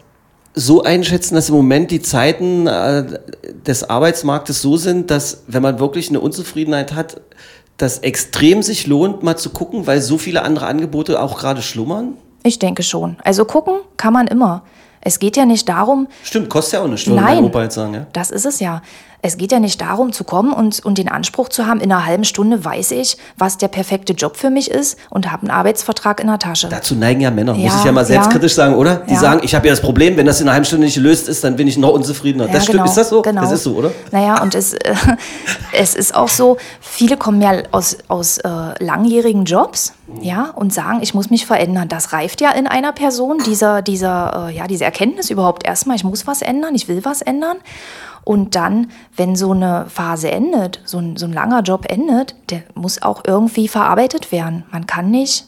so 0.55 0.83
einschätzen, 0.83 1.35
dass 1.35 1.48
im 1.48 1.55
Moment 1.55 1.90
die 1.90 2.02
Zeiten 2.02 2.66
äh, 2.66 3.18
des 3.66 3.88
Arbeitsmarktes 3.88 4.62
so 4.62 4.76
sind, 4.76 5.11
dass 5.11 5.44
wenn 5.46 5.62
man 5.62 5.78
wirklich 5.78 6.11
eine 6.11 6.20
Unzufriedenheit 6.20 6.94
hat, 6.94 7.20
das 7.78 7.98
extrem 7.98 8.62
sich 8.62 8.87
lohnt, 8.87 9.22
mal 9.22 9.37
zu 9.37 9.50
gucken, 9.50 9.87
weil 9.87 10.00
so 10.00 10.18
viele 10.18 10.42
andere 10.42 10.66
Angebote 10.66 11.20
auch 11.20 11.38
gerade 11.38 11.62
schlummern? 11.62 12.14
Ich 12.44 12.59
denke 12.59 12.83
schon. 12.83 13.16
Also 13.24 13.44
gucken 13.44 13.81
kann 13.96 14.12
man 14.12 14.26
immer. 14.26 14.62
Es 15.05 15.19
geht 15.19 15.37
ja 15.37 15.45
nicht 15.45 15.69
darum, 15.69 16.07
Stimmt, 16.23 16.49
kostet 16.49 16.75
ja 16.75 16.81
auch 16.83 16.88
nicht, 16.88 17.07
würde 17.07 17.21
Nein. 17.21 17.35
mein 17.37 17.45
Opa 17.45 17.62
jetzt 17.65 17.75
sagen, 17.75 17.95
ja? 17.95 18.07
Das 18.12 18.31
ist 18.31 18.47
es 18.47 18.61
ja. 18.61 18.83
Es 19.25 19.37
geht 19.37 19.53
ja 19.53 19.61
nicht 19.61 19.81
darum 19.81 20.12
zu 20.12 20.25
kommen 20.25 20.53
und, 20.53 20.85
und 20.85 20.99
den 20.99 21.09
Anspruch 21.09 21.49
zu 21.49 21.65
haben, 21.65 21.79
in 21.79 21.93
einer 21.93 22.05
halben 22.07 22.25
Stunde 22.25 22.65
weiß 22.65 22.91
ich, 22.91 23.17
was 23.38 23.57
der 23.57 23.69
perfekte 23.69 24.15
Job 24.15 24.37
für 24.37 24.51
mich 24.51 24.69
ist 24.69 24.99
und 25.11 25.31
habe 25.31 25.43
einen 25.43 25.51
Arbeitsvertrag 25.53 26.19
in 26.19 26.27
der 26.27 26.41
Tasche. 26.41 26.69
Dazu 26.69 26.97
neigen 26.97 27.21
ja 27.21 27.31
Männer, 27.31 27.55
muss 27.55 27.62
Ja, 27.62 27.79
ich 27.79 27.85
ja 27.85 27.93
mal 27.93 28.01
ja. 28.01 28.07
selbstkritisch 28.07 28.55
sagen, 28.55 28.75
oder? 28.75 28.97
Die 29.09 29.15
Ja. 29.15 29.21
sagen, 29.21 29.43
ich 29.45 29.55
habe 29.55 29.69
ja 29.69 29.73
das 29.73 29.81
Problem, 29.81 30.17
wenn 30.17 30.27
das 30.27 30.41
in 30.41 30.49
einer 30.49 30.55
halben 30.55 30.65
Stunde 30.65 30.87
nicht 30.87 30.97
gelöst 30.97 31.29
ist, 31.29 31.45
dann 31.45 31.55
bin 31.55 31.69
ich 31.69 31.79
noch 31.79 31.91
unzufriedener. 31.91 32.47
Ja, 32.47 32.53
das 32.55 32.65
stimmt, 32.65 32.79
genau, 32.79 32.91
ist 32.91 32.97
das 32.97 33.11
so? 33.11 33.23
Genau. 33.23 33.43
Das 33.43 33.53
ist 33.53 33.62
so, 33.62 33.77
oder? 33.77 33.93
Naja, 34.11 34.43
und 34.43 34.57
es, 34.57 34.73
äh, 34.75 34.95
es 35.73 35.95
ist 35.95 36.17
auch 36.17 36.29
so, 36.29 36.57
viele 36.81 37.17
kommen 37.17 37.41
ja 37.41 37.53
aus, 37.71 37.99
aus 38.09 38.38
äh, 38.38 38.49
langjährigen 38.85 39.45
Jobs, 39.45 39.93
ja, 40.21 40.51
und 40.55 40.75
sagen, 40.75 40.99
ich 41.01 41.15
muss 41.15 41.31
mich 41.31 41.47
verändern. 41.47 41.88
Das 41.88 42.12
reift 42.12 42.41
ja 42.41 42.51
in 42.51 42.67
einer 42.67 42.93
Person, 42.93 43.38
dieser, 43.47 43.83
dieser, 43.83 44.49
äh, 44.49 44.57
ja, 44.57 44.67
diese 44.67 44.85
Erkenntnis 44.92 45.31
überhaupt 45.31 45.64
erstmal, 45.66 45.96
ich 45.96 46.05
muss 46.05 46.26
was 46.26 46.42
ändern, 46.42 46.74
ich 46.74 46.87
will 46.87 47.02
was 47.05 47.22
ändern. 47.22 47.57
Und 48.24 48.55
dann, 48.55 48.90
wenn 49.16 49.35
so 49.35 49.52
eine 49.52 49.87
Phase 49.88 50.31
endet, 50.31 50.81
so 50.85 50.98
ein, 50.98 51.16
so 51.16 51.26
ein 51.26 51.33
langer 51.33 51.62
Job 51.62 51.87
endet, 51.88 52.37
der 52.50 52.62
muss 52.74 53.02
auch 53.02 53.22
irgendwie 53.26 53.68
verarbeitet 53.68 54.31
werden. 54.31 54.64
Man 54.70 54.87
kann 54.87 55.11
nicht 55.11 55.46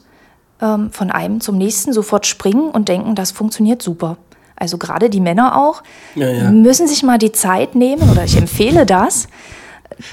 ähm, 0.61 0.90
von 0.90 1.11
einem 1.11 1.40
zum 1.40 1.59
nächsten 1.59 1.92
sofort 1.92 2.26
springen 2.26 2.70
und 2.70 2.88
denken, 2.88 3.14
das 3.14 3.30
funktioniert 3.33 3.83
super. 3.83 4.16
Also 4.57 4.78
gerade 4.78 5.11
die 5.11 5.20
Männer 5.20 5.57
auch 5.57 5.83
Ja, 6.14 6.28
ja. 6.30 6.50
müssen 6.50 6.88
sich 6.88 7.02
mal 7.02 7.18
die 7.18 7.33
Zeit 7.33 7.74
nehmen, 7.74 8.11
oder 8.11 8.24
ich 8.24 8.37
empfehle 8.37 8.87
das, 8.87 9.28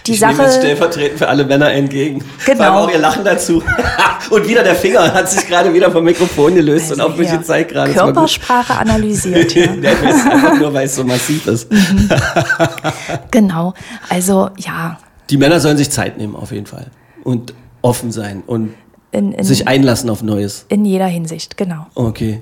die 0.05 0.13
ich 0.13 0.21
nehme 0.21 0.33
jetzt 0.33 0.53
Sache. 0.53 0.61
stellvertretend 0.61 1.19
für 1.19 1.27
alle 1.27 1.45
Männer 1.45 1.71
entgegen. 1.71 2.23
Genau. 2.45 2.57
Vor 2.57 2.65
allem 2.65 2.75
auch 2.75 2.91
ihr 2.91 2.99
Lachen 2.99 3.23
dazu. 3.25 3.63
und 4.29 4.47
wieder 4.47 4.63
der 4.63 4.75
Finger 4.75 5.13
hat 5.13 5.29
sich 5.29 5.47
gerade 5.47 5.73
wieder 5.73 5.91
vom 5.91 6.03
Mikrofon 6.03 6.55
gelöst 6.55 6.91
und 6.91 7.01
auf 7.01 7.17
mich 7.17 7.29
ja, 7.29 7.37
gezeigt 7.37 7.71
gerade. 7.71 7.91
Körpersprache 7.91 8.77
analysiert. 8.77 9.55
Ja. 9.61 9.67
Der 9.67 9.91
ist 9.91 10.25
einfach 10.25 10.57
nur, 10.57 10.73
weil 10.73 10.85
es 10.85 10.95
so 10.95 11.03
massiv 11.03 11.45
ist. 11.47 11.67
Genau. 13.31 13.73
Also 14.09 14.49
ja, 14.57 14.97
Die 15.29 15.37
Männer 15.37 15.59
sollen 15.59 15.77
sich 15.77 15.89
Zeit 15.89 16.17
nehmen, 16.17 16.35
auf 16.35 16.51
jeden 16.51 16.65
Fall. 16.65 16.87
Und 17.23 17.53
offen 17.81 18.11
sein 18.11 18.43
und 18.45 18.73
in, 19.11 19.33
in, 19.33 19.43
sich 19.43 19.67
einlassen 19.67 20.09
auf 20.09 20.23
Neues. 20.23 20.65
in 20.69 20.85
jeder 20.85 21.07
Hinsicht, 21.07 21.57
genau. 21.57 21.87
Okay. 21.95 22.39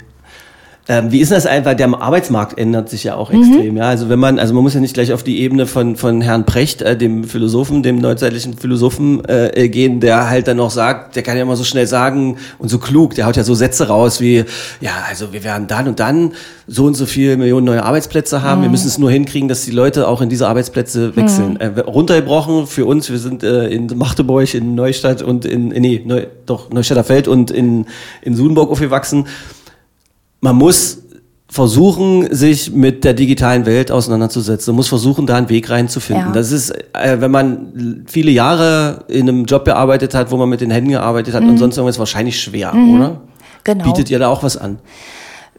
Ähm, 0.91 1.11
wie 1.11 1.19
ist 1.19 1.31
das 1.31 1.45
einfach? 1.45 1.75
Der 1.75 1.87
Arbeitsmarkt 1.87 2.57
ändert 2.57 2.89
sich 2.89 3.03
ja 3.03 3.13
auch 3.13 3.29
extrem. 3.29 3.77
Ja, 3.77 3.83
also 3.83 4.09
wenn 4.09 4.17
man, 4.17 4.39
also 4.39 4.55
man 4.55 4.63
muss 4.63 4.73
ja 4.73 4.79
nicht 4.79 4.95
gleich 4.95 5.13
auf 5.13 5.21
die 5.21 5.39
Ebene 5.41 5.67
von 5.67 5.95
von 5.95 6.19
Herrn 6.19 6.47
Precht, 6.47 6.81
äh, 6.81 6.97
dem 6.97 7.25
Philosophen, 7.25 7.83
dem 7.83 7.99
neuzeitlichen 7.99 8.57
Philosophen 8.57 9.23
äh, 9.27 9.69
gehen, 9.69 9.99
der 9.99 10.31
halt 10.31 10.47
dann 10.47 10.57
noch 10.57 10.71
sagt, 10.71 11.15
der 11.15 11.21
kann 11.21 11.37
ja 11.37 11.43
immer 11.43 11.55
so 11.55 11.63
schnell 11.63 11.85
sagen 11.85 12.37
und 12.57 12.69
so 12.69 12.79
klug, 12.79 13.13
der 13.13 13.27
haut 13.27 13.37
ja 13.37 13.43
so 13.43 13.53
Sätze 13.53 13.87
raus 13.87 14.19
wie, 14.19 14.45
ja, 14.81 14.91
also 15.07 15.31
wir 15.31 15.43
werden 15.43 15.67
dann 15.67 15.87
und 15.87 15.99
dann 15.99 16.33
so 16.65 16.85
und 16.85 16.95
so 16.95 17.05
viele 17.05 17.37
Millionen 17.37 17.67
neue 17.67 17.83
Arbeitsplätze 17.83 18.41
haben. 18.41 18.63
Wir 18.63 18.69
müssen 18.69 18.87
es 18.87 18.97
nur 18.97 19.11
hinkriegen, 19.11 19.47
dass 19.47 19.65
die 19.65 19.71
Leute 19.71 20.07
auch 20.07 20.21
in 20.21 20.29
diese 20.29 20.47
Arbeitsplätze 20.47 21.15
wechseln. 21.15 21.57
Äh, 21.57 21.79
runtergebrochen 21.81 22.65
für 22.65 22.85
uns, 22.85 23.11
wir 23.11 23.19
sind 23.19 23.43
äh, 23.43 23.67
in 23.67 23.95
Magdeburg, 23.95 24.51
in 24.55 24.73
Neustadt 24.73 25.21
und 25.21 25.45
in, 25.45 25.71
äh, 25.71 25.79
nee, 25.79 26.01
Neu, 26.03 26.25
doch 26.47 26.71
Neustädter 26.71 27.03
Feld 27.03 27.27
und 27.27 27.51
in 27.51 27.85
in 28.21 28.35
Sudenburg 28.35 28.71
aufgewachsen 28.71 29.25
man 30.41 30.55
muss 30.55 31.03
versuchen, 31.51 32.33
sich 32.33 32.71
mit 32.71 33.03
der 33.03 33.13
digitalen 33.13 33.65
Welt 33.65 33.91
auseinanderzusetzen. 33.91 34.71
Man 34.71 34.77
muss 34.77 34.87
versuchen, 34.87 35.25
da 35.25 35.35
einen 35.35 35.49
Weg 35.49 35.69
reinzufinden. 35.69 36.27
Ja. 36.27 36.31
Das 36.31 36.51
ist, 36.51 36.69
äh, 36.93 37.19
wenn 37.19 37.31
man 37.31 38.03
viele 38.05 38.29
Jahre 38.29 39.05
in 39.07 39.27
einem 39.27 39.45
Job 39.45 39.65
gearbeitet 39.65 40.13
hat, 40.13 40.29
wo 40.29 40.37
man 40.37 40.47
mit 40.47 40.61
den 40.61 40.69
Händen 40.69 40.91
gearbeitet 40.91 41.33
hat 41.33 41.41
und 41.41 41.57
sonst 41.57 41.77
irgendwas, 41.77 41.97
wahrscheinlich 41.97 42.39
schwer, 42.39 42.73
oder? 42.73 43.21
Genau. 43.63 43.83
Bietet 43.83 44.09
ihr 44.11 44.19
da 44.19 44.29
auch 44.29 44.43
was 44.43 44.57
an? 44.57 44.77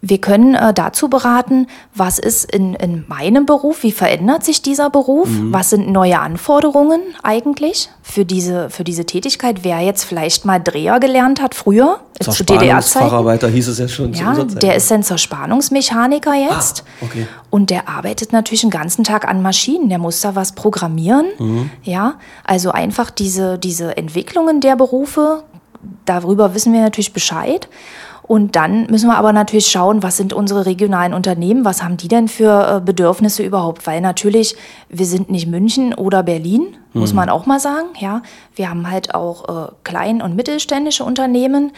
Wir 0.03 0.19
können 0.19 0.55
äh, 0.55 0.73
dazu 0.73 1.09
beraten, 1.11 1.67
was 1.95 2.19
ist 2.19 2.51
in, 2.51 2.75
in 2.75 3.05
meinem 3.07 3.45
Beruf, 3.45 3.83
wie 3.83 3.93
verändert 3.93 4.45
sich 4.45 4.63
dieser 4.63 4.89
Beruf, 4.89 5.29
Mhm. 5.29 5.53
was 5.53 5.71
sind 5.71 5.91
neue 5.91 6.19
Anforderungen 6.21 7.01
eigentlich 7.23 7.91
für 8.03 8.25
diese, 8.25 8.71
für 8.71 8.83
diese 8.83 9.05
Tätigkeit. 9.05 9.59
Wer 9.63 9.81
jetzt 9.81 10.05
vielleicht 10.05 10.47
mal 10.47 10.59
Dreher 10.59 11.01
gelernt 11.01 11.43
hat 11.43 11.55
früher, 11.55 12.01
äh, 12.19 12.25
zu 12.31 12.45
DDR-Zeiten, 12.45 13.49
hieß 13.53 13.69
es 13.69 13.79
ja 13.79 13.89
schon 13.89 14.15
ja, 14.15 14.43
der 14.45 14.75
ist 14.75 14.91
dann 14.91 15.03
Zerspannungsmechaniker 15.03 16.33
jetzt. 16.35 16.85
Ah, 17.01 17.05
okay. 17.05 17.27
Und 17.51 17.69
der 17.71 17.89
arbeitet 17.89 18.33
natürlich 18.33 18.63
den 18.63 18.71
ganzen 18.71 19.05
Tag 19.05 19.29
an 19.29 19.43
Maschinen. 19.43 19.89
Der 19.91 19.99
muss 19.99 20.21
da 20.23 20.35
was 20.35 20.53
programmieren. 20.53 21.27
Mhm. 21.39 21.71
Ja, 21.83 22.15
also 22.45 22.71
einfach 22.71 23.11
diese, 23.11 23.59
diese 23.59 23.97
Entwicklungen 23.97 24.61
der 24.61 24.77
Berufe, 24.77 25.43
darüber 26.07 26.55
wissen 26.55 26.73
wir 26.73 26.81
natürlich 26.81 27.13
Bescheid. 27.13 27.69
Und 28.31 28.55
dann 28.55 28.87
müssen 28.87 29.09
wir 29.09 29.17
aber 29.17 29.33
natürlich 29.33 29.67
schauen, 29.67 30.05
was 30.05 30.17
sind 30.17 30.33
unsere 30.33 30.65
regionalen 30.65 31.15
Unternehmen, 31.15 31.65
was 31.65 31.83
haben 31.83 31.97
die 31.97 32.07
denn 32.07 32.29
für 32.29 32.77
äh, 32.77 32.81
Bedürfnisse 32.81 33.43
überhaupt? 33.43 33.89
Weil 33.89 34.01
natürlich, 34.01 34.55
wir 34.89 35.07
sind 35.07 35.31
nicht 35.31 35.49
München 35.49 35.95
oder 35.95 36.23
Berlin, 36.23 36.77
muss 36.93 37.13
man 37.13 37.29
auch 37.29 37.47
mal 37.47 37.59
sagen. 37.59 37.89
Ja, 37.99 38.23
wir 38.55 38.71
haben 38.71 38.89
halt 38.89 39.17
auch 39.17 39.49
äh, 39.49 39.73
klein- 39.83 40.23
und 40.23 40.37
mittelständische 40.37 41.03
Unternehmen. 41.03 41.73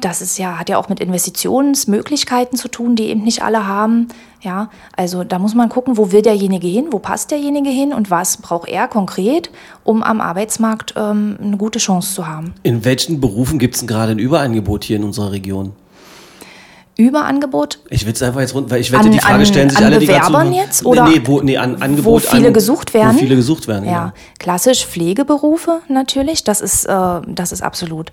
Das 0.00 0.20
ist 0.22 0.38
ja, 0.38 0.58
hat 0.58 0.68
ja 0.68 0.78
auch 0.78 0.88
mit 0.88 1.00
Investitionsmöglichkeiten 1.00 2.56
zu 2.56 2.68
tun, 2.68 2.96
die 2.96 3.04
eben 3.04 3.22
nicht 3.24 3.42
alle 3.42 3.66
haben. 3.66 4.08
Ja, 4.40 4.70
also 4.96 5.24
da 5.24 5.38
muss 5.40 5.54
man 5.54 5.68
gucken, 5.68 5.96
wo 5.96 6.12
will 6.12 6.22
derjenige 6.22 6.68
hin, 6.68 6.86
wo 6.92 6.98
passt 7.00 7.30
derjenige 7.32 7.70
hin 7.70 7.92
und 7.92 8.10
was 8.10 8.36
braucht 8.36 8.68
er 8.68 8.86
konkret, 8.86 9.50
um 9.82 10.02
am 10.04 10.20
Arbeitsmarkt 10.20 10.94
ähm, 10.96 11.36
eine 11.42 11.56
gute 11.56 11.80
Chance 11.80 12.14
zu 12.14 12.26
haben. 12.28 12.54
In 12.62 12.84
welchen 12.84 13.20
Berufen 13.20 13.58
gibt 13.58 13.74
es 13.74 13.80
denn 13.80 13.88
gerade 13.88 14.12
ein 14.12 14.18
Überangebot 14.20 14.84
hier 14.84 14.96
in 14.96 15.04
unserer 15.04 15.32
Region? 15.32 15.72
Überangebot? 16.96 17.78
Ich 17.90 18.06
will 18.06 18.12
es 18.12 18.22
einfach 18.22 18.40
jetzt 18.40 18.54
rund, 18.54 18.70
weil 18.70 18.80
ich 18.80 18.90
wette, 18.90 19.04
An- 19.04 19.12
die 19.12 19.20
Frage 19.20 19.34
an- 19.40 19.46
stellen 19.46 19.70
sich 19.70 19.78
an 19.78 19.84
alle, 19.84 19.98
die 20.00 20.06
Bewerbern 20.06 20.52
jetzt, 20.52 20.84
oder 20.84 21.08
nee, 21.08 21.20
wo, 21.24 21.40
nee, 21.40 21.56
an 21.56 21.80
Angebot. 21.80 22.12
wo 22.14 22.18
viele 22.18 22.48
an, 22.48 22.52
gesucht 22.52 22.92
werden? 22.92 23.14
Wo 23.14 23.18
viele 23.20 23.36
gesucht 23.36 23.68
werden, 23.68 23.84
Ja, 23.84 23.90
ja. 23.92 24.12
klassisch 24.40 24.84
Pflegeberufe 24.84 25.80
natürlich, 25.88 26.42
das 26.42 26.60
ist, 26.60 26.86
äh, 26.86 27.20
das 27.26 27.52
ist 27.52 27.62
absolut. 27.62 28.10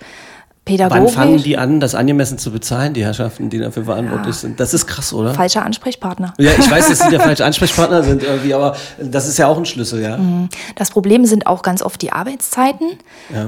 Wann 0.68 0.78
Pädagogisch, 0.78 1.14
fangen 1.14 1.44
die 1.44 1.58
an, 1.60 1.80
das 1.80 1.94
angemessen 1.94 2.40
zu 2.40 2.52
bezahlen, 2.52 2.96
die 2.96 3.06
Herrschaften, 3.06 3.52
die 3.52 3.60
dafür 3.60 3.86
verantwortlich 3.86 4.36
sind? 4.36 4.60
Das 4.60 4.74
ist 4.74 4.88
krass, 4.88 5.14
oder? 5.14 5.36
falscher 5.36 5.64
Ansprechpartner. 5.64 6.34
Ja, 6.40 6.54
ich 6.58 6.72
weiß, 6.72 6.90
dass 6.90 7.00
sie 7.02 7.10
der 7.12 7.20
falsche 7.22 7.46
Ansprechpartner 7.46 8.02
sind 8.02 8.24
irgendwie, 8.24 8.52
aber 8.52 8.76
das 9.00 9.28
ist 9.28 9.38
ja 9.38 9.48
auch 9.48 9.58
ein 9.58 9.66
Schlüssel, 9.66 10.02
ja. 10.02 10.18
Das 10.76 10.90
Problem 10.90 11.26
sind 11.26 11.46
auch 11.46 11.62
ganz 11.62 11.84
oft 11.84 12.02
die 12.02 12.12
Arbeitszeiten. 12.12 12.88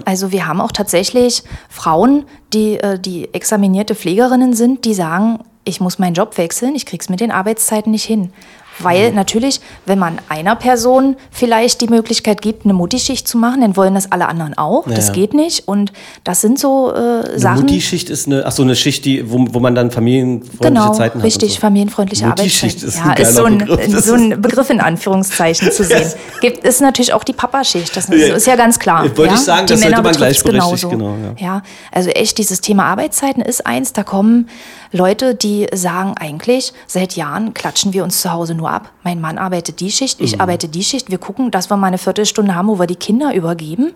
Also 0.06 0.32
wir 0.32 0.45
haben 0.45 0.62
auch 0.62 0.71
tatsächlich 0.71 1.43
Frauen, 1.69 2.25
die, 2.53 2.77
äh, 2.77 2.99
die 2.99 3.34
examinierte 3.34 3.95
Pflegerinnen 3.95 4.53
sind, 4.53 4.86
die 4.86 4.93
sagen, 4.93 5.39
ich 5.63 5.82
muss 5.82 5.99
meinen 5.99 6.13
Job 6.13 6.38
wechseln, 6.38 6.75
ich 6.75 6.86
krieg's 6.86 7.10
mit 7.10 7.19
den 7.19 7.32
Arbeitszeiten 7.32 7.91
nicht 7.91 8.06
hin. 8.06 8.32
Weil 8.79 9.11
natürlich, 9.11 9.59
wenn 9.85 9.99
man 9.99 10.19
einer 10.29 10.55
Person 10.55 11.15
vielleicht 11.31 11.81
die 11.81 11.87
Möglichkeit 11.87 12.41
gibt, 12.41 12.65
eine 12.65 12.73
Muttischicht 12.73 13.27
zu 13.27 13.37
machen, 13.37 13.61
dann 13.61 13.75
wollen 13.75 13.95
das 13.95 14.11
alle 14.11 14.27
anderen 14.27 14.57
auch. 14.57 14.85
Das 14.87 15.07
Ja. 15.07 15.13
geht 15.13 15.33
nicht. 15.33 15.67
Und 15.67 15.91
das 16.23 16.41
sind 16.41 16.59
so 16.59 16.93
äh, 16.93 17.39
Sachen. 17.39 17.61
Mutti-Schicht 17.61 18.09
ist 18.09 18.27
eine, 18.27 18.45
ach 18.45 18.51
so, 18.51 18.63
eine 18.63 18.75
Schicht, 18.75 19.05
die, 19.05 19.31
wo, 19.31 19.45
wo 19.51 19.59
man 19.59 19.73
dann 19.75 19.91
familienfreundliche 19.91 20.67
Genau, 20.67 20.93
Zeiten 20.93 21.19
hat. 21.19 21.25
richtig, 21.25 21.55
so. 21.55 21.59
familienfreundliche 21.61 22.25
Mutti-Schicht 22.27 22.83
Arbeitszeit. 22.83 22.87
ist 22.89 22.97
ja, 22.97 23.11
ein 23.11 23.21
ist 23.21 23.35
so 23.35 23.43
ein, 23.45 23.57
Begriff. 23.57 23.91
Das 23.91 24.05
so 24.05 24.13
ein 24.13 24.41
Begriff 24.41 24.69
in 24.69 24.79
Anführungszeichen 24.81 25.71
zu 25.71 25.83
sehen. 25.83 26.11
Gibt 26.41 26.63
ist 26.63 26.81
natürlich 26.81 27.13
auch 27.13 27.23
die 27.23 27.33
Papaschicht, 27.33 27.95
das 27.95 28.09
ist, 28.09 28.47
ja 28.47 28.55
ganz 28.55 28.77
klar. 28.79 29.03
Wollte 29.17 29.23
ja? 29.23 29.33
ich 29.33 29.39
sagen, 29.39 29.65
die 29.67 29.73
das 29.73 29.81
sollte 29.81 29.95
Männer 29.95 30.03
man 30.03 30.11
betrifft's 30.13 30.43
gleichberechtigt, 30.43 30.89
genauso. 30.89 31.13
genau, 31.13 31.33
ja. 31.39 31.61
also 31.91 32.09
echt, 32.09 32.37
dieses 32.37 32.61
Thema 32.61 32.85
Arbeitszeiten 32.85 33.41
ist 33.41 33.65
eins, 33.65 33.93
da 33.93 34.03
kommen 34.03 34.49
Leute, 34.91 35.36
die 35.36 35.67
sagen 35.73 36.15
eigentlich, 36.17 36.73
seit 36.88 37.15
Jahren 37.15 37.54
klatschen 37.54 37.93
wir 37.93 38.04
uns 38.04 38.21
zu 38.21 38.32
Hause 38.32 38.56
nur 38.56 38.69
ab. 38.71 38.91
Mein 39.04 39.19
Mann 39.21 39.38
arbeitet 39.38 39.80
die 39.80 39.91
Schicht, 39.91 40.19
Mhm. 40.19 40.26
ich 40.26 40.41
arbeite 40.41 40.67
die 40.67 40.84
Schicht. 40.84 41.10
Wir 41.12 41.17
gucken, 41.17 41.52
dass 41.52 41.69
wir 41.69 41.78
mal 41.78 41.88
eine 41.88 41.97
Viertelstunde 41.97 42.56
haben, 42.56 42.67
wo 42.67 42.80
wir 42.80 42.88
die 42.88 42.95
Kinder 42.95 43.34
übergeben. 43.34 43.93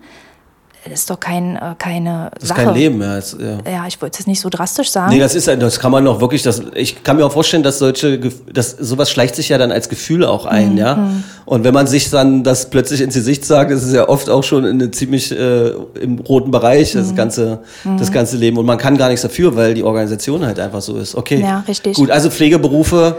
Das 0.84 0.94
ist 1.02 1.10
doch 1.12 1.20
kein, 1.20 1.58
äh, 1.58 1.76
keine 1.78 2.32
Das 2.34 2.44
ist 2.44 2.50
Sache. 2.50 2.64
kein 2.66 2.74
Leben, 2.74 3.02
ja. 3.02 3.16
Es, 3.18 3.38
ja. 3.40 3.72
Ja, 3.72 3.86
ich 3.88 4.02
wollte 4.02 4.20
es 4.20 4.26
nicht 4.26 4.40
so 4.42 4.50
drastisch 4.50 4.90
sagen. 4.90 5.12
Nee, 5.14 5.20
das 5.20 5.36
ist, 5.36 5.48
das 5.48 5.80
kann 5.80 5.92
man 5.92 6.04
noch 6.04 6.22
wirklich, 6.22 6.42
das, 6.42 6.62
ich 6.74 7.04
kann 7.04 7.18
mir 7.18 7.26
auch 7.26 7.32
vorstellen, 7.32 7.62
dass 7.62 7.78
solche, 7.78 8.18
dass 8.52 8.72
sowas 8.72 9.12
schleicht 9.12 9.36
sich 9.36 9.50
ja 9.50 9.60
dann 9.60 9.72
als 9.72 9.90
Gefühl 9.90 10.26
auch 10.26 10.48
ein, 10.48 10.78
ja. 10.78 10.96
Mhm. 10.96 11.24
Und 11.46 11.64
wenn 11.64 11.74
man 11.76 11.86
sich 11.86 12.10
dann 12.10 12.44
das 12.44 12.72
plötzlich 12.72 13.02
ins 13.02 13.14
Gesicht 13.14 13.46
sagt, 13.46 13.70
ist 13.70 13.94
ja 13.94 14.10
oft 14.10 14.28
auch 14.30 14.44
schon 14.44 14.66
in 14.66 14.82
eine 14.82 14.90
ziemlich 14.90 15.32
äh, 15.32 15.70
im 16.02 16.18
roten 16.20 16.50
Bereich, 16.50 16.96
Mhm. 16.96 17.00
das 17.00 17.16
ganze, 17.16 17.60
das 18.00 18.12
ganze 18.12 18.38
Leben. 18.38 18.58
Und 18.58 18.66
man 18.66 18.80
kann 18.80 18.98
gar 18.98 19.10
nichts 19.10 19.22
dafür, 19.22 19.56
weil 19.56 19.76
die 19.76 19.84
Organisation 19.84 20.44
halt 20.46 20.60
einfach 20.60 20.82
so 20.82 20.98
ist. 20.98 21.14
Okay. 21.14 21.42
Ja, 21.42 21.64
richtig. 21.68 21.96
Gut, 21.96 22.10
also 22.10 22.32
Pflegeberufe 22.32 23.18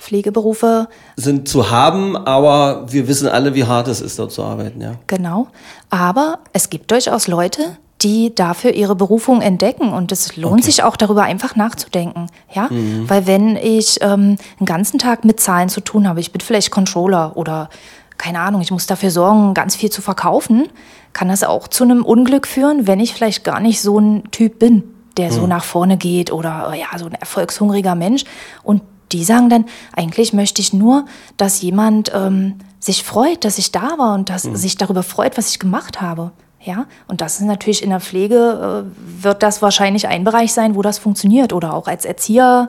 Pflegeberufe 0.00 0.86
sind 1.16 1.48
zu 1.48 1.70
haben, 1.70 2.16
aber 2.16 2.86
wir 2.88 3.08
wissen 3.08 3.26
alle, 3.28 3.54
wie 3.56 3.64
hart 3.64 3.88
es 3.88 4.00
ist, 4.00 4.16
dort 4.18 4.30
zu 4.30 4.44
arbeiten, 4.44 4.80
ja. 4.80 4.92
Genau. 5.08 5.48
Aber 5.90 6.40
es 6.52 6.70
gibt 6.70 6.90
durchaus 6.90 7.26
Leute, 7.28 7.76
die 8.02 8.34
dafür 8.34 8.74
ihre 8.74 8.94
Berufung 8.94 9.40
entdecken 9.40 9.92
und 9.92 10.12
es 10.12 10.36
lohnt 10.36 10.64
sich 10.64 10.82
auch 10.84 10.96
darüber 10.96 11.22
einfach 11.24 11.56
nachzudenken, 11.56 12.28
ja, 12.52 12.68
weil 13.08 13.26
wenn 13.26 13.56
ich 13.56 13.98
ähm, 14.02 14.36
einen 14.58 14.66
ganzen 14.66 14.98
Tag 14.98 15.24
mit 15.24 15.40
Zahlen 15.40 15.68
zu 15.68 15.80
tun 15.80 16.06
habe, 16.06 16.20
ich 16.20 16.30
bin 16.30 16.40
vielleicht 16.40 16.70
Controller 16.70 17.36
oder 17.36 17.68
keine 18.16 18.40
Ahnung, 18.40 18.60
ich 18.60 18.70
muss 18.70 18.86
dafür 18.86 19.10
sorgen, 19.10 19.54
ganz 19.54 19.74
viel 19.74 19.90
zu 19.90 20.02
verkaufen, 20.02 20.68
kann 21.12 21.28
das 21.28 21.42
auch 21.42 21.68
zu 21.68 21.84
einem 21.84 22.04
Unglück 22.04 22.46
führen, 22.46 22.86
wenn 22.86 23.00
ich 23.00 23.14
vielleicht 23.14 23.44
gar 23.44 23.60
nicht 23.60 23.80
so 23.80 23.98
ein 23.98 24.30
Typ 24.30 24.58
bin, 24.58 24.84
der 25.16 25.32
so 25.32 25.46
nach 25.46 25.64
vorne 25.64 25.96
geht 25.96 26.32
oder 26.32 26.74
ja, 26.74 26.96
so 26.98 27.06
ein 27.06 27.14
erfolgshungriger 27.14 27.94
Mensch. 27.94 28.24
Und 28.62 28.82
die 29.10 29.24
sagen 29.24 29.48
dann, 29.48 29.64
eigentlich 29.96 30.32
möchte 30.32 30.60
ich 30.60 30.72
nur, 30.72 31.06
dass 31.36 31.60
jemand 31.60 32.12
ähm, 32.14 32.56
sich 32.80 33.02
freut, 33.02 33.44
dass 33.44 33.58
ich 33.58 33.72
da 33.72 33.98
war 33.98 34.14
und 34.14 34.30
dass 34.30 34.42
sich 34.42 34.76
darüber 34.76 35.02
freut, 35.02 35.36
was 35.36 35.50
ich 35.50 35.58
gemacht 35.58 36.00
habe. 36.00 36.32
Ja, 36.60 36.86
und 37.06 37.20
das 37.20 37.36
ist 37.40 37.46
natürlich 37.46 37.82
in 37.82 37.90
der 37.90 38.00
Pflege, 38.00 38.84
äh, 38.84 39.22
wird 39.22 39.42
das 39.42 39.62
wahrscheinlich 39.62 40.08
ein 40.08 40.24
Bereich 40.24 40.52
sein, 40.52 40.74
wo 40.74 40.82
das 40.82 40.98
funktioniert 40.98 41.52
oder 41.52 41.72
auch 41.72 41.86
als 41.86 42.04
Erzieher. 42.04 42.68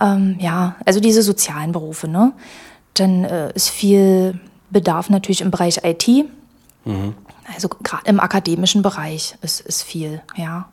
Ähm, 0.00 0.36
ja, 0.40 0.76
also 0.84 1.00
diese 1.00 1.22
sozialen 1.22 1.72
Berufe, 1.72 2.06
ne? 2.06 2.32
Dann 2.94 3.24
äh, 3.24 3.52
ist 3.54 3.70
viel 3.70 4.38
Bedarf 4.70 5.08
natürlich 5.08 5.40
im 5.40 5.50
Bereich 5.50 5.80
IT. 5.84 6.06
Also 7.54 7.68
gerade 7.68 8.02
im 8.06 8.20
akademischen 8.20 8.82
Bereich 8.82 9.36
ist, 9.40 9.60
ist 9.60 9.82
viel, 9.82 10.20
ja. 10.36 10.68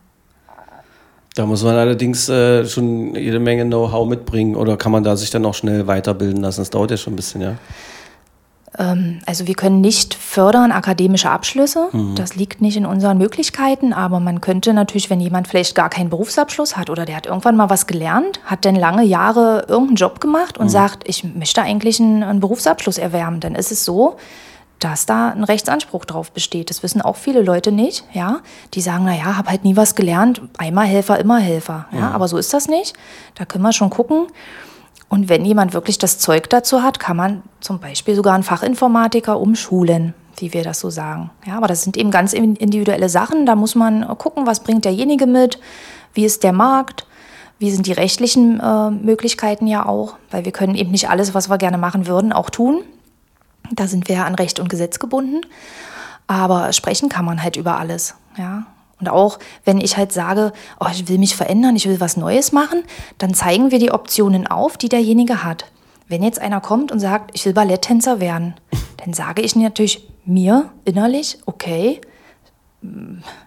Da 1.36 1.46
muss 1.46 1.64
man 1.64 1.76
allerdings 1.76 2.30
äh, 2.30 2.66
schon 2.66 3.16
jede 3.16 3.40
Menge 3.40 3.66
Know-how 3.66 4.08
mitbringen 4.08 4.56
oder 4.56 4.78
kann 4.78 4.92
man 4.92 5.04
da 5.04 5.18
sich 5.18 5.30
dann 5.30 5.46
auch 5.46 5.54
schnell 5.54 5.88
weiterbilden 5.88 6.42
lassen? 6.42 6.62
Das 6.62 6.70
dauert 6.70 6.92
ja 6.92 6.98
schon 6.98 7.14
ein 7.14 7.18
bisschen, 7.18 7.42
ja. 7.42 7.56
Also 9.26 9.48
wir 9.48 9.56
können 9.56 9.80
nicht 9.82 10.14
fördern 10.14 10.72
akademische 10.72 11.30
Abschlüsse. 11.30 11.90
Das 12.16 12.36
liegt 12.36 12.62
nicht 12.62 12.76
in 12.76 12.86
unseren 12.86 13.18
Möglichkeiten, 13.18 13.94
aber 13.94 14.20
man 14.20 14.42
könnte 14.42 14.74
natürlich, 14.74 15.10
wenn 15.10 15.20
jemand 15.20 15.48
vielleicht 15.48 15.76
gar 15.76 15.90
keinen 15.90 16.10
Berufsabschluss 16.10 16.76
hat 16.76 16.90
oder 16.90 17.06
der 17.06 17.16
hat 17.16 17.26
irgendwann 17.26 17.56
mal 17.56 17.70
was 17.70 17.88
gelernt, 17.88 18.42
hat 18.46 18.66
dann 18.66 18.76
lange 18.76 19.04
Jahre 19.04 19.66
irgendeinen 19.68 19.96
Job 19.96 20.20
gemacht 20.20 20.58
und 20.58 20.70
sagt, 20.70 21.08
ich 21.08 21.24
möchte 21.24 21.62
eigentlich 21.62 22.00
einen, 22.00 22.24
einen 22.24 22.40
Berufsabschluss 22.40 22.98
erwerben, 22.98 23.40
dann 23.40 23.56
ist 23.56 23.72
es 23.72 23.86
so, 23.86 24.18
dass 24.80 25.06
da 25.06 25.30
ein 25.30 25.44
Rechtsanspruch 25.44 26.06
drauf 26.06 26.32
besteht. 26.32 26.70
Das 26.70 26.84
wissen 26.84 27.02
auch 27.02 27.16
viele 27.16 27.42
Leute 27.42 27.72
nicht, 27.72 28.04
ja. 28.12 28.42
Die 28.74 28.82
sagen, 28.82 29.06
na 29.06 29.16
ja, 29.16 29.38
habe 29.38 29.50
halt 29.50 29.64
nie 29.64 29.78
was 29.78 29.96
gelernt, 29.96 30.42
einmal 30.58 30.86
Helfer, 30.86 31.18
immer 31.20 31.40
Helfer, 31.40 31.88
ja. 31.92 32.12
Aber 32.12 32.28
so 32.28 32.38
ist 32.38 32.54
das 32.54 32.68
nicht. 32.68 32.94
Da 33.36 33.46
können 33.46 33.64
wir 33.64 33.72
schon 33.72 33.90
gucken. 33.90 34.28
Und 35.16 35.30
wenn 35.30 35.46
jemand 35.46 35.74
wirklich 35.74 35.98
das 35.98 36.20
Zeug 36.20 36.50
dazu 36.50 36.84
hat, 36.84 37.00
kann 37.00 37.16
man 37.16 37.42
zum 37.62 37.80
Beispiel 37.80 38.16
sogar 38.16 38.34
einen 38.34 38.44
Fachinformatiker 38.44 39.40
umschulen, 39.40 40.14
wie 40.36 40.52
wir 40.52 40.62
das 40.62 40.82
so 40.82 40.90
sagen. 40.90 41.30
Ja, 41.46 41.56
aber 41.56 41.68
das 41.68 41.84
sind 41.84 41.96
eben 41.96 42.12
ganz 42.12 42.34
in- 42.34 42.58
individuelle 42.58 43.08
Sachen. 43.08 43.46
Da 43.46 43.56
muss 43.56 43.76
man 43.76 44.06
gucken, 44.18 44.46
was 44.46 44.60
bringt 44.60 44.84
derjenige 44.84 45.26
mit, 45.26 45.58
wie 46.14 46.26
ist 46.26 46.44
der 46.44 46.52
Markt, 46.52 47.08
wie 47.60 47.72
sind 47.72 47.88
die 47.88 47.94
rechtlichen 47.94 48.60
äh, 48.60 48.90
Möglichkeiten 48.92 49.68
ja 49.68 49.86
auch, 49.86 50.18
weil 50.32 50.44
wir 50.44 50.52
können 50.52 50.76
eben 50.76 50.92
nicht 50.92 51.10
alles, 51.10 51.34
was 51.34 51.48
wir 51.50 51.58
gerne 51.58 51.78
machen 51.78 52.08
würden, 52.08 52.34
auch 52.34 52.50
tun. 52.50 52.82
Da 53.72 53.88
sind 53.88 54.10
wir 54.10 54.18
ja 54.18 54.26
an 54.26 54.36
Recht 54.36 54.60
und 54.60 54.68
Gesetz 54.68 55.00
gebunden. 55.00 55.40
Aber 56.28 56.74
sprechen 56.74 57.08
kann 57.08 57.24
man 57.24 57.42
halt 57.42 57.56
über 57.56 57.78
alles, 57.80 58.16
ja. 58.38 58.66
Und 59.00 59.10
auch 59.10 59.40
wenn 59.66 59.80
ich 59.80 59.98
halt 59.98 60.12
sage, 60.12 60.54
oh, 60.80 60.88
ich 60.92 61.08
will 61.08 61.18
mich 61.18 61.36
verändern, 61.36 61.76
ich 61.76 61.88
will 61.88 62.00
was 62.00 62.18
Neues 62.18 62.52
machen, 62.52 62.84
dann 63.18 63.34
zeigen 63.34 63.72
wir 63.72 63.80
die 63.80 63.92
Optionen 63.92 64.48
auf, 64.48 64.78
die 64.78 64.90
derjenige 64.90 65.44
hat. 65.44 65.66
Wenn 66.08 66.24
jetzt 66.24 66.40
einer 66.40 66.62
kommt 66.62 66.92
und 66.92 67.00
sagt, 67.00 67.32
ich 67.34 67.46
will 67.46 67.54
Balletttänzer 67.54 68.20
werden, 68.20 68.54
dann 69.04 69.14
sage 69.14 69.42
ich 69.42 69.56
natürlich 69.56 70.08
mir 70.26 70.70
innerlich, 70.86 71.40
okay, 71.46 72.00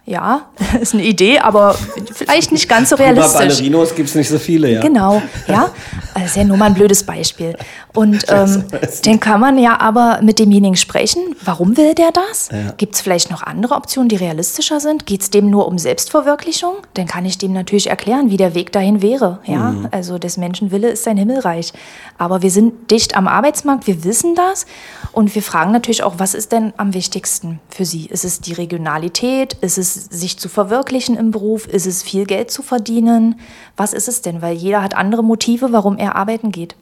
ja, 0.05 0.41
ist 0.81 0.93
eine 0.93 1.03
Idee, 1.03 1.39
aber 1.39 1.75
vielleicht 2.13 2.51
nicht 2.51 2.67
ganz 2.67 2.89
so 2.89 2.95
Über 2.95 3.05
realistisch. 3.05 3.33
Ballerinos 3.39 3.95
gibt 3.95 4.09
es 4.09 4.15
nicht 4.15 4.29
so 4.29 4.39
viele, 4.39 4.71
ja. 4.71 4.81
Genau, 4.81 5.21
ja. 5.47 5.69
Das 6.15 6.23
ist 6.25 6.35
ja 6.35 6.43
nur 6.43 6.57
mal 6.57 6.65
ein 6.65 6.73
blödes 6.73 7.03
Beispiel. 7.03 7.55
Und 7.93 8.25
ähm, 8.29 8.63
dann 9.05 9.19
kann 9.19 9.39
man 9.39 9.57
ja 9.57 9.79
aber 9.79 10.19
mit 10.21 10.39
demjenigen 10.39 10.75
sprechen. 10.75 11.21
Warum 11.43 11.77
will 11.77 11.93
der 11.93 12.11
das? 12.11 12.49
Ja. 12.51 12.71
Gibt 12.77 12.95
es 12.95 13.01
vielleicht 13.01 13.29
noch 13.31 13.43
andere 13.43 13.75
Optionen, 13.75 14.09
die 14.09 14.15
realistischer 14.15 14.79
sind? 14.79 15.05
Geht 15.05 15.21
es 15.21 15.29
dem 15.29 15.49
nur 15.49 15.67
um 15.67 15.77
Selbstverwirklichung? 15.77 16.73
Dann 16.95 17.05
kann 17.05 17.25
ich 17.25 17.37
dem 17.37 17.53
natürlich 17.53 17.87
erklären, 17.89 18.31
wie 18.31 18.37
der 18.37 18.55
Weg 18.55 18.71
dahin 18.71 19.01
wäre. 19.01 19.39
Ja, 19.45 19.71
Mhm. 19.71 19.87
also 19.91 20.17
des 20.17 20.37
Menschen 20.37 20.71
Wille 20.71 20.89
ist 20.89 21.03
sein 21.03 21.17
Himmelreich. 21.17 21.73
Aber 22.17 22.41
wir 22.41 22.51
sind 22.51 22.89
dicht 22.91 23.15
am 23.15 23.27
Arbeitsmarkt, 23.27 23.85
wir 23.87 24.03
wissen 24.03 24.35
das. 24.35 24.65
Und 25.11 25.33
wir 25.35 25.43
fragen 25.43 25.71
natürlich 25.71 26.03
auch, 26.03 26.15
was 26.17 26.33
ist 26.33 26.51
denn 26.51 26.73
am 26.77 26.93
wichtigsten 26.93 27.59
für 27.69 27.85
Sie? 27.85 28.05
Ist 28.07 28.25
es 28.25 28.41
die 28.41 28.53
Regionalität? 28.53 29.28
Ist 29.61 29.77
es 29.77 29.93
sich 29.93 30.37
zu 30.37 30.49
verwirklichen 30.49 31.15
im 31.15 31.31
Beruf? 31.31 31.67
Ist 31.67 31.85
es 31.85 32.03
viel 32.03 32.25
Geld 32.25 32.51
zu 32.51 32.61
verdienen? 32.61 33.39
Was 33.77 33.93
ist 33.93 34.07
es 34.07 34.21
denn? 34.21 34.41
Weil 34.41 34.55
jeder 34.55 34.81
hat 34.81 34.95
andere 34.95 35.23
Motive, 35.23 35.71
warum 35.71 35.97
er 35.97 36.15
arbeiten 36.15 36.51
geht. 36.51 36.75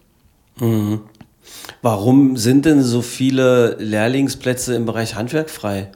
Warum 1.81 2.37
sind 2.37 2.65
denn 2.65 2.81
so 2.81 3.01
viele 3.01 3.75
Lehrlingsplätze 3.79 4.75
im 4.75 4.85
Bereich 4.85 5.15
Handwerk 5.15 5.49
frei? 5.49 5.91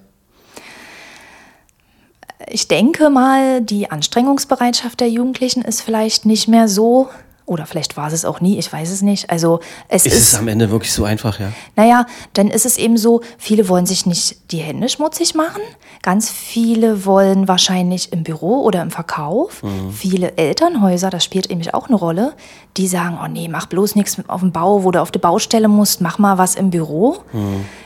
Ich 2.47 2.67
denke 2.67 3.09
mal, 3.09 3.61
die 3.61 3.91
Anstrengungsbereitschaft 3.91 4.99
der 4.99 5.09
Jugendlichen 5.09 5.61
ist 5.61 5.81
vielleicht 5.81 6.25
nicht 6.25 6.47
mehr 6.47 6.67
so 6.67 7.09
Oder 7.51 7.65
vielleicht 7.65 7.97
war 7.97 8.09
es 8.09 8.23
auch 8.23 8.39
nie, 8.39 8.57
ich 8.57 8.71
weiß 8.71 8.89
es 8.89 9.01
nicht. 9.01 9.29
Also 9.29 9.59
es 9.89 10.05
Ist 10.05 10.13
ist, 10.13 10.21
es 10.31 10.39
am 10.39 10.47
Ende 10.47 10.71
wirklich 10.71 10.93
so 10.93 11.03
einfach, 11.03 11.37
ja? 11.37 11.51
naja, 11.75 12.05
dann 12.31 12.47
ist 12.47 12.65
es 12.65 12.77
eben 12.77 12.95
so, 12.95 13.19
viele 13.37 13.67
wollen 13.67 13.85
sich 13.85 14.05
nicht 14.05 14.37
die 14.53 14.59
Hände 14.59 14.87
schmutzig 14.87 15.35
machen. 15.35 15.61
Ganz 16.01 16.29
viele 16.29 17.05
wollen 17.05 17.49
wahrscheinlich 17.49 18.13
im 18.13 18.23
Büro 18.23 18.61
oder 18.61 18.81
im 18.81 18.89
Verkauf. 18.89 19.63
Viele 19.91 20.37
Elternhäuser, 20.37 21.09
das 21.09 21.25
spielt 21.25 21.49
nämlich 21.49 21.73
auch 21.73 21.89
eine 21.89 21.97
Rolle, 21.97 22.35
die 22.77 22.87
sagen, 22.87 23.19
oh 23.21 23.27
nee, 23.27 23.49
mach 23.49 23.65
bloß 23.65 23.95
nichts 23.95 24.17
auf 24.29 24.39
dem 24.39 24.53
Bau, 24.53 24.85
wo 24.85 24.91
du 24.91 25.01
auf 25.01 25.11
die 25.11 25.19
Baustelle 25.19 25.67
musst, 25.67 25.99
mach 25.99 26.19
mal 26.19 26.37
was 26.37 26.55
im 26.55 26.69
Büro. 26.69 27.17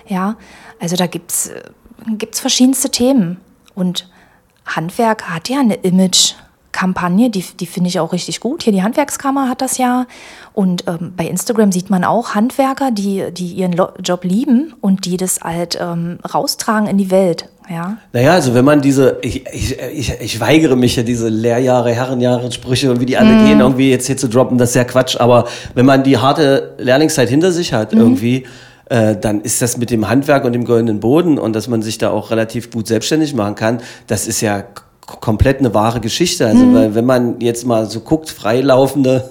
Ja, 0.08 0.36
also 0.80 0.96
da 0.96 1.08
gibt's 1.08 1.48
äh, 1.48 1.64
gibt's 2.20 2.40
verschiedenste 2.40 2.92
Themen. 2.92 3.38
Und 3.74 4.12
Handwerk 4.68 5.24
hat 5.24 5.50
ja 5.50 5.60
eine 5.60 5.74
Image-Kampagne, 6.76 7.30
die, 7.30 7.44
die 7.60 7.66
finde 7.66 7.90
ich 7.90 8.00
auch 8.00 8.12
richtig 8.14 8.40
gut. 8.40 8.64
Hier 8.64 8.74
die 8.74 8.84
Handwerkskammer 8.84 9.50
hat 9.50 9.62
das 9.62 9.78
ja. 9.78 10.06
Und 10.54 10.86
ähm, 10.88 11.14
bei 11.16 11.26
Instagram 11.28 11.72
sieht 11.72 11.90
man 11.90 12.04
auch 12.04 12.36
Handwerker, 12.36 12.92
die, 12.92 13.26
die 13.32 13.48
ihren 13.54 13.74
Lo 13.74 13.90
Job 14.04 14.24
lieben 14.24 14.74
und 14.82 15.06
die 15.06 15.18
das 15.18 15.42
halt 15.42 15.78
ähm, 15.82 16.20
raustragen 16.34 16.88
in 16.88 16.98
die 16.98 17.12
Welt. 17.12 17.50
Ja. 17.70 17.98
Naja, 18.14 18.34
also 18.34 18.54
wenn 18.54 18.66
man 18.66 18.82
diese, 18.82 19.18
ich, 19.22 19.46
ich, 19.48 19.80
ich, 19.80 20.14
ich 20.22 20.40
weigere 20.40 20.76
mich 20.76 20.96
ja 20.98 21.04
diese 21.04 21.30
Lehrjahre, 21.30 21.92
Herrenjahre, 21.92 22.52
Sprüche 22.52 22.92
und 22.92 23.00
wie 23.00 23.08
die 23.08 23.18
alle 23.18 23.34
Mhm. 23.34 23.46
gehen, 23.46 23.60
irgendwie 23.60 23.90
jetzt 23.90 24.06
hier 24.06 24.18
zu 24.18 24.28
droppen, 24.30 24.58
das 24.60 24.70
ist 24.70 24.76
ja 24.76 24.84
Quatsch. 24.84 25.18
Aber 25.20 25.46
wenn 25.74 25.86
man 25.86 26.04
die 26.04 26.18
harte 26.18 26.76
Lehrlingszeit 26.78 27.30
hinter 27.30 27.52
sich 27.52 27.74
hat, 27.74 27.94
Mhm. 27.94 28.00
irgendwie, 28.00 28.46
äh, 28.90 29.16
dann 29.16 29.42
ist 29.42 29.64
das 29.64 29.78
mit 29.78 29.90
dem 29.90 30.08
Handwerk 30.08 30.46
und 30.46 30.54
dem 30.54 30.64
goldenen 30.64 31.00
Boden 31.00 31.40
und 31.40 31.54
dass 31.56 31.68
man 31.68 31.82
sich 31.82 31.98
da 31.98 32.12
auch 32.12 32.30
relativ 32.30 32.70
gut 32.70 32.86
selbstständig 32.88 33.34
machen 33.34 33.56
kann, 33.56 33.80
das 34.06 34.28
ist 34.28 34.42
ja 34.42 34.64
komplett 35.06 35.60
eine 35.60 35.74
wahre 35.74 36.00
Geschichte. 36.00 36.46
Also, 36.48 36.64
Mhm. 36.66 36.74
weil 36.76 36.96
wenn 36.96 37.06
man 37.06 37.40
jetzt 37.40 37.66
mal 37.66 37.86
so 37.90 38.00
guckt, 38.00 38.30
freilaufende 38.30 39.30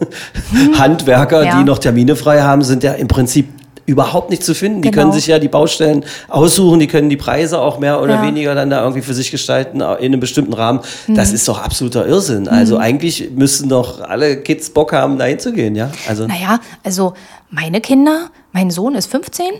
Handwerker, 0.78 1.40
Mhm. 1.40 1.46
Ja. 1.46 1.58
die 1.58 1.64
noch 1.64 1.78
Termine 1.78 2.16
frei 2.16 2.42
haben, 2.42 2.62
sind 2.62 2.82
ja 2.82 2.92
im 2.92 3.08
Prinzip 3.08 3.48
überhaupt 3.86 4.30
nicht 4.30 4.42
zu 4.42 4.54
finden. 4.54 4.80
Die 4.80 4.90
Genau. 4.90 5.02
können 5.02 5.12
sich 5.12 5.26
ja 5.26 5.38
die 5.38 5.48
Baustellen 5.48 6.06
aussuchen, 6.30 6.78
die 6.80 6.86
können 6.86 7.10
die 7.10 7.18
Preise 7.18 7.60
auch 7.60 7.78
mehr 7.78 8.00
oder 8.00 8.14
Ja. 8.14 8.22
weniger 8.22 8.54
dann 8.54 8.70
da 8.70 8.80
irgendwie 8.80 9.02
für 9.02 9.12
sich 9.12 9.30
gestalten 9.30 9.80
in 9.82 9.84
einem 9.84 10.20
bestimmten 10.20 10.54
Rahmen. 10.54 10.80
Das 11.08 11.28
Mhm. 11.28 11.34
ist 11.34 11.48
doch 11.48 11.62
absoluter 11.62 12.06
Irrsinn. 12.06 12.48
Also 12.48 12.78
eigentlich 12.78 13.32
müssten 13.34 13.68
doch 13.68 14.00
alle 14.00 14.38
Kids 14.38 14.70
Bock 14.70 14.94
haben, 14.94 15.18
da 15.18 15.26
hinzugehen, 15.26 15.74
ja? 15.76 15.90
Also 16.08 16.26
Naja, 16.26 16.60
also 16.82 17.12
meine 17.50 17.82
Kinder, 17.82 18.30
mein 18.52 18.70
Sohn 18.70 18.94
ist 18.94 19.10
15, 19.10 19.52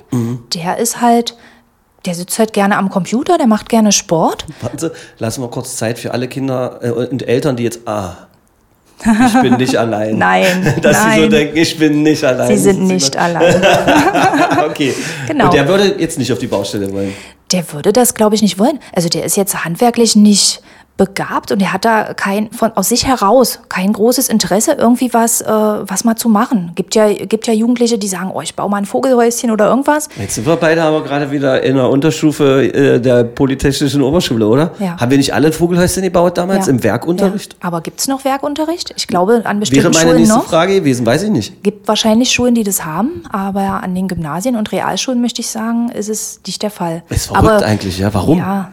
der 0.55 0.79
ist 0.79 1.03
halt, 1.03 1.35
der 2.05 2.15
sitzt 2.15 2.39
halt 2.39 2.53
gerne 2.53 2.77
am 2.77 2.91
Computer, 2.91 3.39
der 3.39 3.47
macht 3.47 3.69
gerne 3.69 3.93
Sport. 3.93 4.47
warten 4.61 4.79
Sie, 4.79 4.91
lassen 5.19 5.43
wir 5.43 5.49
kurz 5.49 5.77
Zeit 5.77 5.99
für 5.99 6.13
alle 6.13 6.29
Kinder 6.29 6.81
äh, 6.83 6.91
und 6.91 7.27
Eltern, 7.27 7.57
die 7.57 7.63
jetzt 7.65 7.81
ah 7.87 8.29
ich 9.05 9.43
bin 9.43 9.57
nicht 9.57 9.77
allein. 9.77 10.19
Nein, 10.19 10.75
Dass 10.83 10.97
sie 10.97 11.03
so 11.03 11.21
nein. 11.21 11.31
denken, 11.31 11.57
ich 11.57 11.79
bin 11.79 12.03
nicht 12.03 12.25
allein. 12.25 12.49
Sie 12.49 12.63
sind 12.63 12.83
nicht 12.85 13.17
allein. 13.17 13.63
okay. 14.69 14.95
Genau. 15.27 15.47
Und 15.47 15.55
der 15.55 15.69
würde 15.69 15.97
jetzt 15.99 16.19
nicht 16.19 16.33
auf 16.33 16.39
die 16.39 16.47
Baustelle 16.47 16.93
wollen. 16.93 17.15
Der 17.53 17.71
würde 17.73 17.93
das, 17.93 18.15
glaube 18.15 18.35
ich, 18.35 18.43
nicht 18.43 18.59
wollen. 18.59 18.79
Also 18.95 19.09
der 19.09 19.25
ist 19.25 19.37
jetzt 19.37 19.65
handwerklich 19.65 20.17
nicht 20.17 20.63
begabt 20.97 21.51
und 21.51 21.61
er 21.61 21.73
hat 21.73 21.85
da 21.85 22.15
kein 22.15 22.53
von 22.53 22.71
aus 22.77 22.89
sich 22.91 23.05
heraus 23.07 23.59
kein 23.69 23.93
großes 23.93 24.29
Interesse 24.29 24.73
irgendwie 24.79 25.13
was 25.13 25.41
äh, 25.41 25.47
was 25.49 26.05
mal 26.05 26.15
zu 26.15 26.29
machen. 26.29 26.71
Gibt 26.77 26.95
ja 26.95 27.13
gibt 27.13 27.49
ja 27.49 27.53
Jugendliche, 27.53 27.99
die 27.99 28.07
sagen, 28.07 28.31
oh, 28.33 28.41
ich 28.41 28.55
baue 28.55 28.71
mal 28.71 28.77
ein 28.77 28.85
Vogelhäuschen 28.85 29.51
oder 29.51 29.67
irgendwas. 29.67 30.09
Jetzt 30.17 30.37
sind 30.37 30.47
wir 30.47 30.55
beide 30.55 30.85
aber 30.85 31.03
gerade 31.03 31.33
wieder 31.33 31.65
in 31.65 31.75
der 31.75 31.91
Unterstufe 31.91 32.63
äh, 32.73 33.01
der 33.01 33.25
Polytechnischen 33.25 34.03
Oberschule, 34.03 34.47
oder? 34.47 34.71
Ja. 34.79 34.97
Haben 35.01 35.11
wir 35.11 35.19
nicht 35.19 35.35
alle 35.35 35.49
ein 35.49 35.53
Vogelhäuschen 35.53 36.03
gebaut 36.05 36.39
damals 36.39 36.67
Ja. 36.67 36.73
im 36.73 36.83
Werkunterricht? 36.85 37.55
Ja. 37.55 37.59
Aber 37.67 37.81
gibt's 37.81 38.07
noch 38.07 38.25
Werkunterricht? 38.25 38.93
Ich 38.97 39.09
glaube 39.09 39.43
an 39.45 39.45
Wäre 39.45 39.61
bestimmten 39.61 39.91
meine 39.91 39.99
Schulen 40.01 40.17
nächste 40.19 40.37
noch. 40.39 40.45
Frage 40.47 40.75
gewesen, 40.75 41.05
weiß 41.05 41.25
ich 41.25 41.31
nicht. 41.31 41.63
Gibt 41.65 41.89
wahrscheinlich 41.89 42.31
Schulen, 42.31 42.55
die 42.55 42.63
das 42.63 42.85
haben, 42.85 43.25
aber 43.33 43.83
an 43.83 43.97
den 43.97 44.07
Gymnasien 44.07 44.55
und 44.55 44.71
Realschulen 44.71 45.21
möchte 45.21 45.41
ich 45.41 45.49
sagen, 45.49 45.89
ist 45.89 46.09
es 46.09 46.41
nicht 46.47 46.63
der 46.63 46.71
Fall. 46.71 47.03
Ist 47.09 47.27
verrückt 47.27 47.49
aber, 47.49 47.65
eigentlich, 47.67 47.99
ja. 47.99 48.15
Warum? 48.15 48.39
Ja, 48.39 48.71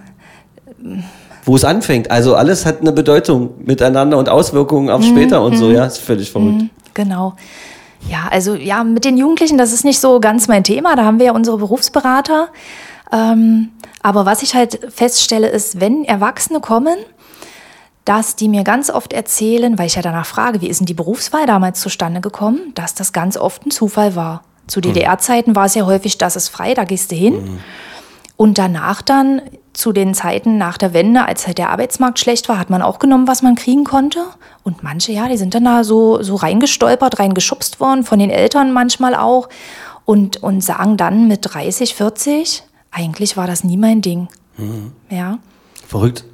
Wo 1.45 1.55
es 1.55 1.63
anfängt. 1.63 2.11
Also 2.11 2.35
alles 2.35 2.65
hat 2.65 2.81
eine 2.81 2.91
Bedeutung 2.91 3.51
miteinander 3.63 4.17
und 4.17 4.29
Auswirkungen 4.29 4.89
auf 4.89 5.01
Mhm, 5.01 5.05
später 5.05 5.41
und 5.41 5.57
so, 5.57 5.71
ja. 5.71 5.85
Ist 5.85 5.97
völlig 5.97 6.31
verrückt. 6.31 6.65
Genau. 6.93 7.33
Ja, 8.09 8.27
also 8.31 8.55
ja, 8.55 8.83
mit 8.83 9.05
den 9.05 9.17
Jugendlichen, 9.17 9.57
das 9.57 9.73
ist 9.73 9.85
nicht 9.85 9.99
so 9.99 10.19
ganz 10.19 10.47
mein 10.47 10.63
Thema. 10.63 10.95
Da 10.95 11.05
haben 11.05 11.19
wir 11.19 11.27
ja 11.27 11.31
unsere 11.33 11.57
Berufsberater. 11.57 12.49
Ähm, 13.11 13.69
aber 14.01 14.25
was 14.25 14.41
ich 14.41 14.55
halt 14.55 14.79
feststelle, 14.89 15.47
ist, 15.49 15.79
wenn 15.79 16.05
Erwachsene 16.05 16.59
kommen, 16.59 16.97
dass 18.05 18.35
die 18.35 18.49
mir 18.49 18.63
ganz 18.63 18.89
oft 18.89 19.13
erzählen, 19.13 19.77
weil 19.77 19.85
ich 19.85 19.95
ja 19.95 20.01
danach 20.01 20.25
frage, 20.25 20.61
wie 20.61 20.67
ist 20.67 20.79
denn 20.79 20.87
die 20.87 20.93
Berufswahl 20.95 21.45
damals 21.45 21.79
zustande 21.79 22.19
gekommen, 22.21 22.71
dass 22.73 22.95
das 22.95 23.13
ganz 23.13 23.37
oft 23.37 23.65
ein 23.65 23.71
Zufall 23.71 24.15
war. 24.15 24.43
Zu 24.67 24.81
DDR-Zeiten 24.81 25.55
war 25.55 25.65
es 25.65 25.75
ja 25.75 25.85
häufig, 25.85 26.17
das 26.17 26.35
ist 26.35 26.49
frei, 26.49 26.73
da 26.73 26.85
gehst 26.85 27.11
du 27.11 27.15
hin. 27.15 27.59
Und 28.37 28.57
danach 28.57 29.01
dann, 29.03 29.41
zu 29.73 29.93
den 29.93 30.13
Zeiten 30.13 30.57
nach 30.57 30.77
der 30.77 30.93
Wende, 30.93 31.25
als 31.25 31.47
halt 31.47 31.57
der 31.57 31.69
Arbeitsmarkt 31.69 32.19
schlecht 32.19 32.49
war, 32.49 32.59
hat 32.59 32.69
man 32.69 32.81
auch 32.81 32.99
genommen, 32.99 33.27
was 33.27 33.41
man 33.41 33.55
kriegen 33.55 33.83
konnte. 33.83 34.19
Und 34.63 34.83
manche, 34.83 35.11
ja, 35.11 35.27
die 35.27 35.37
sind 35.37 35.53
dann 35.53 35.65
da 35.65 35.83
so, 35.83 36.21
so 36.21 36.35
reingestolpert, 36.35 37.19
reingeschubst 37.19 37.79
worden, 37.79 38.03
von 38.03 38.19
den 38.19 38.29
Eltern 38.29 38.73
manchmal 38.73 39.15
auch. 39.15 39.49
Und, 40.05 40.43
und 40.43 40.61
sagen 40.61 40.97
dann 40.97 41.27
mit 41.27 41.39
30, 41.43 41.95
40, 41.95 42.63
eigentlich 42.91 43.37
war 43.37 43.47
das 43.47 43.63
nie 43.63 43.77
mein 43.77 44.01
Ding. 44.01 44.27
Ja. 45.09 45.39
Verrückt. 45.87 46.25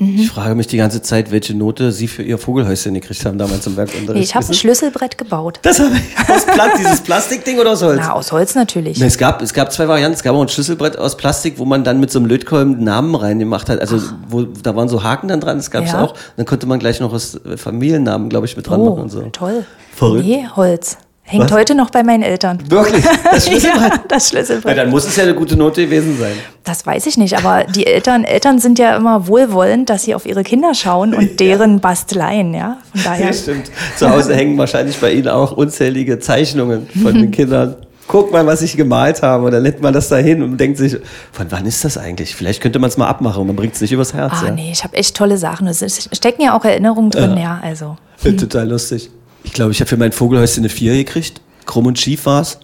Mhm. 0.00 0.18
Ich 0.18 0.30
frage 0.30 0.54
mich 0.54 0.66
die 0.66 0.78
ganze 0.78 1.02
Zeit, 1.02 1.30
welche 1.30 1.54
Note 1.54 1.92
Sie 1.92 2.08
für 2.08 2.22
Ihr 2.22 2.38
Vogelhäuschen 2.38 2.94
gekriegt 2.94 3.24
haben 3.26 3.36
damals 3.38 3.66
im 3.66 3.76
Werkunterricht. 3.76 4.14
Nee, 4.14 4.20
ich 4.22 4.34
habe 4.34 4.46
ein? 4.46 4.54
Schlüsselbrett 4.54 5.18
gebaut. 5.18 5.58
Das 5.62 5.78
habe 5.78 5.90
ich 5.94 6.28
aus 6.34 6.46
Plastik, 6.46 6.78
dieses 6.78 7.00
Plastikding 7.02 7.58
oder 7.58 7.72
aus 7.72 7.82
Holz? 7.82 8.00
Na, 8.02 8.12
aus 8.14 8.32
Holz 8.32 8.54
natürlich. 8.54 8.98
Ne, 8.98 9.06
Es 9.06 9.18
gab, 9.18 9.42
es 9.42 9.52
gab 9.52 9.70
zwei 9.72 9.86
Varianten. 9.88 10.14
Es 10.16 10.22
gab 10.22 10.34
auch 10.34 10.40
ein 10.42 10.48
Schlüsselbrett 10.48 10.98
aus 10.98 11.16
Plastik, 11.18 11.58
wo 11.58 11.66
man 11.66 11.84
dann 11.84 12.00
mit 12.00 12.10
so 12.10 12.18
einem 12.18 12.26
Lötkolben 12.28 12.82
Namen 12.82 13.14
reingemacht 13.14 13.68
hat. 13.68 13.78
Also 13.80 14.00
wo, 14.26 14.42
da 14.42 14.74
waren 14.74 14.88
so 14.88 15.02
Haken 15.04 15.28
dann 15.28 15.40
dran, 15.40 15.58
das 15.58 15.70
gab 15.70 15.84
es 15.84 15.92
Ja. 15.92 16.02
auch. 16.02 16.14
Dann 16.36 16.46
konnte 16.46 16.66
man 16.66 16.78
gleich 16.78 16.98
noch 17.00 17.12
das 17.12 17.34
äh, 17.44 17.58
Familiennamen, 17.58 18.30
glaube 18.30 18.46
ich, 18.46 18.56
mit 18.56 18.66
dran 18.66 18.80
Oh, 18.80 18.90
machen 18.90 19.02
und 19.02 19.08
so. 19.10 19.20
toll. 19.32 19.64
Verrückt. 19.94 20.24
Nee, 20.24 20.46
Holz. 20.56 20.96
Hängt 21.30 21.44
Was? 21.44 21.52
heute 21.52 21.76
noch 21.76 21.90
bei 21.90 22.02
meinen 22.02 22.24
Eltern. 22.24 22.58
Wirklich? 22.68 23.04
Das 23.22 23.46
Schlüsselbrett? 23.46 23.92
ja, 23.92 24.04
das 24.08 24.30
Schlüsselbrett. 24.30 24.76
dann 24.76 24.90
muss 24.90 25.06
es 25.06 25.14
ja 25.14 25.22
eine 25.22 25.34
gute 25.34 25.56
Note 25.56 25.84
gewesen 25.84 26.18
sein. 26.18 26.32
Das 26.64 26.84
weiß 26.84 27.06
ich 27.06 27.18
nicht, 27.18 27.38
aber 27.38 27.62
die 27.64 27.86
Eltern, 27.86 28.24
Eltern 28.24 28.58
sind 28.58 28.80
ja 28.80 28.96
immer 28.96 29.28
wohlwollend, 29.28 29.88
dass 29.90 30.02
sie 30.02 30.16
auf 30.16 30.26
ihre 30.26 30.42
Kinder 30.42 30.74
schauen 30.74 31.14
und 31.14 31.38
deren 31.38 31.78
Basteleien, 31.78 32.52
ja. 32.52 32.78
Von 32.92 33.04
daher. 33.04 33.26
Ja, 33.26 33.32
stimmt. 33.32 33.70
Zu 33.96 34.10
Hause 34.10 34.34
hängen 34.34 34.58
wahrscheinlich 34.58 34.98
bei 34.98 35.12
Ihnen 35.12 35.28
auch 35.28 35.52
unzählige 35.52 36.18
Zeichnungen 36.18 36.88
von 37.00 37.14
den 37.14 37.30
Kindern. 37.30 37.76
Guck 38.08 38.32
mal, 38.32 38.44
was 38.44 38.60
ich 38.62 38.76
gemalt 38.76 39.22
habe. 39.22 39.44
Und 39.44 39.52
dann 39.52 39.62
lädt 39.62 39.80
man 39.80 39.94
das 39.94 40.08
da 40.08 40.16
hin 40.16 40.42
und 40.42 40.58
denkt 40.58 40.78
sich, 40.78 40.96
von 41.30 41.46
wann 41.50 41.64
ist 41.64 41.84
das 41.84 41.96
eigentlich? 41.96 42.34
Vielleicht 42.34 42.60
könnte 42.60 42.80
man 42.80 42.90
es 42.90 42.96
mal 42.96 43.06
abmachen 43.06 43.42
und 43.42 43.46
man 43.46 43.54
bringt 43.54 43.74
es 43.76 43.80
nicht 43.80 43.92
übers 43.92 44.14
Herz. 44.14 44.32
Ah, 44.42 44.46
ja. 44.46 44.50
nee, 44.50 44.72
ich 44.72 44.82
habe 44.82 44.96
echt 44.96 45.16
tolle 45.16 45.38
Sachen. 45.38 45.68
Es 45.68 46.08
stecken 46.12 46.42
ja 46.42 46.58
auch 46.58 46.64
Erinnerungen 46.64 47.10
drin, 47.12 47.36
ja, 47.36 47.60
also. 47.62 47.96
Total 48.20 48.68
lustig. 48.68 49.10
Ich 49.42 49.52
glaube, 49.52 49.72
ich 49.72 49.80
habe 49.80 49.88
für 49.88 49.96
mein 49.96 50.12
Vogelhäuschen 50.12 50.62
eine 50.62 50.68
4 50.68 50.94
gekriegt. 50.94 51.40
Krumm 51.66 51.86
und 51.86 51.98
schief 51.98 52.26
war's. 52.26 52.58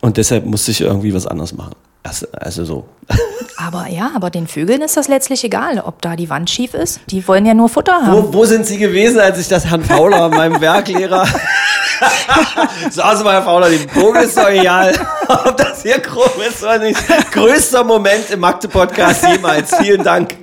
Und 0.00 0.16
deshalb 0.16 0.46
musste 0.46 0.70
ich 0.70 0.80
irgendwie 0.80 1.14
was 1.14 1.26
anderes 1.26 1.52
machen. 1.52 1.74
Also, 2.02 2.26
also 2.32 2.64
so. 2.64 2.84
Aber 3.56 3.86
ja, 3.88 4.10
aber 4.14 4.30
den 4.30 4.46
Vögeln 4.48 4.82
ist 4.82 4.96
das 4.96 5.08
letztlich 5.08 5.42
egal, 5.44 5.78
ob 5.78 6.02
da 6.02 6.16
die 6.16 6.28
Wand 6.28 6.50
schief 6.50 6.74
ist. 6.74 7.00
Die 7.08 7.26
wollen 7.26 7.46
ja 7.46 7.54
nur 7.54 7.68
Futter 7.68 7.94
haben. 7.94 8.12
Wo, 8.12 8.34
wo 8.34 8.44
sind 8.44 8.66
Sie 8.66 8.78
gewesen, 8.78 9.20
als 9.20 9.38
ich 9.38 9.48
das 9.48 9.64
Herrn 9.64 9.82
Fauler, 9.82 10.28
meinem 10.28 10.60
Werklehrer. 10.60 11.24
Sagen 12.90 13.18
Sie 13.18 13.24
mal, 13.24 13.34
Herr 13.34 13.42
Fauler, 13.44 13.70
dem 13.70 13.88
Vogel 13.88 14.24
ist 14.24 14.36
doch 14.36 14.48
egal, 14.50 14.92
ob 15.28 15.56
das 15.56 15.82
hier 15.82 16.00
krumm 16.00 16.42
ist 16.46 16.62
oder 16.62 16.78
nicht. 16.78 16.98
Größter 17.30 17.84
Moment 17.84 18.28
im 18.30 18.40
Magde-Podcast 18.40 19.26
jemals. 19.28 19.74
Vielen 19.76 20.02
Dank. 20.02 20.34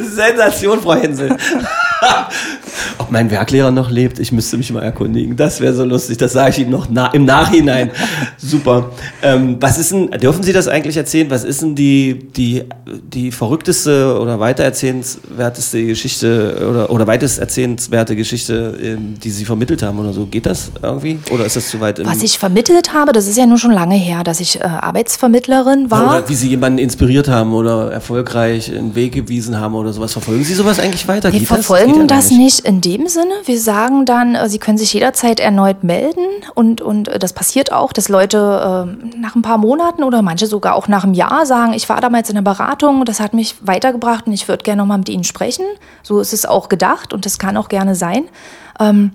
Sensation, 0.00 0.80
Frau 0.80 0.94
Hensel. 0.94 1.36
Ob 2.98 3.10
mein 3.10 3.30
Werklehrer 3.30 3.70
noch 3.70 3.90
lebt, 3.90 4.18
ich 4.18 4.32
müsste 4.32 4.56
mich 4.56 4.72
mal 4.72 4.82
erkundigen. 4.82 5.36
Das 5.36 5.60
wäre 5.60 5.74
so 5.74 5.84
lustig. 5.84 6.18
Das 6.18 6.32
sage 6.32 6.50
ich 6.50 6.58
ihm 6.60 6.70
noch 6.70 6.88
na 6.90 7.08
im 7.08 7.24
Nachhinein. 7.24 7.90
Super. 8.36 8.90
Ähm, 9.22 9.56
was 9.60 9.78
ist 9.78 9.92
denn, 9.92 10.10
dürfen 10.12 10.42
Sie 10.42 10.52
das 10.52 10.68
eigentlich 10.68 10.96
erzählen? 10.96 11.30
Was 11.30 11.44
ist 11.44 11.62
denn 11.62 11.74
die, 11.74 12.28
die, 12.36 12.64
die 13.12 13.30
verrückteste 13.30 14.18
oder 14.20 14.40
weitererzählenswerteste 14.40 15.86
Geschichte 15.86 16.66
oder, 16.68 16.90
oder 16.90 17.06
weitest 17.06 17.38
erzählenswerte 17.38 18.16
Geschichte, 18.16 18.78
ähm, 18.82 19.14
die 19.22 19.30
Sie 19.30 19.44
vermittelt 19.44 19.82
haben 19.82 19.98
oder 19.98 20.12
so? 20.12 20.26
Geht 20.26 20.46
das 20.46 20.72
irgendwie? 20.82 21.18
Oder 21.30 21.46
ist 21.46 21.56
das 21.56 21.68
zu 21.68 21.80
weit? 21.80 22.04
Was 22.04 22.22
ich 22.22 22.38
vermittelt 22.38 22.92
habe, 22.92 23.12
das 23.12 23.28
ist 23.28 23.36
ja 23.36 23.46
nur 23.46 23.58
schon 23.58 23.72
lange 23.72 23.96
her, 23.96 24.24
dass 24.24 24.40
ich 24.40 24.60
äh, 24.60 24.64
Arbeitsvermittlerin 24.64 25.90
war. 25.90 26.18
oder 26.18 26.28
wie 26.28 26.34
Sie 26.34 26.48
jemanden 26.48 26.78
inspiriert 26.78 27.28
haben 27.28 27.52
oder 27.52 27.92
erfolgreich 27.92 28.74
einen 28.74 28.94
Weg 28.94 29.12
gewiesen 29.12 29.58
haben 29.58 29.74
oder 29.74 29.92
sowas. 29.92 30.12
Verfolgen 30.12 30.44
Sie 30.44 30.54
sowas 30.54 30.80
eigentlich 30.80 31.06
weiter? 31.06 31.32
Wir 31.32 31.40
verfolgen 31.42 31.91
Gar 31.92 32.06
das 32.06 32.30
nicht 32.30 32.60
in 32.60 32.80
dem 32.80 33.06
Sinne. 33.06 33.32
Wir 33.44 33.60
sagen 33.60 34.04
dann, 34.04 34.34
äh, 34.34 34.48
sie 34.48 34.58
können 34.58 34.78
sich 34.78 34.92
jederzeit 34.92 35.40
erneut 35.40 35.84
melden 35.84 36.24
und, 36.54 36.80
und 36.80 37.08
äh, 37.08 37.18
das 37.18 37.32
passiert 37.32 37.72
auch, 37.72 37.92
dass 37.92 38.08
Leute 38.08 38.38
äh, 38.38 39.18
nach 39.18 39.34
ein 39.34 39.42
paar 39.42 39.58
Monaten 39.58 40.02
oder 40.02 40.22
manche 40.22 40.46
sogar 40.46 40.74
auch 40.74 40.88
nach 40.88 41.04
einem 41.04 41.14
Jahr 41.14 41.46
sagen, 41.46 41.72
ich 41.74 41.88
war 41.88 42.00
damals 42.00 42.28
in 42.28 42.34
der 42.34 42.42
Beratung, 42.42 43.04
das 43.04 43.20
hat 43.20 43.34
mich 43.34 43.56
weitergebracht 43.60 44.26
und 44.26 44.32
ich 44.32 44.48
würde 44.48 44.62
gerne 44.62 44.82
nochmal 44.82 44.98
mit 44.98 45.08
Ihnen 45.08 45.24
sprechen. 45.24 45.64
So 46.02 46.20
ist 46.20 46.32
es 46.32 46.46
auch 46.46 46.68
gedacht 46.68 47.12
und 47.12 47.26
das 47.26 47.38
kann 47.38 47.56
auch 47.56 47.68
gerne 47.68 47.94
sein. 47.94 48.24
Ähm, 48.80 49.12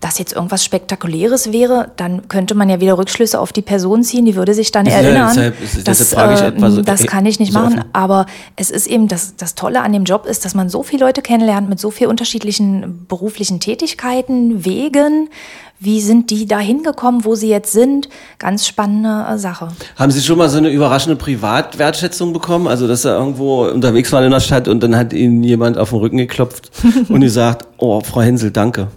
das 0.00 0.18
jetzt 0.18 0.34
irgendwas 0.34 0.62
Spektakuläres 0.64 1.52
wäre, 1.52 1.90
dann 1.96 2.28
könnte 2.28 2.54
man 2.54 2.68
ja 2.68 2.80
wieder 2.80 2.98
Rückschlüsse 2.98 3.40
auf 3.40 3.52
die 3.52 3.62
Person 3.62 4.02
ziehen, 4.02 4.26
die 4.26 4.36
würde 4.36 4.52
sich 4.52 4.70
dann 4.70 4.84
Ja, 4.86 4.92
erinnern. 4.92 5.28
deshalb- 5.34 5.54
deshalb 5.60 5.84
das 5.86 6.12
frage 6.12 6.34
ich 6.34 6.40
äh, 6.40 6.46
etwa 6.48 6.70
so- 6.70 6.82
das 6.82 7.00
äh, 7.02 7.06
kann 7.06 7.24
ich 7.26 7.40
nicht 7.40 7.52
so 7.52 7.58
machen, 7.58 7.78
offen. 7.78 7.88
aber 7.94 8.26
es 8.56 8.70
ist 8.70 8.86
eben, 8.86 9.08
das, 9.08 9.36
das 9.36 9.54
Tolle 9.54 9.80
an 9.80 9.92
dem 9.92 10.04
Job 10.04 10.26
ist, 10.26 10.44
dass 10.44 10.54
man 10.54 10.68
so 10.68 10.82
viele 10.82 11.04
Leute 11.06 11.22
kennenlernt 11.22 11.68
mit 11.68 11.80
so 11.80 11.90
vielen 11.90 12.10
unterschiedlichen 12.10 13.06
beruflichen 13.08 13.58
Tätigkeiten, 13.60 14.64
Wegen. 14.64 15.30
Wie 15.78 16.00
sind 16.00 16.30
die 16.30 16.46
da 16.46 16.58
hingekommen, 16.58 17.24
wo 17.26 17.34
sie 17.34 17.48
jetzt 17.50 17.72
sind? 17.72 18.08
Ganz 18.38 18.66
spannende 18.66 19.26
äh, 19.30 19.36
Sache. 19.38 19.68
Haben 19.96 20.10
Sie 20.10 20.22
schon 20.22 20.38
mal 20.38 20.48
so 20.48 20.56
eine 20.56 20.70
überraschende 20.70 21.16
Privatwertschätzung 21.16 22.32
bekommen? 22.32 22.66
Also, 22.66 22.88
dass 22.88 23.04
er 23.04 23.18
irgendwo 23.18 23.64
unterwegs 23.66 24.10
war 24.12 24.24
in 24.24 24.30
der 24.30 24.40
Stadt 24.40 24.68
und 24.68 24.82
dann 24.82 24.96
hat 24.96 25.12
Ihnen 25.12 25.42
jemand 25.42 25.76
auf 25.76 25.90
den 25.90 25.98
Rücken 25.98 26.16
geklopft 26.16 26.70
und 27.10 27.20
gesagt, 27.20 27.66
oh, 27.76 28.00
Frau 28.00 28.22
Hensel, 28.22 28.50
danke. 28.52 28.88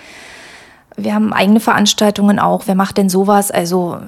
Wir 0.97 1.15
haben 1.15 1.33
eigene 1.33 1.61
Veranstaltungen 1.61 2.39
auch. 2.39 2.63
Wer 2.67 2.75
macht 2.75 2.99
denn 2.99 3.09
sowas? 3.09 3.51
Also 3.51 3.99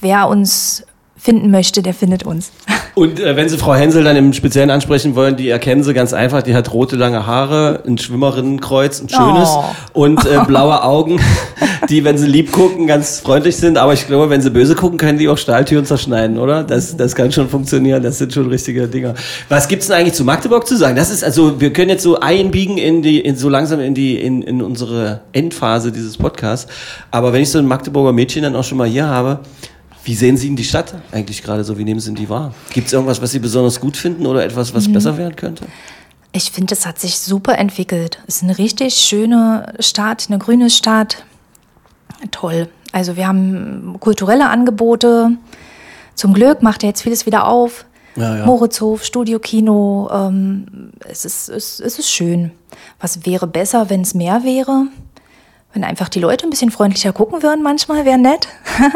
wer 0.00 0.28
uns 0.28 0.84
finden 1.22 1.50
möchte, 1.52 1.82
der 1.82 1.94
findet 1.94 2.24
uns. 2.24 2.50
Und 2.94 3.20
äh, 3.20 3.36
wenn 3.36 3.48
Sie 3.48 3.56
Frau 3.56 3.74
Hensel 3.74 4.04
dann 4.04 4.16
im 4.16 4.32
Speziellen 4.34 4.70
ansprechen 4.70 5.14
wollen, 5.14 5.36
die 5.36 5.48
erkennen 5.48 5.82
Sie 5.82 5.94
ganz 5.94 6.12
einfach. 6.12 6.42
Die 6.42 6.54
hat 6.54 6.74
rote, 6.74 6.96
lange 6.96 7.26
Haare, 7.26 7.82
ein 7.86 7.96
Schwimmerinnenkreuz, 7.96 9.00
ein 9.00 9.08
schönes 9.08 9.48
Oh. 9.48 9.64
und 9.94 10.24
äh, 10.26 10.40
blaue 10.46 10.82
Augen, 10.82 11.18
die, 11.88 12.04
wenn 12.04 12.18
sie 12.18 12.26
lieb 12.26 12.52
gucken, 12.52 12.86
ganz 12.86 13.20
freundlich 13.20 13.56
sind. 13.56 13.78
Aber 13.78 13.94
ich 13.94 14.06
glaube, 14.06 14.28
wenn 14.28 14.42
sie 14.42 14.50
böse 14.50 14.74
gucken, 14.74 14.98
können 14.98 15.18
die 15.18 15.28
auch 15.28 15.38
Stahltüren 15.38 15.86
zerschneiden, 15.86 16.38
oder? 16.38 16.64
Das, 16.64 16.96
das 16.96 17.14
kann 17.14 17.32
schon 17.32 17.48
funktionieren. 17.48 18.02
Das 18.02 18.18
sind 18.18 18.32
schon 18.34 18.48
richtige 18.48 18.88
Dinger. 18.88 19.14
Was 19.48 19.68
gibt's 19.68 19.86
denn 19.86 19.96
eigentlich 19.96 20.14
zu 20.14 20.24
Magdeburg 20.24 20.66
zu 20.66 20.76
sagen? 20.76 20.96
Das 20.96 21.10
ist 21.10 21.24
also, 21.24 21.60
wir 21.60 21.72
können 21.72 21.88
jetzt 21.88 22.02
so 22.02 22.20
einbiegen 22.20 22.76
in 22.76 23.00
die, 23.00 23.20
in 23.20 23.36
so 23.36 23.48
langsam 23.48 23.80
in 23.80 23.94
die, 23.94 24.20
in, 24.20 24.42
in 24.42 24.60
unsere 24.60 25.20
Endphase 25.32 25.92
dieses 25.92 26.18
Podcasts. 26.18 26.70
Aber 27.10 27.32
wenn 27.32 27.42
ich 27.42 27.50
so 27.50 27.58
ein 27.58 27.66
Magdeburger 27.66 28.12
Mädchen 28.12 28.42
dann 28.42 28.54
auch 28.56 28.64
schon 28.64 28.78
mal 28.78 28.88
hier 28.88 29.06
habe, 29.06 29.40
wie 30.04 30.14
sehen 30.14 30.36
Sie 30.36 30.48
in 30.48 30.56
die 30.56 30.64
Stadt 30.64 30.94
eigentlich 31.12 31.42
gerade 31.42 31.64
so? 31.64 31.78
Wie 31.78 31.84
nehmen 31.84 32.00
Sie 32.00 32.12
die 32.14 32.28
wahr? 32.28 32.54
Gibt 32.70 32.88
es 32.88 32.92
irgendwas, 32.92 33.22
was 33.22 33.30
Sie 33.30 33.38
besonders 33.38 33.80
gut 33.80 33.96
finden 33.96 34.26
oder 34.26 34.44
etwas, 34.44 34.74
was 34.74 34.90
besser 34.90 35.16
werden 35.16 35.36
könnte? 35.36 35.66
Ich 36.32 36.50
finde, 36.50 36.74
es 36.74 36.86
hat 36.86 36.98
sich 36.98 37.18
super 37.18 37.58
entwickelt. 37.58 38.18
Es 38.26 38.36
ist 38.36 38.42
eine 38.42 38.58
richtig 38.58 38.94
schöne 38.94 39.74
Stadt, 39.80 40.26
eine 40.28 40.38
grüne 40.38 40.70
Stadt. 40.70 41.24
Toll. 42.30 42.68
Also 42.90 43.16
wir 43.16 43.28
haben 43.28 43.96
kulturelle 44.00 44.48
Angebote. 44.48 45.32
Zum 46.14 46.34
Glück 46.34 46.62
macht 46.62 46.82
er 46.82 46.90
jetzt 46.90 47.02
vieles 47.02 47.26
wieder 47.26 47.46
auf. 47.46 47.84
Ja, 48.16 48.38
ja. 48.38 48.46
Moritzhof, 48.46 49.04
Studio 49.04 49.38
Kino. 49.38 50.08
Ähm, 50.12 50.92
es, 51.08 51.24
ist, 51.24 51.48
es, 51.48 51.80
es 51.80 51.98
ist 51.98 52.10
schön. 52.10 52.50
Was 53.00 53.24
wäre 53.26 53.46
besser, 53.46 53.90
wenn 53.90 54.02
es 54.02 54.14
mehr 54.14 54.42
wäre? 54.42 54.86
Wenn 55.72 55.84
einfach 55.84 56.08
die 56.08 56.20
Leute 56.20 56.46
ein 56.46 56.50
bisschen 56.50 56.70
freundlicher 56.70 57.12
gucken 57.12 57.42
würden 57.42 57.62
manchmal, 57.62 58.04
wäre 58.04 58.18
nett. 58.18 58.48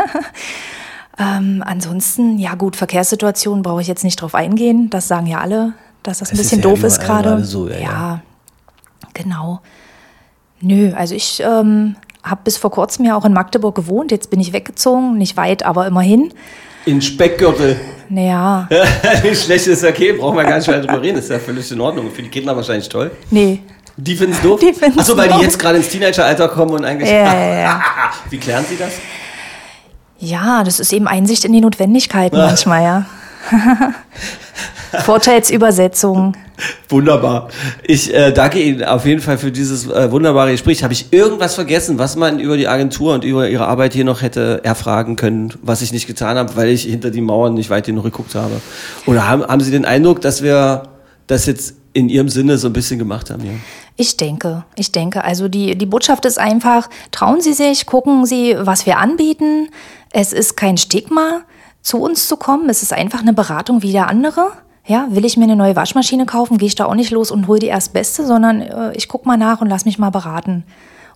ähm, 1.19 1.63
ansonsten, 1.65 2.39
ja 2.39 2.55
gut, 2.55 2.77
Verkehrssituation 2.77 3.63
brauche 3.63 3.81
ich 3.81 3.89
jetzt 3.89 4.05
nicht 4.05 4.21
drauf 4.21 4.35
eingehen. 4.35 4.91
Das 4.91 5.09
sagen 5.09 5.27
ja 5.27 5.41
alle, 5.41 5.73
dass 6.03 6.19
das 6.19 6.31
ein 6.31 6.35
Es 6.35 6.41
ist 6.41 6.51
bisschen 6.51 6.63
ja 6.63 6.69
doof 6.69 6.85
ist 6.85 7.01
gerade. 7.01 7.45
so, 7.45 7.69
ja, 7.69 7.79
ja. 7.79 8.23
genau. 9.15 9.61
Nö, 10.61 10.93
also 10.95 11.15
ich 11.15 11.43
ähm, 11.45 11.97
habe 12.23 12.41
bis 12.45 12.57
vor 12.59 12.71
kurzem 12.71 13.05
ja 13.05 13.17
auch 13.17 13.25
in 13.25 13.33
Magdeburg 13.33 13.75
gewohnt. 13.75 14.11
Jetzt 14.11 14.31
bin 14.31 14.41
ich 14.41 14.53
weggezogen, 14.53 15.17
nicht 15.17 15.37
weit, 15.37 15.63
aber 15.65 15.87
immerhin. 15.87 16.33
In 16.85 17.01
Speckgürtel. 17.03 17.81
Naja, 18.09 18.69
Nicht 19.25 19.43
schlecht 19.45 19.67
ist 19.67 19.83
okay, 19.85 20.13
brauchen 20.13 20.37
wir 20.37 20.45
gar 20.45 20.59
nicht 20.59 20.69
weiter 20.69 20.83
drüber 20.83 21.03
reden. 21.03 21.19
Ist 21.19 21.29
ja 21.29 21.41
völlig 21.41 21.71
in 21.73 21.81
Ordnung. 21.81 22.09
Für 22.13 22.23
die 22.23 22.29
Kinder 22.29 22.55
wahrscheinlich 22.55 22.89
toll. 22.89 23.11
nee. 23.31 23.61
Die 23.99 24.15
finden 24.15 24.35
es 24.35 24.43
doof? 24.43 24.61
Die 24.61 24.75
Achso, 24.99 25.17
weil 25.17 25.31
die 25.33 25.41
jetzt 25.41 25.59
gerade 25.59 25.79
ins 25.79 25.89
Teenageralter 25.89 26.49
kommen 26.49 26.73
und 26.73 26.85
eigentlich. 26.85 27.09
Ja, 27.09 27.35
ja, 27.35 27.59
ja. 27.61 27.83
Wie 28.31 28.37
klären 28.37 28.63
Sie 28.69 28.77
das? 28.77 28.93
Ja, 30.19 30.65
das 30.65 30.81
ist 30.81 30.93
eben 30.93 31.07
Einsicht 31.07 31.45
in 31.45 31.53
die 31.53 31.61
Notwendigkeiten 31.61 32.37
manchmal, 32.37 32.83
ja. 32.83 33.07
Vorteilsübersetzung. 35.05 36.37
Wunderbar. 36.89 37.49
Ich 37.83 38.13
äh, 38.15 38.33
danke 38.33 38.61
Ihnen 38.63 38.83
auf 38.85 39.05
jeden 39.05 39.21
Fall 39.21 39.37
für 39.37 39.53
dieses 39.53 39.87
äh, 39.89 40.11
wunderbare 40.11 40.53
Gespräch. 40.53 40.83
Habe 40.83 40.95
ich 40.95 41.13
irgendwas 41.13 41.55
vergessen, 41.55 41.99
was 41.99 42.17
man 42.17 42.39
über 42.39 42.57
die 42.57 42.67
Agentur 42.67 43.13
und 43.15 43.25
über 43.25 43.49
Ihre 43.49 43.67
Arbeit 43.67 43.93
hier 43.93 44.05
noch 44.05 44.23
hätte 44.23 44.61
erfragen 44.65 45.17
können, 45.17 45.53
was 45.63 45.83
ich 45.83 45.93
nicht 45.93 46.07
getan 46.07 46.39
habe, 46.39 46.57
weil 46.57 46.71
ich 46.71 46.85
hinter 46.85 47.11
die 47.11 47.21
Mauern 47.21 47.55
nicht 47.55 47.69
weit 47.69 47.87
genug 47.87 48.05
geguckt 48.05 48.35
habe? 48.35 48.61
Oder 49.05 49.29
haben, 49.29 49.45
haben 49.45 49.61
Sie 49.61 49.71
den 49.71 49.85
Eindruck, 49.85 50.23
dass 50.23 50.43
wir 50.43 50.85
das 51.27 51.45
jetzt 51.47 51.75
in 51.93 52.09
Ihrem 52.09 52.31
Sinne 52.31 52.57
so 52.57 52.69
ein 52.69 52.73
bisschen 52.73 52.99
gemacht 52.99 53.31
haben? 53.31 53.45
Ja? 53.45 53.53
Ich 53.97 54.17
denke, 54.17 54.65
ich 54.77 54.93
denke. 54.93 55.25
Also 55.25 55.49
die, 55.49 55.77
die 55.77 55.87
Botschaft 55.87 56.25
ist 56.25 56.39
einfach, 56.39 56.89
trauen 57.11 57.41
Sie 57.41 57.53
sich, 57.53 57.87
gucken 57.87 58.25
Sie, 58.25 58.55
was 58.59 58.87
wir 58.87 58.99
anbieten. 58.99 59.69
Es 60.19 60.33
ist 60.33 60.57
kein 60.57 60.79
Stigma, 60.79 61.43
zu 61.83 61.99
uns 61.99 62.27
zu 62.27 62.39
kommen. 62.39 62.71
Es 62.71 62.83
ist 62.83 62.95
einfach 62.95 63.21
eine 63.21 63.35
Beratung 63.35 63.83
wie 63.83 63.93
der 63.93 64.09
andere. 64.09 64.47
Ja, 64.87 65.09
will 65.11 65.27
ich 65.27 65.37
mir 65.37 65.45
eine 65.45 65.57
neue 65.57 65.77
Waschmaschine 65.77 66.25
kaufen, 66.25 66.57
gehe 66.57 66.69
ich 66.69 66.75
da 66.75 66.87
auch 66.87 66.95
nicht 66.95 67.11
los 67.11 67.31
und 67.31 67.47
hole 67.49 67.59
die 67.59 67.67
erstbeste, 67.67 68.25
sondern 68.25 68.63
äh, 68.63 68.93
ich 68.95 69.09
gucke 69.09 69.29
mal 69.29 69.37
nach 69.37 69.61
und 69.61 69.69
lass 69.69 69.85
mich 69.85 69.99
mal 69.99 70.09
beraten. 70.09 70.65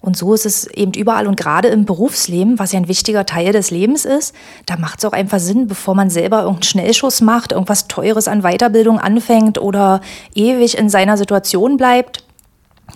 Und 0.02 0.18
so 0.18 0.34
ist 0.34 0.44
es 0.44 0.66
eben 0.66 0.92
überall 0.92 1.26
und 1.26 1.38
gerade 1.38 1.68
im 1.68 1.86
Berufsleben, 1.86 2.58
was 2.58 2.72
ja 2.72 2.78
ein 2.78 2.88
wichtiger 2.88 3.24
Teil 3.24 3.54
des 3.54 3.70
Lebens 3.70 4.04
ist, 4.04 4.34
da 4.66 4.76
macht 4.76 4.98
es 4.98 5.06
auch 5.06 5.14
einfach 5.14 5.38
Sinn, 5.38 5.66
bevor 5.66 5.94
man 5.94 6.10
selber 6.10 6.40
irgendeinen 6.40 6.64
Schnellschuss 6.64 7.22
macht, 7.22 7.52
irgendwas 7.52 7.88
Teures 7.88 8.28
an 8.28 8.42
Weiterbildung 8.42 8.98
anfängt 8.98 9.56
oder 9.56 10.02
ewig 10.34 10.76
in 10.76 10.90
seiner 10.90 11.16
Situation 11.16 11.78
bleibt, 11.78 12.22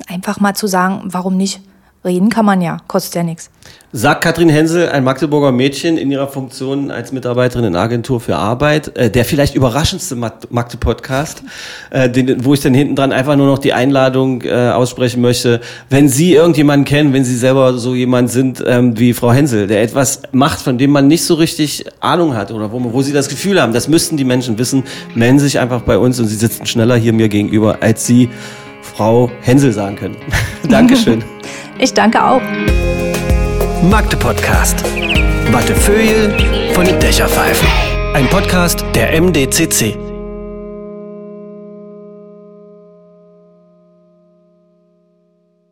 einfach 0.06 0.38
mal 0.38 0.54
zu 0.54 0.66
sagen, 0.66 1.00
warum 1.04 1.38
nicht? 1.38 1.62
Reden 2.04 2.28
kann 2.28 2.44
man 2.44 2.60
ja, 2.60 2.78
kostet 2.86 3.14
ja 3.14 3.22
nichts. 3.22 3.50
Sagt 3.96 4.22
Katrin 4.24 4.48
Hensel, 4.48 4.88
ein 4.88 5.04
Magdeburger 5.04 5.52
Mädchen 5.52 5.96
in 5.96 6.10
ihrer 6.10 6.26
Funktion 6.26 6.90
als 6.90 7.12
Mitarbeiterin 7.12 7.64
in 7.64 7.76
Agentur 7.76 8.20
für 8.20 8.36
Arbeit, 8.36 8.96
äh, 8.98 9.08
der 9.08 9.24
vielleicht 9.24 9.54
überraschendste 9.54 10.16
Mag- 10.16 10.50
Magde-Podcast, 10.50 11.42
äh, 11.90 12.10
den, 12.10 12.44
wo 12.44 12.52
ich 12.52 12.60
dann 12.60 12.74
hinten 12.74 12.96
dran 12.96 13.12
einfach 13.12 13.36
nur 13.36 13.46
noch 13.46 13.58
die 13.58 13.72
Einladung 13.72 14.42
äh, 14.42 14.70
aussprechen 14.70 15.22
möchte. 15.22 15.60
Wenn 15.88 16.08
Sie 16.08 16.34
irgendjemanden 16.34 16.84
kennen, 16.84 17.12
wenn 17.12 17.24
Sie 17.24 17.36
selber 17.36 17.78
so 17.78 17.94
jemand 17.94 18.30
sind 18.30 18.62
ähm, 18.66 18.98
wie 18.98 19.14
Frau 19.14 19.32
Hensel, 19.32 19.66
der 19.66 19.80
etwas 19.82 20.22
macht, 20.32 20.60
von 20.60 20.76
dem 20.76 20.90
man 20.90 21.06
nicht 21.06 21.24
so 21.24 21.34
richtig 21.34 21.86
Ahnung 22.00 22.34
hat 22.34 22.50
oder 22.50 22.72
wo, 22.72 22.92
wo 22.92 23.00
Sie 23.00 23.12
das 23.12 23.28
Gefühl 23.28 23.62
haben, 23.62 23.72
das 23.72 23.88
müssten 23.88 24.16
die 24.16 24.24
Menschen 24.24 24.58
wissen, 24.58 24.82
melden 25.14 25.38
Sie 25.38 25.44
sich 25.46 25.58
einfach 25.60 25.82
bei 25.82 25.96
uns 25.96 26.18
und 26.20 26.26
Sie 26.26 26.36
sitzen 26.36 26.66
schneller 26.66 26.96
hier 26.96 27.12
mir 27.12 27.28
gegenüber 27.28 27.78
als 27.80 28.06
Sie 28.06 28.28
Frau 28.82 29.30
Hänsel 29.40 29.72
sagen 29.72 29.96
können. 29.96 30.16
Dankeschön. 30.68 31.24
Ich 31.78 31.92
danke 31.92 32.24
auch. 32.24 32.40
Magde 33.82 34.16
Podcast. 34.16 34.84
Wattefeuille 35.50 36.32
von 36.72 36.84
den 36.84 36.98
Dächerpfeifen. 36.98 37.68
Ein 38.14 38.28
Podcast 38.28 38.84
der 38.94 39.20
MDCC. 39.20 40.13